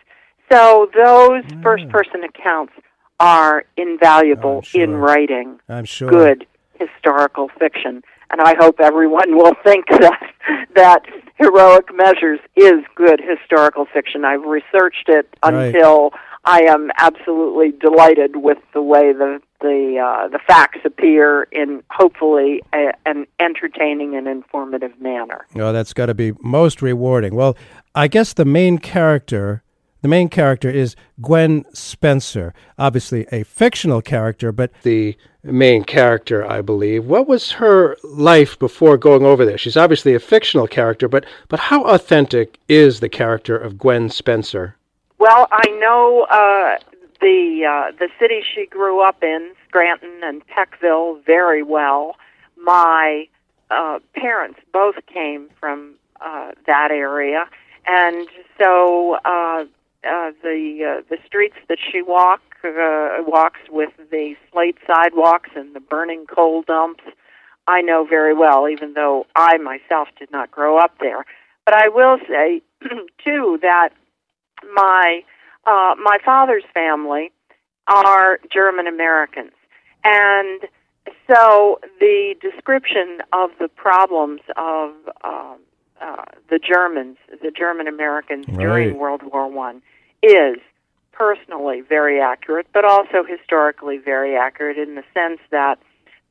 So 0.51 0.89
those 0.93 1.43
mm. 1.43 1.63
first 1.63 1.89
person 1.89 2.23
accounts 2.23 2.73
are 3.19 3.63
invaluable 3.77 4.61
sure. 4.61 4.83
in 4.83 4.95
writing 4.95 5.59
I'm 5.69 5.85
sure. 5.85 6.09
good 6.09 6.45
historical 6.79 7.49
fiction. 7.59 8.03
And 8.31 8.41
I 8.41 8.55
hope 8.57 8.79
everyone 8.79 9.35
will 9.37 9.53
think 9.63 9.85
that 9.89 10.33
that 10.75 11.05
heroic 11.37 11.93
measures 11.93 12.39
is 12.55 12.83
good 12.95 13.21
historical 13.21 13.85
fiction. 13.85 14.25
I've 14.25 14.43
researched 14.43 15.07
it 15.07 15.27
Right. 15.43 15.73
until 15.75 16.11
I 16.43 16.63
am 16.63 16.91
absolutely 16.97 17.71
delighted 17.71 18.37
with 18.37 18.57
the 18.73 18.81
way 18.81 19.13
the 19.13 19.39
the 19.59 19.99
uh, 20.03 20.27
the 20.27 20.39
facts 20.39 20.79
appear 20.83 21.43
in 21.51 21.83
hopefully 21.91 22.63
a, 22.73 22.93
an 23.05 23.27
entertaining 23.39 24.15
and 24.15 24.27
informative 24.27 24.99
manner. 24.99 25.45
Oh, 25.55 25.71
that's 25.71 25.93
got 25.93 26.07
to 26.07 26.15
be 26.15 26.33
most 26.41 26.81
rewarding. 26.81 27.35
Well, 27.35 27.55
I 27.93 28.07
guess 28.07 28.33
the 28.33 28.45
main 28.45 28.79
character, 28.79 29.61
the 30.01 30.07
main 30.07 30.29
character 30.29 30.69
is 30.69 30.95
Gwen 31.21 31.63
Spencer. 31.73 32.55
Obviously 32.79 33.27
a 33.31 33.43
fictional 33.43 34.01
character, 34.01 34.51
but 34.51 34.71
the 34.81 35.15
main 35.43 35.83
character, 35.83 36.49
I 36.49 36.61
believe. 36.61 37.05
What 37.05 37.27
was 37.27 37.51
her 37.53 37.97
life 38.03 38.57
before 38.57 38.97
going 38.97 39.25
over 39.25 39.45
there? 39.45 39.59
She's 39.59 39.77
obviously 39.77 40.15
a 40.15 40.19
fictional 40.19 40.67
character, 40.67 41.07
but 41.07 41.23
but 41.49 41.59
how 41.59 41.83
authentic 41.83 42.57
is 42.67 42.99
the 42.99 43.09
character 43.09 43.55
of 43.55 43.77
Gwen 43.77 44.09
Spencer? 44.09 44.75
Well, 45.21 45.47
I 45.51 45.69
know 45.79 46.25
uh, 46.31 46.79
the 47.19 47.63
uh, 47.69 47.91
the 47.99 48.09
city 48.19 48.41
she 48.55 48.65
grew 48.65 49.07
up 49.07 49.21
in, 49.21 49.51
Scranton 49.67 50.21
and 50.23 50.41
Peckville, 50.47 51.23
very 51.23 51.61
well. 51.61 52.15
My 52.57 53.27
uh, 53.69 53.99
parents 54.15 54.59
both 54.73 54.95
came 55.05 55.49
from 55.59 55.93
uh, 56.19 56.53
that 56.65 56.89
area, 56.89 57.45
and 57.85 58.27
so 58.59 59.19
uh, 59.23 59.65
uh, 60.03 60.31
the 60.41 61.01
uh, 61.01 61.03
the 61.07 61.17
streets 61.23 61.57
that 61.69 61.77
she 61.91 62.01
walk 62.01 62.41
uh, 62.63 63.17
walks 63.19 63.59
with 63.69 63.91
the 64.09 64.33
slate 64.51 64.79
sidewalks 64.87 65.51
and 65.55 65.75
the 65.75 65.81
burning 65.81 66.25
coal 66.25 66.63
dumps. 66.63 67.03
I 67.67 67.81
know 67.81 68.07
very 68.09 68.33
well, 68.33 68.67
even 68.67 68.95
though 68.95 69.27
I 69.35 69.57
myself 69.57 70.07
did 70.17 70.31
not 70.31 70.49
grow 70.49 70.79
up 70.79 70.97
there. 70.99 71.25
But 71.63 71.75
I 71.75 71.89
will 71.89 72.17
say 72.27 72.63
too 73.23 73.59
that 73.61 73.89
my 74.73 75.23
uh, 75.65 75.95
my 76.01 76.17
father's 76.23 76.63
family 76.73 77.31
are 77.87 78.39
German 78.51 78.87
Americans, 78.87 79.51
and 80.03 80.61
so 81.27 81.79
the 81.99 82.35
description 82.41 83.19
of 83.33 83.51
the 83.59 83.67
problems 83.67 84.41
of 84.55 84.91
um 85.23 85.57
uh, 86.01 86.25
the 86.49 86.57
Germans, 86.57 87.17
the 87.43 87.51
German 87.51 87.87
Americans 87.87 88.47
during 88.47 88.97
World 88.97 89.21
War 89.21 89.47
One, 89.47 89.83
is 90.23 90.57
personally 91.11 91.81
very 91.81 92.19
accurate, 92.19 92.65
but 92.73 92.83
also 92.85 93.23
historically 93.23 93.97
very 93.99 94.35
accurate 94.35 94.79
in 94.79 94.95
the 94.95 95.03
sense 95.13 95.39
that 95.51 95.77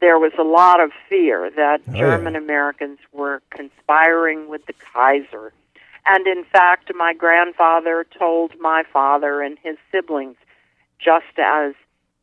there 0.01 0.19
was 0.19 0.33
a 0.39 0.43
lot 0.43 0.81
of 0.81 0.91
fear 1.09 1.51
that 1.55 1.83
Oh, 1.87 1.93
yeah. 1.93 1.99
German 2.01 2.35
Americans 2.35 2.99
were 3.13 3.43
conspiring 3.51 4.49
with 4.49 4.67
the 4.67 4.73
Kaiser. 4.73 5.53
And 6.07 6.27
in 6.27 6.45
fact, 6.45 6.91
my 6.95 7.13
grandfather 7.15 8.07
told 8.19 8.53
my 8.61 8.83
father 8.93 9.43
and 9.43 9.59
his 9.63 9.77
siblings, 9.93 10.37
just 10.99 11.39
as 11.39 11.75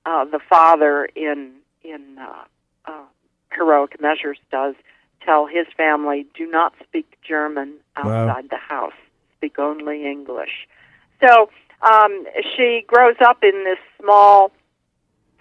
uh, 0.06 0.26
the 0.26 0.40
father 0.50 1.06
in 1.16 1.54
in 1.84 2.18
uh, 2.20 2.44
uh, 2.86 3.06
heroic 3.52 4.02
measures 4.02 4.38
does, 4.52 4.76
tell 5.24 5.46
his 5.46 5.68
family, 5.76 6.26
do 6.36 6.46
not 6.50 6.74
speak 6.84 7.18
German 7.28 7.76
Wow. 7.98 8.28
outside 8.28 8.50
the 8.50 8.58
house. 8.58 8.94
Speak 9.38 9.58
only 9.60 10.06
English. 10.06 10.68
So 11.26 11.50
um, 11.82 12.26
she 12.56 12.84
grows 12.88 13.16
up 13.24 13.44
in 13.44 13.64
this 13.64 13.78
small 14.02 14.52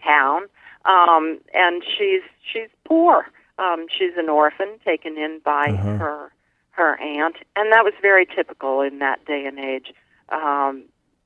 town, 0.05 0.43
um, 0.85 1.41
and 1.55 1.83
she's 1.99 2.23
she's 2.53 2.69
poor. 2.87 3.27
Um, 3.59 3.87
she's 3.97 4.13
an 4.19 4.29
orphan 4.29 4.79
taken 4.85 5.17
in 5.17 5.41
by 5.45 5.71
Uh-huh. 5.73 5.99
her 5.99 6.33
her 6.77 7.01
aunt, 7.01 7.37
and 7.57 7.73
that 7.73 7.85
was 7.85 7.95
very 8.03 8.27
typical 8.27 8.83
in 8.83 8.99
that 8.99 9.25
day 9.25 9.47
and 9.47 9.59
age, 9.59 9.95
um, 10.29 10.85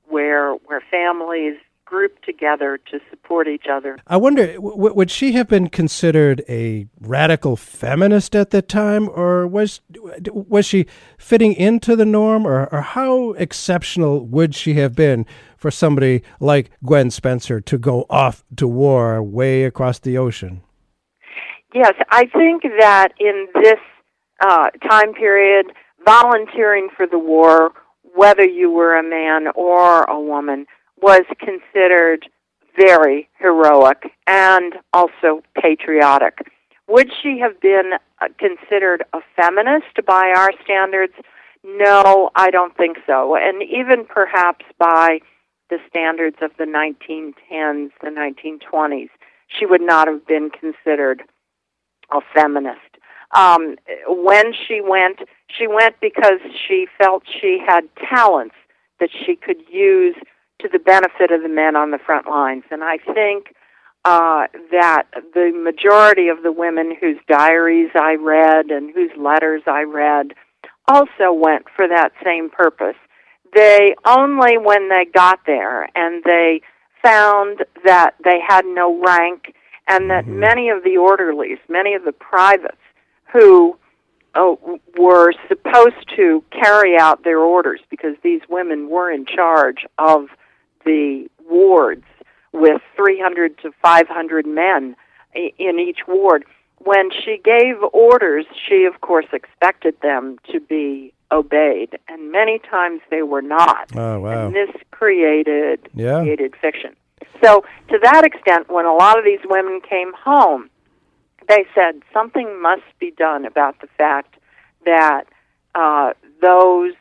where 0.09 0.55
where 0.55 0.83
families 0.91 1.57
grouped 1.91 2.25
together 2.25 2.79
to 2.89 3.01
support 3.11 3.49
each 3.49 3.65
other. 3.69 3.99
I 4.07 4.17
wonder, 4.17 4.55
w- 4.55 4.95
would 4.95 5.11
she 5.11 5.33
have 5.33 5.49
been 5.49 5.69
considered 5.69 6.45
a 6.49 6.87
radical 7.01 7.57
feminist 7.57 8.37
at 8.37 8.51
that 8.51 8.69
time, 8.69 9.09
or 9.09 9.45
was 9.45 9.81
was 10.33 10.65
she 10.65 10.87
fitting 11.19 11.53
into 11.55 11.97
the 11.97 12.07
norm, 12.07 12.47
or, 12.47 12.67
or 12.73 12.83
how 12.83 13.33
exceptional 13.33 14.25
would 14.25 14.55
she 14.55 14.75
have 14.75 14.95
been 14.95 15.27
for 15.57 15.73
somebody 15.73 16.23
like 16.39 16.71
Gwen 16.87 17.11
Spencer 17.11 17.61
to 17.61 17.77
go 17.77 18.07
off 18.09 18.45
to 18.57 18.69
war 18.69 19.21
way 19.21 19.65
across 19.65 19.99
the 19.99 20.17
ocean? 20.17 20.63
Yes, 21.75 21.95
I 22.11 22.27
think 22.27 22.63
that 22.79 23.09
in 23.19 23.49
this 23.55 23.79
uh, 24.41 24.71
time 24.89 25.15
period, 25.15 25.67
volunteering 26.05 26.89
for 26.97 27.07
the 27.07 27.19
war, 27.19 27.73
whether 28.15 28.45
you 28.45 28.71
were 28.71 28.97
a 28.97 29.03
man 29.03 29.53
or 29.55 30.05
a 30.05 30.21
woman, 30.21 30.67
was 31.01 31.23
considered 31.39 32.29
very 32.77 33.29
heroic 33.39 34.13
and 34.27 34.75
also 34.93 35.43
patriotic. 35.61 36.39
Would 36.89 37.11
she 37.23 37.39
have 37.39 37.61
been 37.61 37.93
uh, 38.21 38.27
considered 38.39 39.05
a 39.13 39.19
feminist 39.37 40.05
by 40.07 40.33
our 40.37 40.51
standards? 40.65 41.13
No, 41.63 42.31
I 42.35 42.51
don't 42.51 42.77
think 42.77 42.99
so. 43.07 43.37
And 43.37 43.63
even 43.63 44.05
perhaps 44.07 44.65
by 44.79 45.21
the 45.69 45.79
standards 45.89 46.37
of 46.43 46.51
the 46.59 46.65
1910s, 46.65 47.91
the 48.03 48.09
1920s, 48.09 49.11
she 49.47 49.67
would 49.67 49.81
not 49.81 50.09
have 50.09 50.27
been 50.27 50.51
considered 50.51 51.23
a 52.11 52.21
feminist. 52.35 52.90
Um, 53.33 53.77
when 54.09 54.53
she 54.67 54.81
went, 54.81 55.21
she 55.47 55.67
went 55.67 55.97
because 56.01 56.41
she 56.67 56.87
felt 56.99 57.23
she 57.41 57.59
had 57.65 57.89
talents 58.09 58.55
that 58.99 59.11
she 59.25 59.37
could 59.37 59.59
use 59.71 60.17
to 60.61 60.69
the 60.69 60.79
benefit 60.79 61.31
of 61.31 61.43
the 61.43 61.49
men 61.49 61.77
on 61.77 61.91
the 61.91 61.99
front 61.99 62.29
lines. 62.29 62.65
And 62.71 62.83
I 62.85 62.99
think 62.99 63.55
uh, 64.05 64.47
that 64.71 65.05
the 65.35 65.53
majority 65.55 66.29
of 66.29 66.43
the 66.43 66.53
women 66.53 66.95
whose 67.01 67.19
diaries 67.29 67.91
I 67.95 68.15
read 68.15 68.67
and 68.71 68.93
whose 68.95 69.11
letters 69.17 69.63
I 69.67 69.83
read 69.83 70.33
also 70.89 71.33
went 71.33 71.67
for 71.75 71.87
that 71.87 72.13
same 72.25 72.51
purpose. 72.51 72.97
They 73.55 73.95
only 74.07 74.59
when 74.59 74.89
they 74.89 75.07
got 75.13 75.41
there 75.47 75.89
and 75.95 76.23
they 76.25 76.63
found 77.03 77.65
that 77.85 78.15
they 78.25 78.39
had 78.47 78.65
no 78.65 79.03
rank 79.03 79.55
and 79.89 80.11
that 80.11 80.27
many 80.27 80.69
of 80.69 80.85
the 80.85 80.97
orderlies, 80.97 81.59
many 81.69 81.95
of 81.95 82.05
the 82.05 82.13
privates 82.13 82.77
who 83.33 83.77
uh, 84.35 84.55
were 84.99 85.33
supposed 85.49 86.09
to 86.17 86.43
carry 86.51 86.97
out 86.99 87.25
their 87.25 87.41
orders 87.41 87.81
because 87.91 88.17
these 88.23 88.41
women 88.49 88.89
were 88.89 89.11
in 89.11 89.27
charge 89.27 89.85
of 89.99 90.29
the 90.85 91.29
wards 91.49 92.05
with 92.53 92.81
300 92.97 93.59
to 93.59 93.71
500 93.83 94.47
men 94.47 94.97
in 95.35 95.79
each 95.79 96.01
ward. 96.07 96.45
When 96.79 97.11
she 97.11 97.39
gave 97.45 97.77
orders, 97.93 98.47
she 98.69 98.85
of 98.85 99.01
course 99.01 99.27
expected 99.33 100.01
them 100.01 100.39
to 100.51 100.61
be 100.61 101.13
obeyed, 101.31 101.99
and 102.09 102.33
many 102.33 102.59
times 102.59 103.01
they 103.11 103.23
were 103.23 103.43
not. 103.43 103.91
Oh 103.95 104.21
wow! 104.21 104.47
And 104.47 104.55
this 104.55 104.71
created 104.91 105.89
Yeah. 105.95 106.23
created 106.23 106.55
fiction. 106.61 106.97
So, 107.45 107.65
to 107.89 107.99
that 108.03 108.25
extent, 108.25 108.71
when 108.71 108.87
a 108.87 108.95
lot 108.95 109.19
of 109.19 109.25
these 109.25 109.41
women 109.45 109.81
came 109.83 110.13
home, 110.15 110.71
they 111.51 111.67
said 111.75 112.01
something 112.15 112.63
must 112.63 112.85
be 113.01 113.11
done 113.11 113.45
about 113.45 113.81
the 113.81 113.89
fact 113.99 114.37
that 114.85 115.25
uh, 115.75 116.13
those 116.41 116.93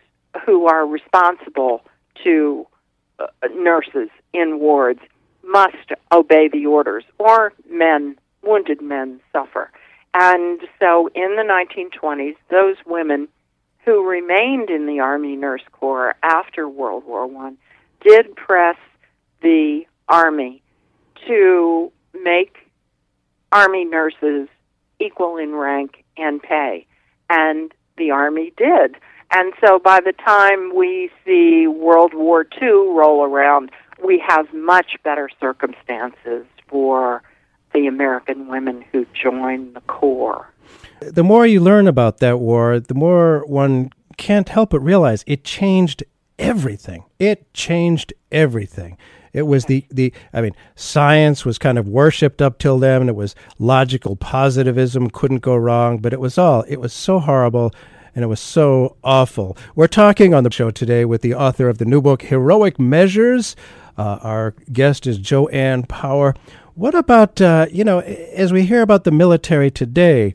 who 0.44 0.66
are 0.66 0.88
responsible 0.88 1.84
to 2.24 2.66
uh, 3.20 3.28
nurses 3.56 4.10
in 4.34 4.60
wards 4.60 5.02
must 5.44 5.92
obey 6.12 6.48
the 6.48 6.66
orders, 6.66 7.04
or 7.20 7.54
men, 7.70 8.18
wounded 8.44 8.82
men, 8.82 9.20
suffer. 9.32 9.72
And 10.16 10.62
so, 10.80 11.10
in 11.14 11.36
the 11.36 11.44
1920s, 11.44 12.36
those 12.50 12.78
women 12.88 13.28
who 13.86 14.08
remained 14.08 14.72
in 14.72 14.88
the 14.88 15.00
Army 15.00 15.36
Nurse 15.36 15.64
Corps 15.72 16.16
after 16.24 16.68
World 16.68 17.04
War 17.06 17.28
One 17.28 17.58
did 18.02 18.36
press 18.36 18.78
the 19.42 19.84
Army 20.08 20.64
to 21.28 21.92
make 22.24 22.69
Army 23.52 23.86
nurses 23.86 24.48
equal 25.00 25.38
in 25.38 25.56
rank 25.56 26.04
and 26.18 26.42
pay. 26.42 26.86
And 27.30 27.72
the 27.98 28.12
Army 28.12 28.54
did. 28.58 28.96
And 29.32 29.54
so 29.64 29.80
by 29.80 30.00
the 30.00 30.14
time 30.14 30.76
we 30.76 31.12
see 31.26 31.68
World 31.68 32.14
War 32.14 32.46
II 32.62 32.70
roll 32.70 33.24
around, 33.24 33.72
we 34.04 34.24
have 34.28 34.52
much 34.54 34.96
better 35.04 35.30
circumstances 35.40 36.46
for 36.68 37.22
the 37.74 37.86
American 37.86 38.48
women 38.48 38.84
who 38.92 39.06
joined 39.14 39.76
the 39.76 39.82
Corps. 39.82 40.52
The 41.02 41.24
more 41.24 41.46
you 41.46 41.62
learn 41.62 41.88
about 41.88 42.18
that 42.18 42.40
war, 42.40 42.80
the 42.80 42.96
more 42.96 43.46
one 43.46 43.92
can't 44.18 44.50
help 44.50 44.72
but 44.72 44.80
realize 44.80 45.24
it 45.28 45.44
changed 45.44 46.04
everything. 46.38 47.06
It 47.20 47.54
changed 47.54 48.14
everything. 48.32 48.98
It 49.34 49.44
was 49.44 49.66
the, 49.66 49.86
the 49.92 50.14
I 50.34 50.42
mean, 50.42 50.56
science 50.76 51.46
was 51.46 51.58
kind 51.58 51.78
of 51.78 51.88
worshipped 51.88 52.42
up 52.42 52.58
till 52.58 52.80
then. 52.80 53.10
It 53.10 53.16
was 53.16 53.36
logical 53.58 54.16
positivism, 54.16 55.10
couldn't 55.10 55.40
go 55.40 55.56
wrong, 55.56 56.00
but 56.00 56.14
it 56.14 56.20
was 56.20 56.38
all, 56.38 56.64
it 56.68 56.80
was 56.80 56.94
so 56.94 57.20
horrible 57.20 57.74
and 58.16 58.24
it 58.24 58.28
was 58.28 58.40
so 58.40 58.98
awful. 59.04 59.58
We're 59.76 59.88
talking 59.88 60.34
on 60.34 60.44
the 60.44 60.52
show 60.52 60.72
today 60.72 61.06
with 61.06 61.22
the 61.22 61.34
author 61.34 61.70
of 61.70 61.78
the 61.78 61.86
new 61.86 62.02
book, 62.02 62.24
Heroic 62.24 62.80
Measures. 62.80 63.56
Uh, 63.98 64.20
our 64.22 64.56
guest 64.72 65.06
is 65.06 65.18
Joanne 65.18 65.84
Power. 65.84 66.34
What 66.76 66.96
about, 66.96 67.42
uh, 67.42 67.68
you 67.72 67.84
know, 67.84 68.00
as 68.00 68.54
we 68.54 68.66
hear 68.66 68.82
about 68.82 69.04
the 69.04 69.12
military 69.12 69.70
today, 69.70 70.34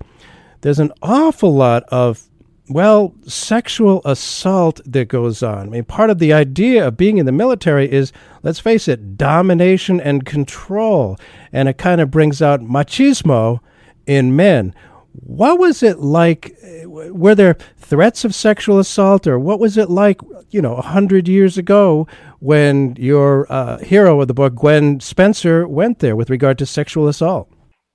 there's 0.61 0.79
an 0.79 0.93
awful 1.03 1.55
lot 1.55 1.83
of 1.85 2.29
well, 2.69 3.15
sexual 3.27 4.01
assault 4.05 4.81
that 4.87 5.09
goes 5.09 5.43
on. 5.43 5.67
I 5.67 5.71
mean, 5.71 5.85
part 5.85 6.11
of 6.11 6.19
the 6.19 6.33
idea 6.33 6.87
of 6.87 6.97
being 6.97 7.19
in 7.19 7.27
the 7.27 7.33
military 7.33 7.91
is, 7.91 8.13
let's 8.43 8.59
face 8.59 8.89
it, 8.89 9.19
domination 9.19 10.01
and 10.01 10.25
control. 10.25 11.19
And 11.53 11.69
it 11.69 11.77
kind 11.77 12.01
of 12.01 12.11
brings 12.11 12.41
out 12.41 12.61
machismo 12.61 13.61
in 14.07 14.35
men. 14.35 14.75
What 15.13 15.59
was 15.59 15.83
it 15.83 15.99
like? 16.01 16.57
Were 16.87 17.35
there 17.35 17.57
threats 17.77 18.25
of 18.25 18.35
sexual 18.35 18.79
assault, 18.79 19.27
or 19.27 19.39
what 19.39 19.61
was 19.61 19.77
it 19.77 19.91
like, 19.91 20.21
you 20.51 20.61
know, 20.61 20.75
a 20.75 20.83
hundred 20.83 21.29
years 21.29 21.57
ago 21.57 22.09
when 22.41 22.97
your 22.99 23.47
uh, 23.53 23.79
hero 23.79 24.21
of 24.21 24.29
the 24.29 24.35
book, 24.35 24.57
Gwen 24.57 25.01
Spencer, 25.01 25.69
went 25.69 26.01
there 26.01 26.17
with 26.17 26.31
regard 26.31 26.59
to 26.59 26.67
sexual 26.67 27.07
assault? 27.09 27.49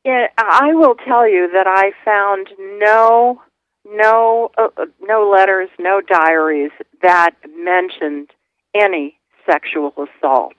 Yeah, 0.05 0.28
I 0.38 0.74
will 0.74 0.95
tell 0.95 1.28
you 1.28 1.49
that 1.51 1.67
I 1.67 1.91
found 2.05 2.47
no 2.80 3.41
no 3.92 4.52
uh, 4.58 4.68
uh, 4.78 4.86
no 5.02 5.30
letters, 5.30 5.70
no 5.80 6.02
diaries 6.02 6.72
that 7.02 7.32
mentioned 7.58 8.30
any 8.74 9.18
sexual 9.50 9.94
assault. 9.98 10.54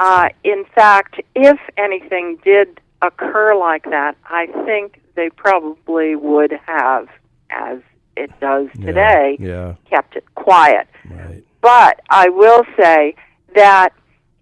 Uh, 0.00 0.28
in 0.44 0.64
fact, 0.74 1.20
if 1.34 1.58
anything 1.76 2.38
did 2.44 2.80
occur 3.00 3.54
like 3.54 3.84
that, 3.84 4.16
I 4.24 4.46
think 4.66 5.00
they 5.14 5.30
probably 5.30 6.14
would 6.14 6.52
have, 6.66 7.08
as 7.50 7.78
it 8.16 8.30
does 8.40 8.68
today, 8.84 9.36
Yeah. 9.40 9.74
kept 9.88 10.16
it 10.16 10.24
quiet. 10.34 10.88
Right. 11.10 11.42
But 11.62 12.00
I 12.10 12.28
will 12.28 12.64
say 12.78 13.14
that 13.54 13.90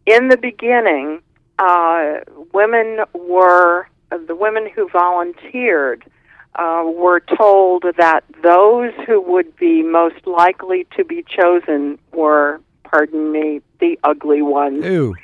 in 0.06 0.28
the 0.28 0.36
beginning, 0.36 1.20
uh, 1.58 2.20
women 2.52 3.00
were 3.14 3.86
the 4.10 4.34
women 4.34 4.68
who 4.74 4.88
volunteered 4.88 6.04
uh, 6.56 6.84
were 6.86 7.20
told 7.20 7.84
that 7.96 8.24
those 8.42 8.92
who 9.06 9.20
would 9.20 9.56
be 9.56 9.82
most 9.82 10.26
likely 10.26 10.86
to 10.96 11.04
be 11.04 11.24
chosen 11.28 11.98
were, 12.12 12.60
pardon 12.84 13.32
me, 13.32 13.60
the 13.78 13.98
ugly 14.04 14.42
ones. 14.42 14.84
Ew. 14.84 15.14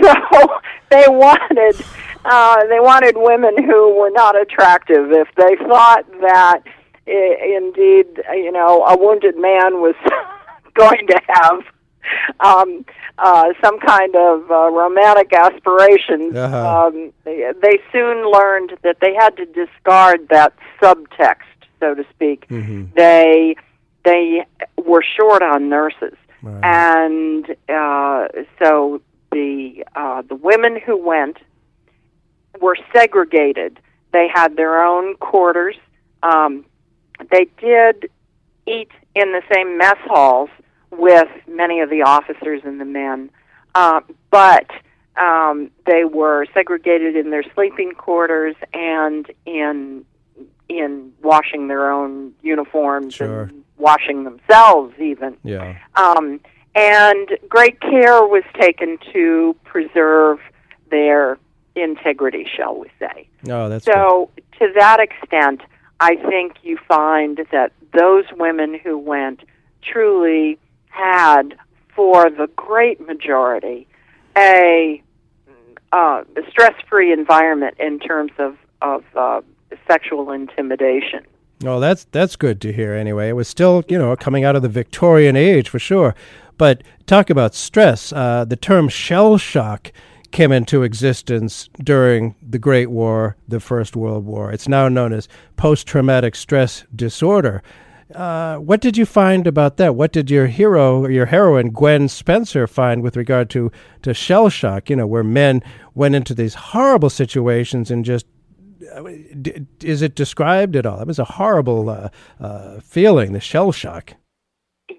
so 0.02 0.60
they 0.90 1.04
wanted 1.08 1.84
uh, 2.24 2.64
they 2.66 2.80
wanted 2.80 3.16
women 3.16 3.62
who 3.62 3.94
were 3.94 4.10
not 4.10 4.40
attractive. 4.40 5.12
If 5.12 5.28
they 5.36 5.56
thought 5.66 6.04
that 6.20 6.62
I- 7.06 7.56
indeed, 7.56 8.22
you 8.32 8.50
know, 8.50 8.84
a 8.84 8.96
wounded 8.96 9.36
man 9.36 9.80
was 9.80 9.94
going 10.74 11.06
to 11.08 11.20
have 11.28 11.64
um, 12.40 12.84
uh, 13.18 13.52
some 13.62 13.78
kind 13.80 14.14
of 14.16 14.50
uh, 14.50 14.70
romantic 14.70 15.32
aspirations, 15.32 16.34
Uh-huh. 16.36 16.86
um, 16.86 17.12
they, 17.24 17.52
they 17.62 17.78
soon 17.92 18.30
learned 18.30 18.76
that 18.82 18.98
they 19.00 19.14
had 19.14 19.36
to 19.36 19.46
discard 19.46 20.28
that 20.30 20.52
subtext, 20.80 21.42
so 21.80 21.94
to 21.94 22.04
speak. 22.14 22.48
Mm-hmm. 22.48 22.84
They 22.96 23.56
they 24.04 24.44
were 24.84 25.02
short 25.02 25.42
on 25.42 25.68
nurses, 25.68 26.16
and 26.62 27.56
uh, 27.68 28.28
so 28.58 29.00
the 29.32 29.84
uh, 29.96 30.22
the 30.22 30.34
women 30.34 30.78
who 30.84 30.96
went 30.96 31.38
were 32.60 32.76
segregated. 32.92 33.80
They 34.12 34.28
had 34.32 34.56
their 34.56 34.84
own 34.84 35.16
quarters. 35.16 35.76
Um, 36.22 36.64
they 37.30 37.46
did 37.58 38.10
eat 38.66 38.90
in 39.14 39.32
the 39.32 39.42
same 39.52 39.76
mess 39.78 39.96
halls 40.06 40.50
with 40.98 41.28
many 41.48 41.80
of 41.80 41.90
the 41.90 42.02
officers 42.02 42.62
and 42.64 42.80
the 42.80 42.84
men, 42.84 43.30
uh, 43.74 44.00
but 44.30 44.70
um, 45.16 45.70
they 45.86 46.04
were 46.04 46.46
segregated 46.54 47.16
in 47.16 47.30
their 47.30 47.44
sleeping 47.54 47.92
quarters 47.92 48.56
and 48.72 49.30
in 49.46 50.04
in 50.68 51.12
washing 51.22 51.68
their 51.68 51.92
own 51.92 52.32
uniforms 52.42 53.14
Sure. 53.14 53.42
and 53.42 53.64
washing 53.76 54.24
themselves 54.24 54.94
even. 54.98 55.36
Yeah. 55.44 55.76
Um, 55.94 56.40
and 56.74 57.28
great 57.48 57.80
care 57.80 58.22
was 58.26 58.44
taken 58.58 58.98
to 59.12 59.54
preserve 59.64 60.40
their 60.90 61.38
integrity, 61.76 62.46
shall 62.56 62.76
we 62.78 62.90
say. 62.98 63.28
Oh, 63.48 63.68
that's 63.68 63.84
good. 63.84 63.94
So, 63.94 64.30
to 64.58 64.72
that 64.78 65.00
extent, 65.00 65.60
I 66.00 66.16
think 66.16 66.54
you 66.62 66.78
find 66.88 67.46
that 67.52 67.72
those 67.92 68.24
women 68.36 68.78
who 68.82 68.96
went 68.98 69.40
truly 69.82 70.58
had, 70.94 71.56
for 71.94 72.30
the 72.30 72.48
great 72.56 73.00
majority, 73.06 73.86
a, 74.36 75.02
uh, 75.92 76.24
stress-free 76.48 77.12
environment 77.12 77.76
in 77.78 77.98
terms 77.98 78.32
of 78.38 78.56
of 78.82 79.02
uh, 79.16 79.40
sexual 79.88 80.30
intimidation. 80.30 81.24
Oh, 81.64 81.80
that's 81.80 82.04
that's 82.10 82.36
good 82.36 82.60
to 82.62 82.72
hear. 82.72 82.92
Anyway, 82.92 83.28
it 83.28 83.32
was 83.32 83.48
still 83.48 83.84
you 83.88 83.98
know 83.98 84.14
coming 84.16 84.44
out 84.44 84.56
of 84.56 84.62
the 84.62 84.68
Victorian 84.68 85.36
age 85.36 85.68
for 85.68 85.78
sure. 85.78 86.14
But 86.58 86.82
talk 87.06 87.30
about 87.30 87.54
stress. 87.54 88.12
Uh, 88.12 88.44
the 88.44 88.56
term 88.56 88.88
shell 88.88 89.38
shock 89.38 89.92
came 90.30 90.52
into 90.52 90.82
existence 90.82 91.70
during 91.82 92.34
the 92.42 92.58
Great 92.58 92.90
War, 92.90 93.36
the 93.46 93.60
First 93.60 93.96
World 93.96 94.24
War. 94.26 94.50
It's 94.50 94.68
now 94.68 94.88
known 94.88 95.12
as 95.12 95.28
post 95.56 95.86
traumatic 95.86 96.34
stress 96.34 96.84
disorder. 96.94 97.62
Uh, 98.12 98.56
what 98.56 98.80
did 98.80 98.96
you 98.96 99.06
find 99.06 99.46
about 99.46 99.76
that? 99.78 99.94
What 99.94 100.12
did 100.12 100.30
your 100.30 100.46
hero 100.46 101.06
your 101.08 101.26
heroine, 101.26 101.70
Gwen 101.70 102.08
Spencer, 102.08 102.66
find 102.66 103.02
with 103.02 103.16
regard 103.16 103.50
to, 103.50 103.70
to 104.02 104.12
shell 104.12 104.48
shock? 104.48 104.90
You 104.90 104.96
know, 104.96 105.06
where 105.06 105.24
men 105.24 105.62
went 105.94 106.14
into 106.14 106.34
these 106.34 106.54
horrible 106.54 107.10
situations 107.10 107.90
and 107.90 108.04
just 108.04 108.26
is 109.80 110.02
it 110.02 110.14
described 110.14 110.76
at 110.76 110.86
all? 110.86 111.00
It 111.00 111.06
was 111.06 111.18
a 111.18 111.24
horrible 111.24 111.88
uh, 111.88 112.08
uh, 112.38 112.80
feeling, 112.80 113.32
the 113.32 113.40
shell 113.40 113.72
shock. 113.72 114.14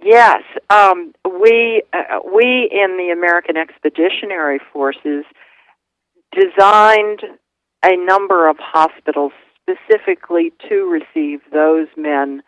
Yes, 0.04 0.42
um, 0.70 1.14
we 1.42 1.84
uh, 1.94 2.20
we 2.26 2.70
in 2.72 2.98
the 2.98 3.12
American 3.14 3.58
Expeditionary 3.58 4.60
Forces 4.74 5.26
designed 6.32 7.22
a 7.84 7.96
number 7.96 8.50
of 8.50 8.58
hospitals 8.60 9.32
specifically 9.62 10.52
to 10.70 10.90
receive 10.90 11.42
those 11.52 11.88
men 11.96 12.42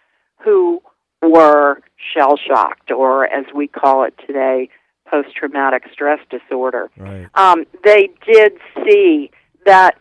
who 0.43 0.81
were 1.21 1.81
shell 2.13 2.37
shocked, 2.37 2.91
or 2.91 3.25
as 3.25 3.45
we 3.53 3.67
call 3.67 4.03
it 4.03 4.13
today, 4.25 4.69
post 5.09 5.35
traumatic 5.35 5.83
stress 5.91 6.19
disorder. 6.29 6.89
Right. 6.97 7.27
Um, 7.35 7.65
they 7.83 8.09
did 8.25 8.53
see 8.83 9.31
that 9.65 9.97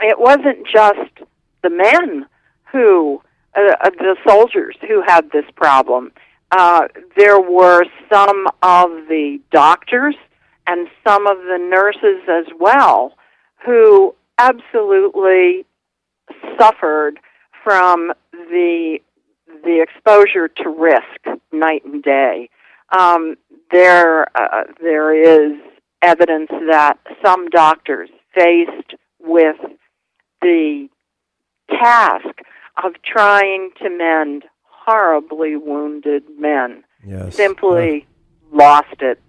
it 0.00 0.18
wasn't 0.18 0.66
just 0.66 1.28
the 1.62 1.70
men 1.70 2.26
who, 2.72 3.22
uh, 3.56 3.76
uh, 3.80 3.90
the 3.90 4.16
soldiers 4.26 4.76
who 4.86 5.02
had 5.06 5.30
this 5.32 5.44
problem. 5.54 6.12
Uh, 6.50 6.88
there 7.16 7.40
were 7.40 7.84
some 8.12 8.46
of 8.62 8.90
the 9.08 9.40
doctors 9.50 10.14
and 10.66 10.88
some 11.06 11.26
of 11.26 11.38
the 11.38 11.58
nurses 11.58 12.22
as 12.28 12.46
well 12.58 13.14
who 13.64 14.14
absolutely 14.38 15.64
suffered 16.58 17.18
from 17.64 18.12
the 18.32 18.98
the 19.66 19.82
exposure 19.82 20.48
to 20.48 20.68
risk 20.70 21.40
night 21.52 21.84
and 21.84 22.02
day. 22.02 22.48
Um, 22.96 23.34
there 23.72 24.26
uh, 24.36 24.62
there 24.80 25.12
is 25.12 25.58
evidence 26.02 26.48
that 26.70 26.94
some 27.24 27.48
doctors 27.48 28.08
faced 28.34 28.94
with 29.20 29.56
the 30.40 30.88
task 31.68 32.38
of 32.84 32.92
trying 33.04 33.70
to 33.82 33.90
mend 33.90 34.44
horribly 34.62 35.56
wounded 35.56 36.22
men 36.38 36.84
Yes. 37.04 37.34
simply 37.34 38.06
lost 38.52 39.00
it, 39.00 39.20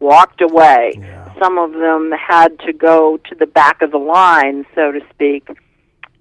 walked 0.00 0.40
away. 0.40 0.94
Some 1.40 1.58
of 1.58 1.72
them 1.72 2.10
had 2.12 2.58
to 2.60 2.72
go 2.72 3.18
to 3.28 3.34
the 3.34 3.46
back 3.46 3.80
of 3.82 3.92
the 3.92 3.98
line, 3.98 4.66
so 4.74 4.90
to 4.90 5.00
speak, 5.12 5.46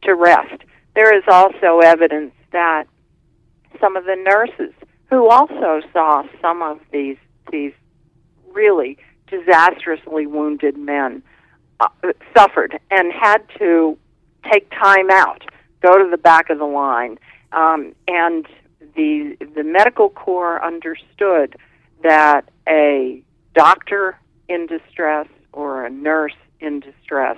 to 0.03 0.13
rest. 0.13 0.61
There 0.95 1.15
is 1.17 1.23
also 1.27 1.79
evidence 1.79 2.33
that 2.51 2.85
some 3.83 3.97
of 3.97 4.05
the 4.05 4.15
nurses 4.15 4.73
who 5.09 5.29
also 5.29 5.81
saw 5.91 6.23
some 6.41 6.61
of 6.61 6.79
these 6.91 7.17
these 7.51 7.73
really 8.53 8.97
disastrously 9.27 10.25
wounded 10.25 10.77
men 10.77 11.21
uh, 11.81 11.89
suffered 12.35 12.79
and 12.89 13.11
had 13.11 13.41
to 13.57 13.97
take 14.49 14.69
time 14.71 15.09
out, 15.11 15.43
go 15.81 15.97
to 15.97 16.09
the 16.09 16.17
back 16.17 16.49
of 16.49 16.59
the 16.59 16.65
line, 16.65 17.19
um, 17.51 17.93
and 18.07 18.47
the 18.95 19.35
the 19.53 19.63
medical 19.63 20.09
corps 20.09 20.63
understood 20.63 21.55
that 22.03 22.49
a 22.67 23.21
doctor 23.53 24.17
in 24.47 24.65
distress 24.67 25.27
or 25.51 25.85
a 25.85 25.89
nurse 25.89 26.35
in 26.61 26.79
distress 26.79 27.37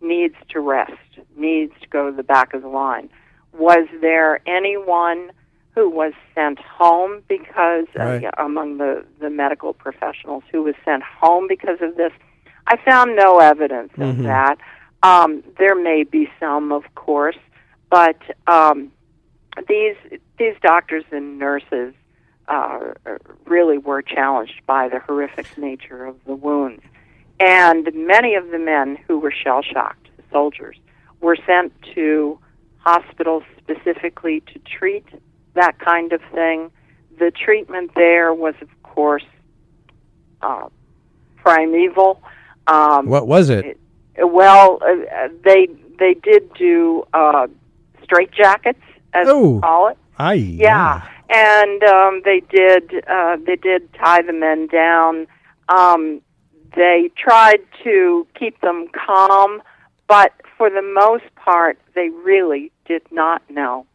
needs 0.00 0.36
to 0.50 0.60
rest, 0.60 0.92
needs 1.36 1.72
to 1.80 1.88
go 1.88 2.10
to 2.10 2.16
the 2.16 2.22
back 2.22 2.54
of 2.54 2.62
the 2.62 2.68
line. 2.68 3.10
Was 3.52 3.88
there 4.00 4.40
anyone 4.48 5.30
who 5.74 5.88
was 5.88 6.12
sent 6.34 6.58
home 6.58 7.22
because 7.28 7.86
Right. 7.94 8.24
uh, 8.24 8.30
among 8.38 8.78
the 8.78 9.04
the 9.18 9.30
medical 9.30 9.72
professionals 9.72 10.42
who 10.50 10.62
was 10.62 10.74
sent 10.84 11.02
home 11.02 11.46
because 11.48 11.80
of 11.80 11.96
this? 11.96 12.12
I 12.66 12.76
found 12.76 13.16
no 13.16 13.38
evidence 13.38 13.92
of 13.94 14.16
Mhm. 14.16 14.24
that. 14.24 14.58
Um, 15.02 15.42
there 15.58 15.74
may 15.74 16.04
be 16.04 16.30
some, 16.38 16.72
of 16.72 16.84
course, 16.94 17.38
but 17.88 18.18
um, 18.46 18.92
these 19.68 19.96
these 20.38 20.54
doctors 20.62 21.04
and 21.10 21.38
nurses 21.38 21.94
uh, 22.48 22.80
really 23.46 23.78
were 23.78 24.02
challenged 24.02 24.60
by 24.66 24.88
the 24.88 24.98
horrific 24.98 25.56
nature 25.56 26.04
of 26.04 26.16
the 26.24 26.34
wounds, 26.34 26.82
and 27.38 27.88
many 27.94 28.34
of 28.34 28.50
the 28.50 28.58
men 28.58 28.96
who 29.06 29.18
were 29.18 29.30
shell 29.32 29.62
shocked, 29.62 30.08
soldiers, 30.32 30.76
were 31.20 31.36
sent 31.46 31.72
to 31.94 32.38
hospitals 32.78 33.44
specifically 33.58 34.40
to 34.52 34.58
treat 34.60 35.06
that 35.54 35.78
kind 35.78 36.12
of 36.12 36.20
thing. 36.32 36.70
The 37.18 37.30
treatment 37.30 37.92
there 37.94 38.32
was, 38.32 38.54
of 38.60 38.68
course, 38.82 39.24
uh, 40.42 40.68
primeval. 41.36 42.22
Um, 42.66 43.06
What 43.06 43.26
was 43.26 43.50
it? 43.50 43.78
well, 44.18 44.78
uh, 44.82 45.28
they 45.44 45.68
they 45.98 46.14
did 46.14 46.52
do 46.54 47.04
uh, 47.12 47.46
straitjackets, 48.02 48.76
as 49.12 49.26
Oh. 49.28 49.54
we 49.56 49.60
call 49.60 49.88
it. 49.88 49.98
Aye. 50.18 50.34
Yeah, 50.34 51.02
and 51.28 51.82
um, 51.84 52.22
they 52.24 52.40
did 52.40 53.04
uh, 53.08 53.36
they 53.44 53.56
did 53.56 53.92
tie 53.94 54.22
the 54.22 54.32
men 54.32 54.66
down. 54.66 55.26
Um, 55.68 56.20
they 56.76 57.10
tried 57.16 57.60
to 57.84 58.26
keep 58.38 58.60
them 58.60 58.88
calm, 59.06 59.62
but 60.08 60.32
for 60.56 60.70
the 60.70 60.82
most 60.82 61.24
part, 61.36 61.78
they 61.94 62.08
really 62.10 62.70
did 62.86 63.02
not 63.10 63.42
know 63.50 63.86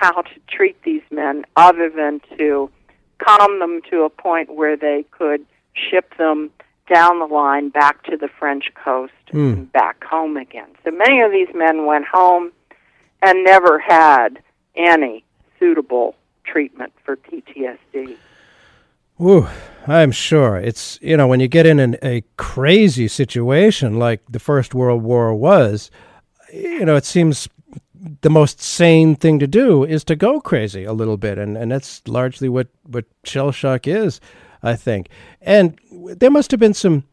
how 0.00 0.22
to 0.22 0.30
treat 0.48 0.82
these 0.82 1.02
men 1.10 1.44
other 1.56 1.90
than 1.90 2.20
to 2.38 2.70
calm 3.18 3.58
them 3.58 3.80
to 3.90 4.02
a 4.02 4.10
point 4.10 4.54
where 4.54 4.76
they 4.76 5.04
could 5.10 5.44
ship 5.74 6.16
them 6.16 6.50
down 6.92 7.18
the 7.20 7.26
line 7.26 7.68
back 7.68 8.02
to 8.04 8.16
the 8.16 8.28
French 8.38 8.72
coast 8.82 9.12
Hmm. 9.30 9.52
and 9.52 9.72
back 9.72 10.02
home 10.02 10.36
again. 10.36 10.68
So 10.84 10.90
many 10.90 11.20
of 11.20 11.30
these 11.30 11.48
men 11.54 11.86
went 11.86 12.06
home 12.06 12.50
and 13.22 13.44
never 13.44 13.78
had 13.78 14.40
any 14.74 15.22
suitable 15.58 16.16
treatment 16.44 16.92
for 17.04 17.16
PTSD. 17.16 18.16
Ooh, 19.20 19.46
I'm 19.86 20.10
sure. 20.10 20.56
It's, 20.56 20.98
you 21.02 21.16
know, 21.16 21.28
when 21.28 21.38
you 21.40 21.46
get 21.46 21.66
in 21.66 21.78
an, 21.78 21.96
a 22.02 22.24
crazy 22.38 23.06
situation 23.06 23.98
like 23.98 24.22
the 24.28 24.40
First 24.40 24.74
World 24.74 25.02
War 25.02 25.34
was, 25.34 25.90
you 26.52 26.84
know, 26.86 26.96
it 26.96 27.04
seems 27.04 27.46
the 28.22 28.30
most 28.30 28.60
sane 28.60 29.14
thing 29.14 29.38
to 29.38 29.46
do 29.46 29.84
is 29.84 30.04
to 30.04 30.16
go 30.16 30.40
crazy 30.40 30.84
a 30.84 30.92
little 30.92 31.16
bit. 31.16 31.38
And, 31.38 31.56
and 31.56 31.70
that's 31.70 32.06
largely 32.08 32.48
what, 32.48 32.68
what 32.84 33.04
shell 33.24 33.52
shock 33.52 33.86
is, 33.86 34.20
I 34.62 34.76
think. 34.76 35.08
And 35.40 35.78
there 35.90 36.30
must 36.30 36.50
have 36.50 36.60
been 36.60 36.74
some, 36.74 37.04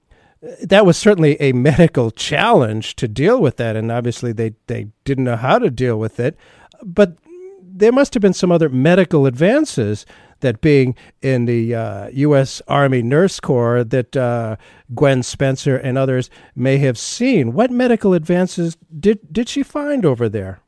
that 0.61 0.85
was 0.85 0.97
certainly 0.97 1.39
a 1.41 1.51
medical 1.53 2.11
challenge 2.11 2.95
to 2.97 3.07
deal 3.07 3.41
with 3.41 3.57
that. 3.57 3.75
And 3.75 3.91
obviously 3.91 4.31
they, 4.31 4.53
they 4.67 4.87
didn't 5.03 5.25
know 5.25 5.35
how 5.35 5.59
to 5.59 5.69
deal 5.69 5.99
with 5.99 6.19
it. 6.19 6.37
But 6.83 7.17
there 7.61 7.91
must 7.91 8.13
have 8.13 8.21
been 8.21 8.33
some 8.33 8.51
other 8.51 8.69
medical 8.69 9.25
advances 9.25 10.05
that 10.39 10.61
being 10.61 10.95
in 11.21 11.45
the 11.45 11.73
uh, 11.73 12.09
U.S. 12.09 12.61
Army 12.67 13.01
Nurse 13.01 13.39
Corps 13.39 13.83
that 13.83 14.15
uh, 14.15 14.55
Gwen 14.93 15.23
Spencer 15.23 15.75
and 15.77 15.97
others 15.97 16.29
may 16.55 16.77
have 16.77 16.97
seen. 16.97 17.53
What 17.53 17.71
medical 17.71 18.13
advances 18.13 18.77
did 18.99 19.19
did 19.31 19.49
she 19.49 19.63
find 19.63 20.05
over 20.05 20.29
there? 20.29 20.61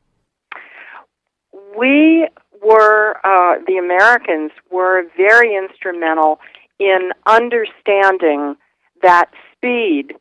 We 1.80 2.28
were 2.62 3.16
uh, 3.24 3.64
the 3.66 3.78
Americans 3.78 4.52
were 4.70 5.04
very 5.16 5.56
instrumental 5.56 6.40
in 6.78 7.12
understanding 7.26 8.56
that 9.02 9.30
speed. 9.56 10.16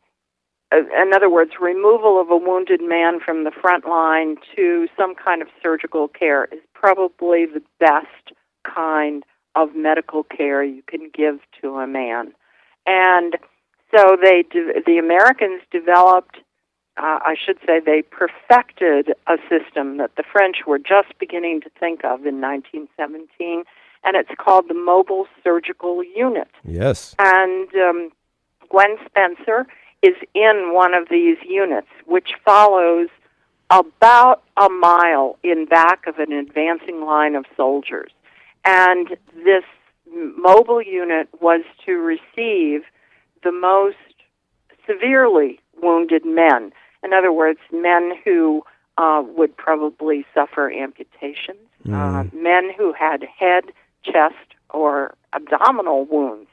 Uh, 0.71 0.77
in 1.01 1.13
other 1.13 1.29
words, 1.29 1.51
removal 1.59 2.21
of 2.21 2.29
a 2.29 2.37
wounded 2.37 2.79
man 2.81 3.19
from 3.19 3.43
the 3.43 3.51
front 3.51 3.85
line 3.85 4.37
to 4.55 4.87
some 4.95 5.15
kind 5.15 5.41
of 5.41 5.49
surgical 5.61 6.07
care 6.07 6.45
is 6.45 6.59
probably 6.73 7.45
the 7.45 7.61
best 7.77 8.31
kind 8.63 9.23
of 9.55 9.75
medical 9.75 10.23
care 10.23 10.63
you 10.63 10.83
can 10.87 11.11
give 11.13 11.39
to 11.61 11.75
a 11.75 11.87
man. 11.87 12.31
And 12.85 13.35
so 13.93 14.15
they 14.21 14.43
de- 14.49 14.81
the 14.85 14.97
Americans 14.97 15.61
developed 15.71 16.37
uh, 16.99 17.19
I 17.21 17.35
should 17.43 17.57
say 17.65 17.79
they 17.79 18.01
perfected 18.01 19.13
a 19.27 19.37
system 19.49 19.97
that 19.97 20.15
the 20.17 20.23
French 20.23 20.57
were 20.67 20.79
just 20.79 21.17
beginning 21.19 21.61
to 21.61 21.69
think 21.79 22.03
of 22.03 22.25
in 22.25 22.41
1917 22.41 23.63
and 24.03 24.15
it's 24.15 24.31
called 24.37 24.65
the 24.69 24.73
mobile 24.73 25.27
surgical 25.43 26.03
unit. 26.03 26.47
Yes. 26.63 27.15
And 27.19 27.67
um, 27.75 28.11
Gwen 28.69 28.97
Spencer 29.05 29.67
is 30.01 30.15
in 30.33 30.71
one 30.73 30.93
of 30.93 31.09
these 31.09 31.37
units 31.45 31.87
which 32.05 32.31
follows 32.45 33.09
about 33.69 34.43
a 34.57 34.69
mile 34.69 35.37
in 35.43 35.65
back 35.65 36.07
of 36.07 36.17
an 36.17 36.31
advancing 36.31 37.05
line 37.05 37.35
of 37.35 37.45
soldiers. 37.55 38.11
And 38.65 39.17
this 39.35 39.63
mobile 40.37 40.81
unit 40.81 41.29
was 41.39 41.61
to 41.85 41.93
receive 41.93 42.83
the 43.43 43.51
most 43.51 43.97
severely 44.87 45.59
wounded 45.81 46.25
men. 46.25 46.71
In 47.03 47.13
other 47.13 47.31
words, 47.31 47.59
men 47.71 48.13
who 48.23 48.63
uh, 48.97 49.23
would 49.25 49.55
probably 49.55 50.25
suffer 50.33 50.71
amputations, 50.71 51.59
mm. 51.85 51.93
uh, 51.93 52.23
men 52.35 52.71
who 52.77 52.93
had 52.93 53.23
head, 53.23 53.65
chest, 54.03 54.35
or 54.69 55.15
abdominal 55.33 56.05
wounds. 56.05 56.49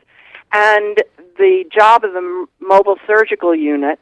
And 0.53 1.03
the 1.39 1.65
job 1.73 2.05
of 2.05 2.13
the 2.13 2.47
mobile 2.61 2.99
surgical 3.07 3.55
unit 3.55 3.99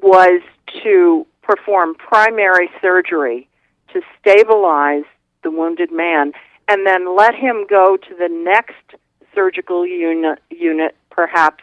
was 0.00 0.40
to 0.82 1.26
perform 1.42 1.94
primary 1.94 2.70
surgery 2.80 3.48
to 3.92 4.00
stabilize 4.18 5.04
the 5.42 5.50
wounded 5.50 5.92
man 5.92 6.32
and 6.68 6.86
then 6.86 7.14
let 7.14 7.34
him 7.34 7.66
go 7.68 7.96
to 7.96 8.14
the 8.18 8.28
next 8.28 8.98
surgical 9.34 9.86
unit, 9.86 10.40
unit 10.50 10.96
perhaps 11.10 11.62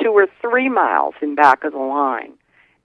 two 0.00 0.10
or 0.10 0.26
three 0.40 0.68
miles 0.68 1.14
in 1.22 1.34
back 1.34 1.64
of 1.64 1.72
the 1.72 1.78
line, 1.78 2.32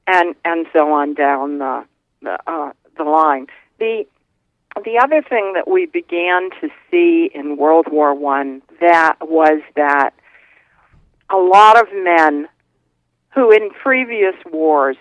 and 0.07 0.35
and 0.43 0.65
so 0.73 0.93
on 0.93 1.13
down 1.13 1.59
the 1.59 1.85
the, 2.21 2.37
uh, 2.47 2.71
the 2.97 3.03
line. 3.03 3.47
The 3.79 4.05
the 4.83 4.99
other 5.01 5.21
thing 5.21 5.53
that 5.53 5.69
we 5.69 5.85
began 5.85 6.49
to 6.61 6.69
see 6.91 7.29
in 7.33 7.57
World 7.57 7.87
War 7.89 8.13
One 8.13 8.61
that 8.81 9.15
was 9.21 9.61
that 9.75 10.11
a 11.29 11.37
lot 11.37 11.79
of 11.79 11.87
men 11.93 12.47
who 13.33 13.51
in 13.51 13.69
previous 13.71 14.35
wars 14.51 14.97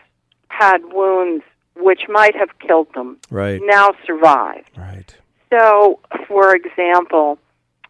had 0.48 0.78
wounds 0.92 1.44
which 1.76 2.02
might 2.08 2.36
have 2.36 2.58
killed 2.60 2.92
them 2.94 3.18
right. 3.30 3.60
now 3.64 3.92
survived. 4.06 4.70
Right. 4.76 5.14
So, 5.50 6.00
for 6.28 6.54
example, 6.54 7.38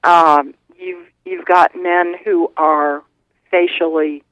um, 0.05 0.55
you've 0.79 1.07
you've 1.25 1.45
got 1.47 1.73
men 1.75 2.15
who 2.25 2.51
are 2.57 3.03
facially 3.51 4.23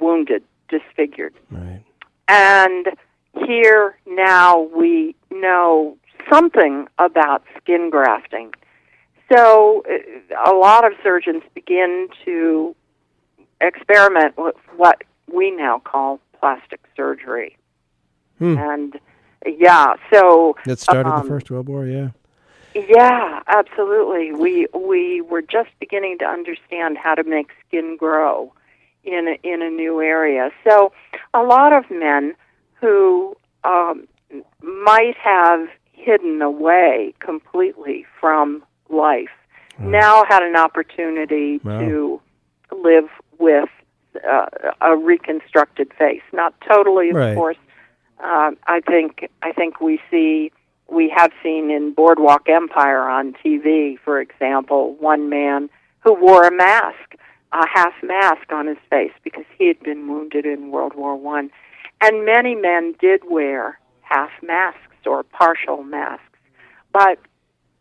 wounded, 0.00 0.42
disfigured, 0.68 1.34
right. 1.50 1.82
And 2.28 2.88
here 3.46 3.98
now 4.06 4.60
we 4.60 5.14
know 5.30 5.96
something 6.30 6.88
about 6.98 7.42
skin 7.58 7.90
grafting. 7.90 8.52
So, 9.32 9.82
uh, 9.90 10.50
a 10.50 10.54
lot 10.54 10.84
of 10.84 10.92
surgeons 11.02 11.42
begin 11.54 12.08
to 12.24 12.74
experiment 13.60 14.36
with 14.36 14.56
what 14.76 15.02
we 15.32 15.50
now 15.50 15.78
call 15.78 16.20
plastic 16.38 16.80
surgery. 16.96 17.56
Hmm. 18.38 18.58
And 18.58 19.00
yeah, 19.46 19.94
so 20.12 20.56
that 20.66 20.78
started 20.78 21.08
um, 21.08 21.22
the 21.22 21.28
First 21.28 21.50
World 21.50 21.68
War. 21.68 21.86
Yeah. 21.86 22.10
Yeah, 22.74 23.42
absolutely. 23.48 24.32
We 24.32 24.66
we 24.74 25.20
were 25.20 25.42
just 25.42 25.70
beginning 25.78 26.18
to 26.18 26.24
understand 26.24 26.96
how 26.96 27.14
to 27.14 27.22
make 27.22 27.50
skin 27.66 27.96
grow 27.98 28.52
in 29.04 29.28
a, 29.28 29.48
in 29.48 29.62
a 29.62 29.70
new 29.70 30.00
area. 30.00 30.50
So, 30.68 30.92
a 31.34 31.42
lot 31.42 31.72
of 31.72 31.84
men 31.90 32.34
who 32.74 33.36
um, 33.64 34.06
might 34.62 35.16
have 35.22 35.68
hidden 35.92 36.42
away 36.42 37.14
completely 37.20 38.04
from 38.20 38.62
life 38.88 39.30
Hmm. 39.78 39.90
now 39.90 40.24
had 40.28 40.42
an 40.42 40.54
opportunity 40.56 41.58
Wow. 41.64 41.78
to 41.80 42.20
live 42.72 43.08
with 43.38 43.70
uh, 44.28 44.46
a 44.82 44.96
reconstructed 44.96 45.92
face. 45.98 46.22
Not 46.32 46.54
totally, 46.60 47.10
of 47.10 47.16
Right. 47.16 47.34
course. 47.34 47.56
Um, 48.22 48.58
I 48.66 48.80
think 48.80 49.28
I 49.42 49.52
think 49.52 49.80
we 49.80 49.98
see 50.10 50.52
we 50.88 51.08
have 51.16 51.32
seen 51.42 51.70
in 51.70 51.92
Boardwalk 51.94 52.48
Empire 52.48 53.08
on 53.08 53.32
TV, 53.32 53.98
for 53.98 54.20
example, 54.20 54.94
one 55.00 55.28
man 55.30 55.70
who 56.00 56.12
wore 56.12 56.44
a 56.46 56.50
mask, 56.52 57.16
a 57.52 57.66
half 57.72 57.92
mask 58.02 58.50
on 58.52 58.66
his 58.66 58.78
face 58.88 59.12
because 59.22 59.44
he 59.58 59.68
had 59.68 59.80
been 59.80 60.08
wounded 60.08 60.46
in 60.46 60.70
World 60.70 60.94
War 60.94 61.16
One, 61.16 61.50
and 62.00 62.24
many 62.24 62.54
men 62.54 62.94
did 63.00 63.22
wear 63.28 63.78
half 64.00 64.30
masks 64.42 65.06
or 65.06 65.22
partial 65.22 65.82
masks, 65.82 66.38
but 66.92 67.18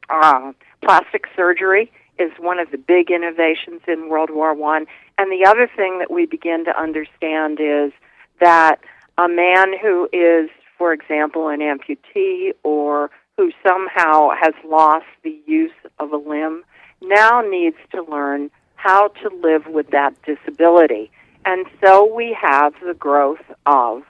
uh, 0.10 0.52
plastic 0.84 1.26
surgery 1.36 1.92
is 2.20 2.32
one 2.40 2.60
of 2.60 2.72
the 2.72 2.78
big 2.78 3.10
innovations 3.10 3.82
in 3.88 4.10
World 4.10 4.30
War 4.30 4.54
One. 4.54 4.86
And 5.18 5.32
the 5.32 5.48
other 5.48 5.70
thing 5.76 6.00
that 6.00 6.12
we 6.12 6.26
begin 6.26 6.66
to 6.66 6.80
understand 6.80 7.60
is 7.60 7.92
that 8.40 8.80
a 9.18 9.28
man 9.28 9.78
who 9.82 10.08
is, 10.12 10.50
for 10.78 10.94
example, 10.94 11.48
an 11.48 11.60
amputee 11.60 12.54
or 12.64 13.10
who 13.38 13.52
somehow 13.66 14.30
has 14.40 14.54
lost 14.66 15.06
the 15.24 15.38
use 15.46 15.72
of 16.00 16.12
a 16.12 16.18
limb 16.18 16.64
now 17.02 17.42
needs 17.42 17.78
to 17.92 18.04
learn 18.04 18.52
how 18.82 19.10
to 19.10 19.30
live 19.44 19.68
with 19.68 19.92
that 19.92 20.16
disability. 20.24 21.12
And 21.46 21.68
so 21.84 22.12
we 22.12 22.36
have 22.40 22.74
the 22.84 22.96
growth 22.96 23.44
of 23.66 24.02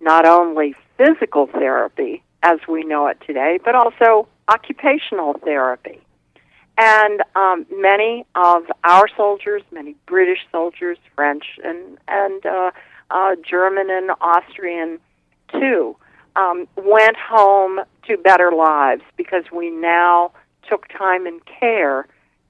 not 0.00 0.26
only 0.26 0.74
physical 0.98 1.46
therapy 1.46 2.22
as 2.42 2.58
we 2.68 2.84
know 2.84 3.06
it 3.06 3.18
today, 3.26 3.58
but 3.64 3.74
also 3.74 4.28
occupational 4.48 5.34
therapy. 5.44 6.00
And 6.76 7.22
um, 7.34 7.66
many 7.74 8.26
of 8.34 8.64
our 8.84 9.08
soldiers, 9.16 9.62
many 9.72 9.96
British 10.06 10.40
soldiers, 10.52 10.98
French 11.16 11.44
and 11.64 11.98
and 12.06 12.44
uh, 12.44 12.70
uh, 13.10 13.34
German 13.42 13.88
and 13.90 14.10
Austrian 14.20 15.00
too, 15.50 15.96
um, 16.36 16.68
went 16.76 17.16
home 17.16 17.80
to 18.06 18.16
better 18.18 18.52
lives 18.52 19.02
because 19.16 19.44
we 19.52 19.70
now 19.70 20.32
took 20.68 20.86
time 20.88 21.26
and 21.26 21.40
care 21.46 22.06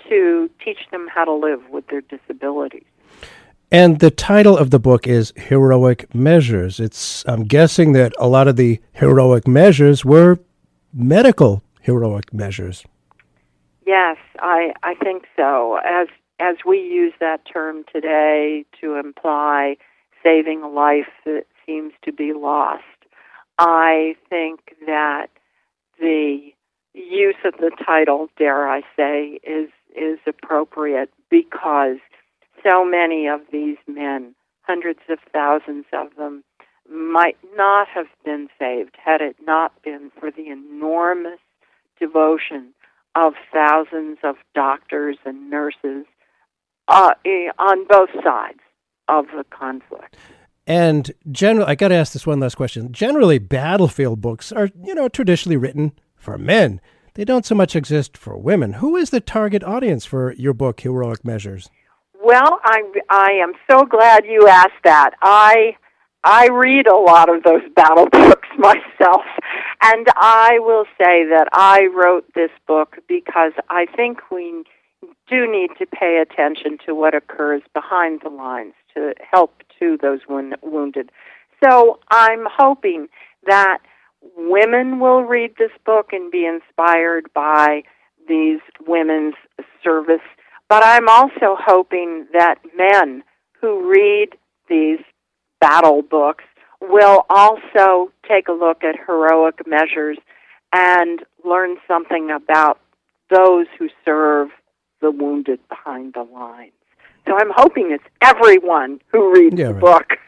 to 0.08 0.50
teach 0.64 0.78
them 0.90 1.08
how 1.12 1.24
to 1.24 1.32
live 1.32 1.60
with 1.70 1.86
their 1.88 2.02
disabilities. 2.02 2.84
And 3.70 3.98
the 3.98 4.10
title 4.10 4.56
of 4.56 4.70
the 4.70 4.78
book 4.78 5.06
is 5.06 5.32
Heroic 5.36 6.14
Measures. 6.14 6.80
It's 6.80 7.22
I'm 7.28 7.44
guessing 7.44 7.92
that 7.92 8.14
a 8.18 8.26
lot 8.26 8.48
of 8.48 8.56
the 8.56 8.80
heroic 8.92 9.46
measures 9.46 10.04
were 10.04 10.38
medical 10.94 11.62
heroic 11.82 12.32
measures. 12.32 12.84
Yes, 13.86 14.16
I 14.38 14.72
I 14.82 14.94
think 14.94 15.24
so. 15.36 15.78
As 15.84 16.08
as 16.40 16.56
we 16.66 16.78
use 16.78 17.12
that 17.20 17.42
term 17.52 17.84
today 17.92 18.64
to 18.80 18.94
imply 18.94 19.76
saving 20.22 20.62
a 20.62 20.68
life 20.68 21.12
that 21.26 21.44
seems 21.66 21.92
to 22.04 22.12
be 22.12 22.32
lost, 22.32 22.84
I 23.58 24.16
think 24.30 24.60
that 24.86 25.28
the 26.00 26.52
use 26.94 27.36
of 27.44 27.54
the 27.58 27.70
title, 27.84 28.28
dare 28.38 28.68
I 28.68 28.82
say, 28.96 29.40
is 29.42 29.68
is 29.96 30.18
appropriate 30.26 31.10
because 31.30 31.98
so 32.62 32.84
many 32.84 33.26
of 33.26 33.40
these 33.52 33.76
men, 33.86 34.34
hundreds 34.62 35.00
of 35.08 35.18
thousands 35.32 35.86
of 35.92 36.08
them, 36.16 36.44
might 36.90 37.36
not 37.54 37.86
have 37.88 38.06
been 38.24 38.48
saved 38.58 38.96
had 39.02 39.20
it 39.20 39.36
not 39.46 39.82
been 39.82 40.10
for 40.18 40.30
the 40.30 40.48
enormous 40.48 41.38
devotion 42.00 42.72
of 43.14 43.34
thousands 43.52 44.18
of 44.22 44.36
doctors 44.54 45.16
and 45.24 45.50
nurses 45.50 46.06
uh, 46.88 47.10
eh, 47.24 47.48
on 47.58 47.86
both 47.86 48.10
sides 48.22 48.60
of 49.08 49.26
the 49.36 49.44
conflict. 49.50 50.16
And 50.66 51.10
generally, 51.32 51.66
I 51.66 51.74
got 51.74 51.88
to 51.88 51.94
ask 51.94 52.12
this 52.12 52.26
one 52.26 52.40
last 52.40 52.56
question. 52.56 52.92
Generally, 52.92 53.38
battlefield 53.40 54.20
books 54.20 54.52
are, 54.52 54.68
you 54.84 54.94
know, 54.94 55.08
traditionally 55.08 55.56
written 55.56 55.92
for 56.14 56.36
men. 56.36 56.80
They 57.18 57.24
don't 57.24 57.44
so 57.44 57.56
much 57.56 57.74
exist 57.74 58.16
for 58.16 58.38
women. 58.38 58.74
Who 58.74 58.94
is 58.94 59.10
the 59.10 59.20
target 59.20 59.64
audience 59.64 60.04
for 60.04 60.34
your 60.34 60.54
book, 60.54 60.82
Heroic 60.82 61.24
Measures? 61.24 61.68
Well, 62.22 62.60
I 62.62 62.80
I 63.10 63.32
am 63.42 63.54
so 63.68 63.84
glad 63.86 64.24
you 64.24 64.46
asked 64.46 64.84
that. 64.84 65.14
I 65.20 65.76
I 66.22 66.46
read 66.46 66.86
a 66.86 66.94
lot 66.94 67.28
of 67.28 67.42
those 67.42 67.62
battle 67.74 68.06
books 68.12 68.46
myself, 68.56 69.22
and 69.82 70.06
I 70.14 70.60
will 70.60 70.84
say 70.96 71.26
that 71.26 71.48
I 71.52 71.88
wrote 71.92 72.24
this 72.36 72.52
book 72.68 72.98
because 73.08 73.50
I 73.68 73.86
think 73.96 74.18
we 74.30 74.62
do 75.28 75.50
need 75.50 75.70
to 75.80 75.86
pay 75.86 76.22
attention 76.22 76.78
to 76.86 76.94
what 76.94 77.16
occurs 77.16 77.62
behind 77.74 78.20
the 78.22 78.30
lines 78.30 78.74
to 78.94 79.12
help 79.28 79.64
to 79.80 79.98
those 80.00 80.20
wounded. 80.28 81.10
So 81.64 81.98
I'm 82.12 82.46
hoping 82.48 83.08
that 83.44 83.78
women 84.36 85.00
will 85.00 85.22
read 85.22 85.54
this 85.58 85.70
book 85.84 86.12
and 86.12 86.30
be 86.30 86.46
inspired 86.46 87.26
by 87.34 87.82
these 88.28 88.60
women's 88.86 89.34
service. 89.82 90.22
But 90.68 90.82
I'm 90.84 91.08
also 91.08 91.56
hoping 91.58 92.26
that 92.32 92.56
men 92.76 93.22
who 93.60 93.90
read 93.90 94.36
these 94.68 95.00
battle 95.60 96.02
books 96.02 96.44
will 96.80 97.24
also 97.30 98.12
take 98.28 98.48
a 98.48 98.52
look 98.52 98.84
at 98.84 98.94
heroic 99.06 99.66
measures 99.66 100.18
and 100.72 101.24
learn 101.44 101.76
something 101.88 102.30
about 102.30 102.78
those 103.30 103.66
who 103.78 103.88
serve 104.04 104.48
the 105.00 105.10
wounded 105.10 105.60
behind 105.68 106.14
the 106.14 106.22
lines. 106.22 106.72
So 107.26 107.36
I'm 107.36 107.50
hoping 107.54 107.90
it's 107.92 108.04
everyone 108.22 109.00
who 109.08 109.32
reads 109.32 109.58
yeah, 109.58 109.68
the 109.68 109.74
right. 109.74 109.80
book. 109.80 110.18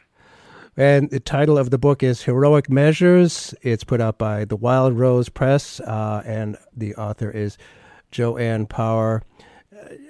And 0.81 1.11
the 1.11 1.20
title 1.20 1.59
of 1.59 1.68
the 1.68 1.76
book 1.76 2.03
is 2.03 2.22
Heroic 2.22 2.70
Measures. 2.70 3.55
It's 3.61 3.85
put 3.85 4.01
out 4.01 4.16
by 4.16 4.47
the 4.47 4.57
Wild 4.57 4.99
Rose 4.99 5.28
Press, 5.28 5.78
uh, 5.81 6.22
and 6.24 6.57
the 6.74 6.95
author 6.95 7.31
is 7.31 7.59
Joanne 8.11 8.64
Power. 8.64 9.22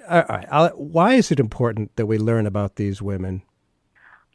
Uh, 0.07 0.69
why 0.69 1.15
is 1.15 1.29
it 1.29 1.41
important 1.41 1.93
that 1.97 2.05
we 2.05 2.17
learn 2.17 2.47
about 2.47 2.77
these 2.77 3.01
women? 3.01 3.41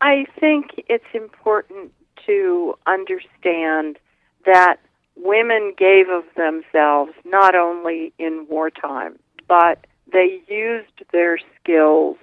I 0.03 0.26
think 0.39 0.72
it's 0.91 1.07
important 1.14 1.91
to 2.26 2.74
understand 2.87 3.99
that 4.45 4.76
women 5.16 5.72
gave 5.78 6.11
of 6.11 6.24
themselves 6.37 7.12
not 7.24 7.55
only 7.55 8.12
in 8.18 8.47
wartime, 8.51 9.18
but 9.49 9.87
they 10.12 10.43
used 10.49 11.03
their 11.14 11.39
skills 11.59 12.18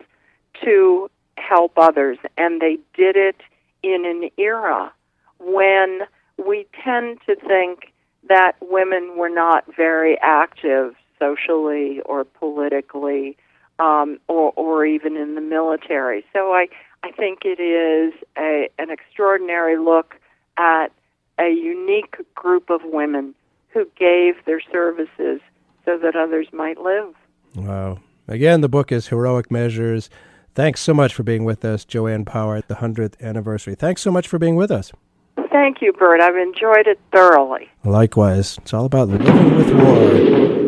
to 0.64 1.10
help 1.36 1.72
others, 1.78 2.20
and 2.38 2.62
they 2.62 2.78
did 2.94 3.16
it 3.16 3.38
in 3.84 4.06
an 4.06 4.30
era 4.38 4.92
when 5.40 6.02
we 6.44 6.66
tend 6.84 7.20
to 7.26 7.36
think 7.36 7.94
that 8.30 8.54
women 8.62 9.18
were 9.18 9.30
not 9.30 9.66
very 9.76 10.18
active 10.22 10.96
socially 11.20 12.00
or 12.06 12.24
politically 12.24 13.38
um, 13.80 14.20
or, 14.28 14.54
or 14.56 14.86
even 14.86 15.18
in 15.18 15.36
the 15.36 15.42
military. 15.42 16.26
So 16.34 16.54
I, 16.54 16.68
I 17.04 17.12
think 17.12 17.40
it 17.44 17.60
is 17.60 18.14
a, 18.38 18.70
an 18.80 18.90
extraordinary 18.90 19.78
look 19.78 20.16
at 20.58 20.88
a 21.40 21.50
unique 21.50 22.16
group 22.36 22.70
of 22.70 22.82
women 22.84 23.34
who 23.70 23.86
gave 23.98 24.36
their 24.46 24.62
services 24.72 25.42
so 25.86 25.98
that 25.98 26.16
others 26.16 26.48
might 26.54 26.80
live. 26.80 27.14
Wow. 27.56 28.00
Again, 28.28 28.62
the 28.62 28.70
book 28.70 28.92
is 28.92 29.08
Heroic 29.08 29.52
Measures. 29.52 30.10
Thanks 30.56 30.82
so 30.82 30.94
much 30.94 31.16
for 31.16 31.24
being 31.24 31.46
with 31.46 31.66
us, 31.66 31.84
Joanne 31.84 32.26
Power, 32.26 32.56
at 32.56 32.68
the 32.68 32.76
100th 32.76 33.20
anniversary. 33.22 33.74
Thanks 33.74 34.02
so 34.02 34.12
much 34.12 34.28
for 34.28 34.38
being 34.38 34.56
with 34.56 34.70
us. 34.70 34.92
Thank 35.52 35.82
you, 35.82 35.94
Bert. 35.94 36.22
I've 36.22 36.36
enjoyed 36.36 36.86
it 36.86 37.00
thoroughly. 37.12 37.70
Likewise. 37.84 38.58
It's 38.60 38.74
all 38.74 38.86
about 38.86 39.08
living 39.08 39.56
with 39.56 39.72
war. 39.74 40.63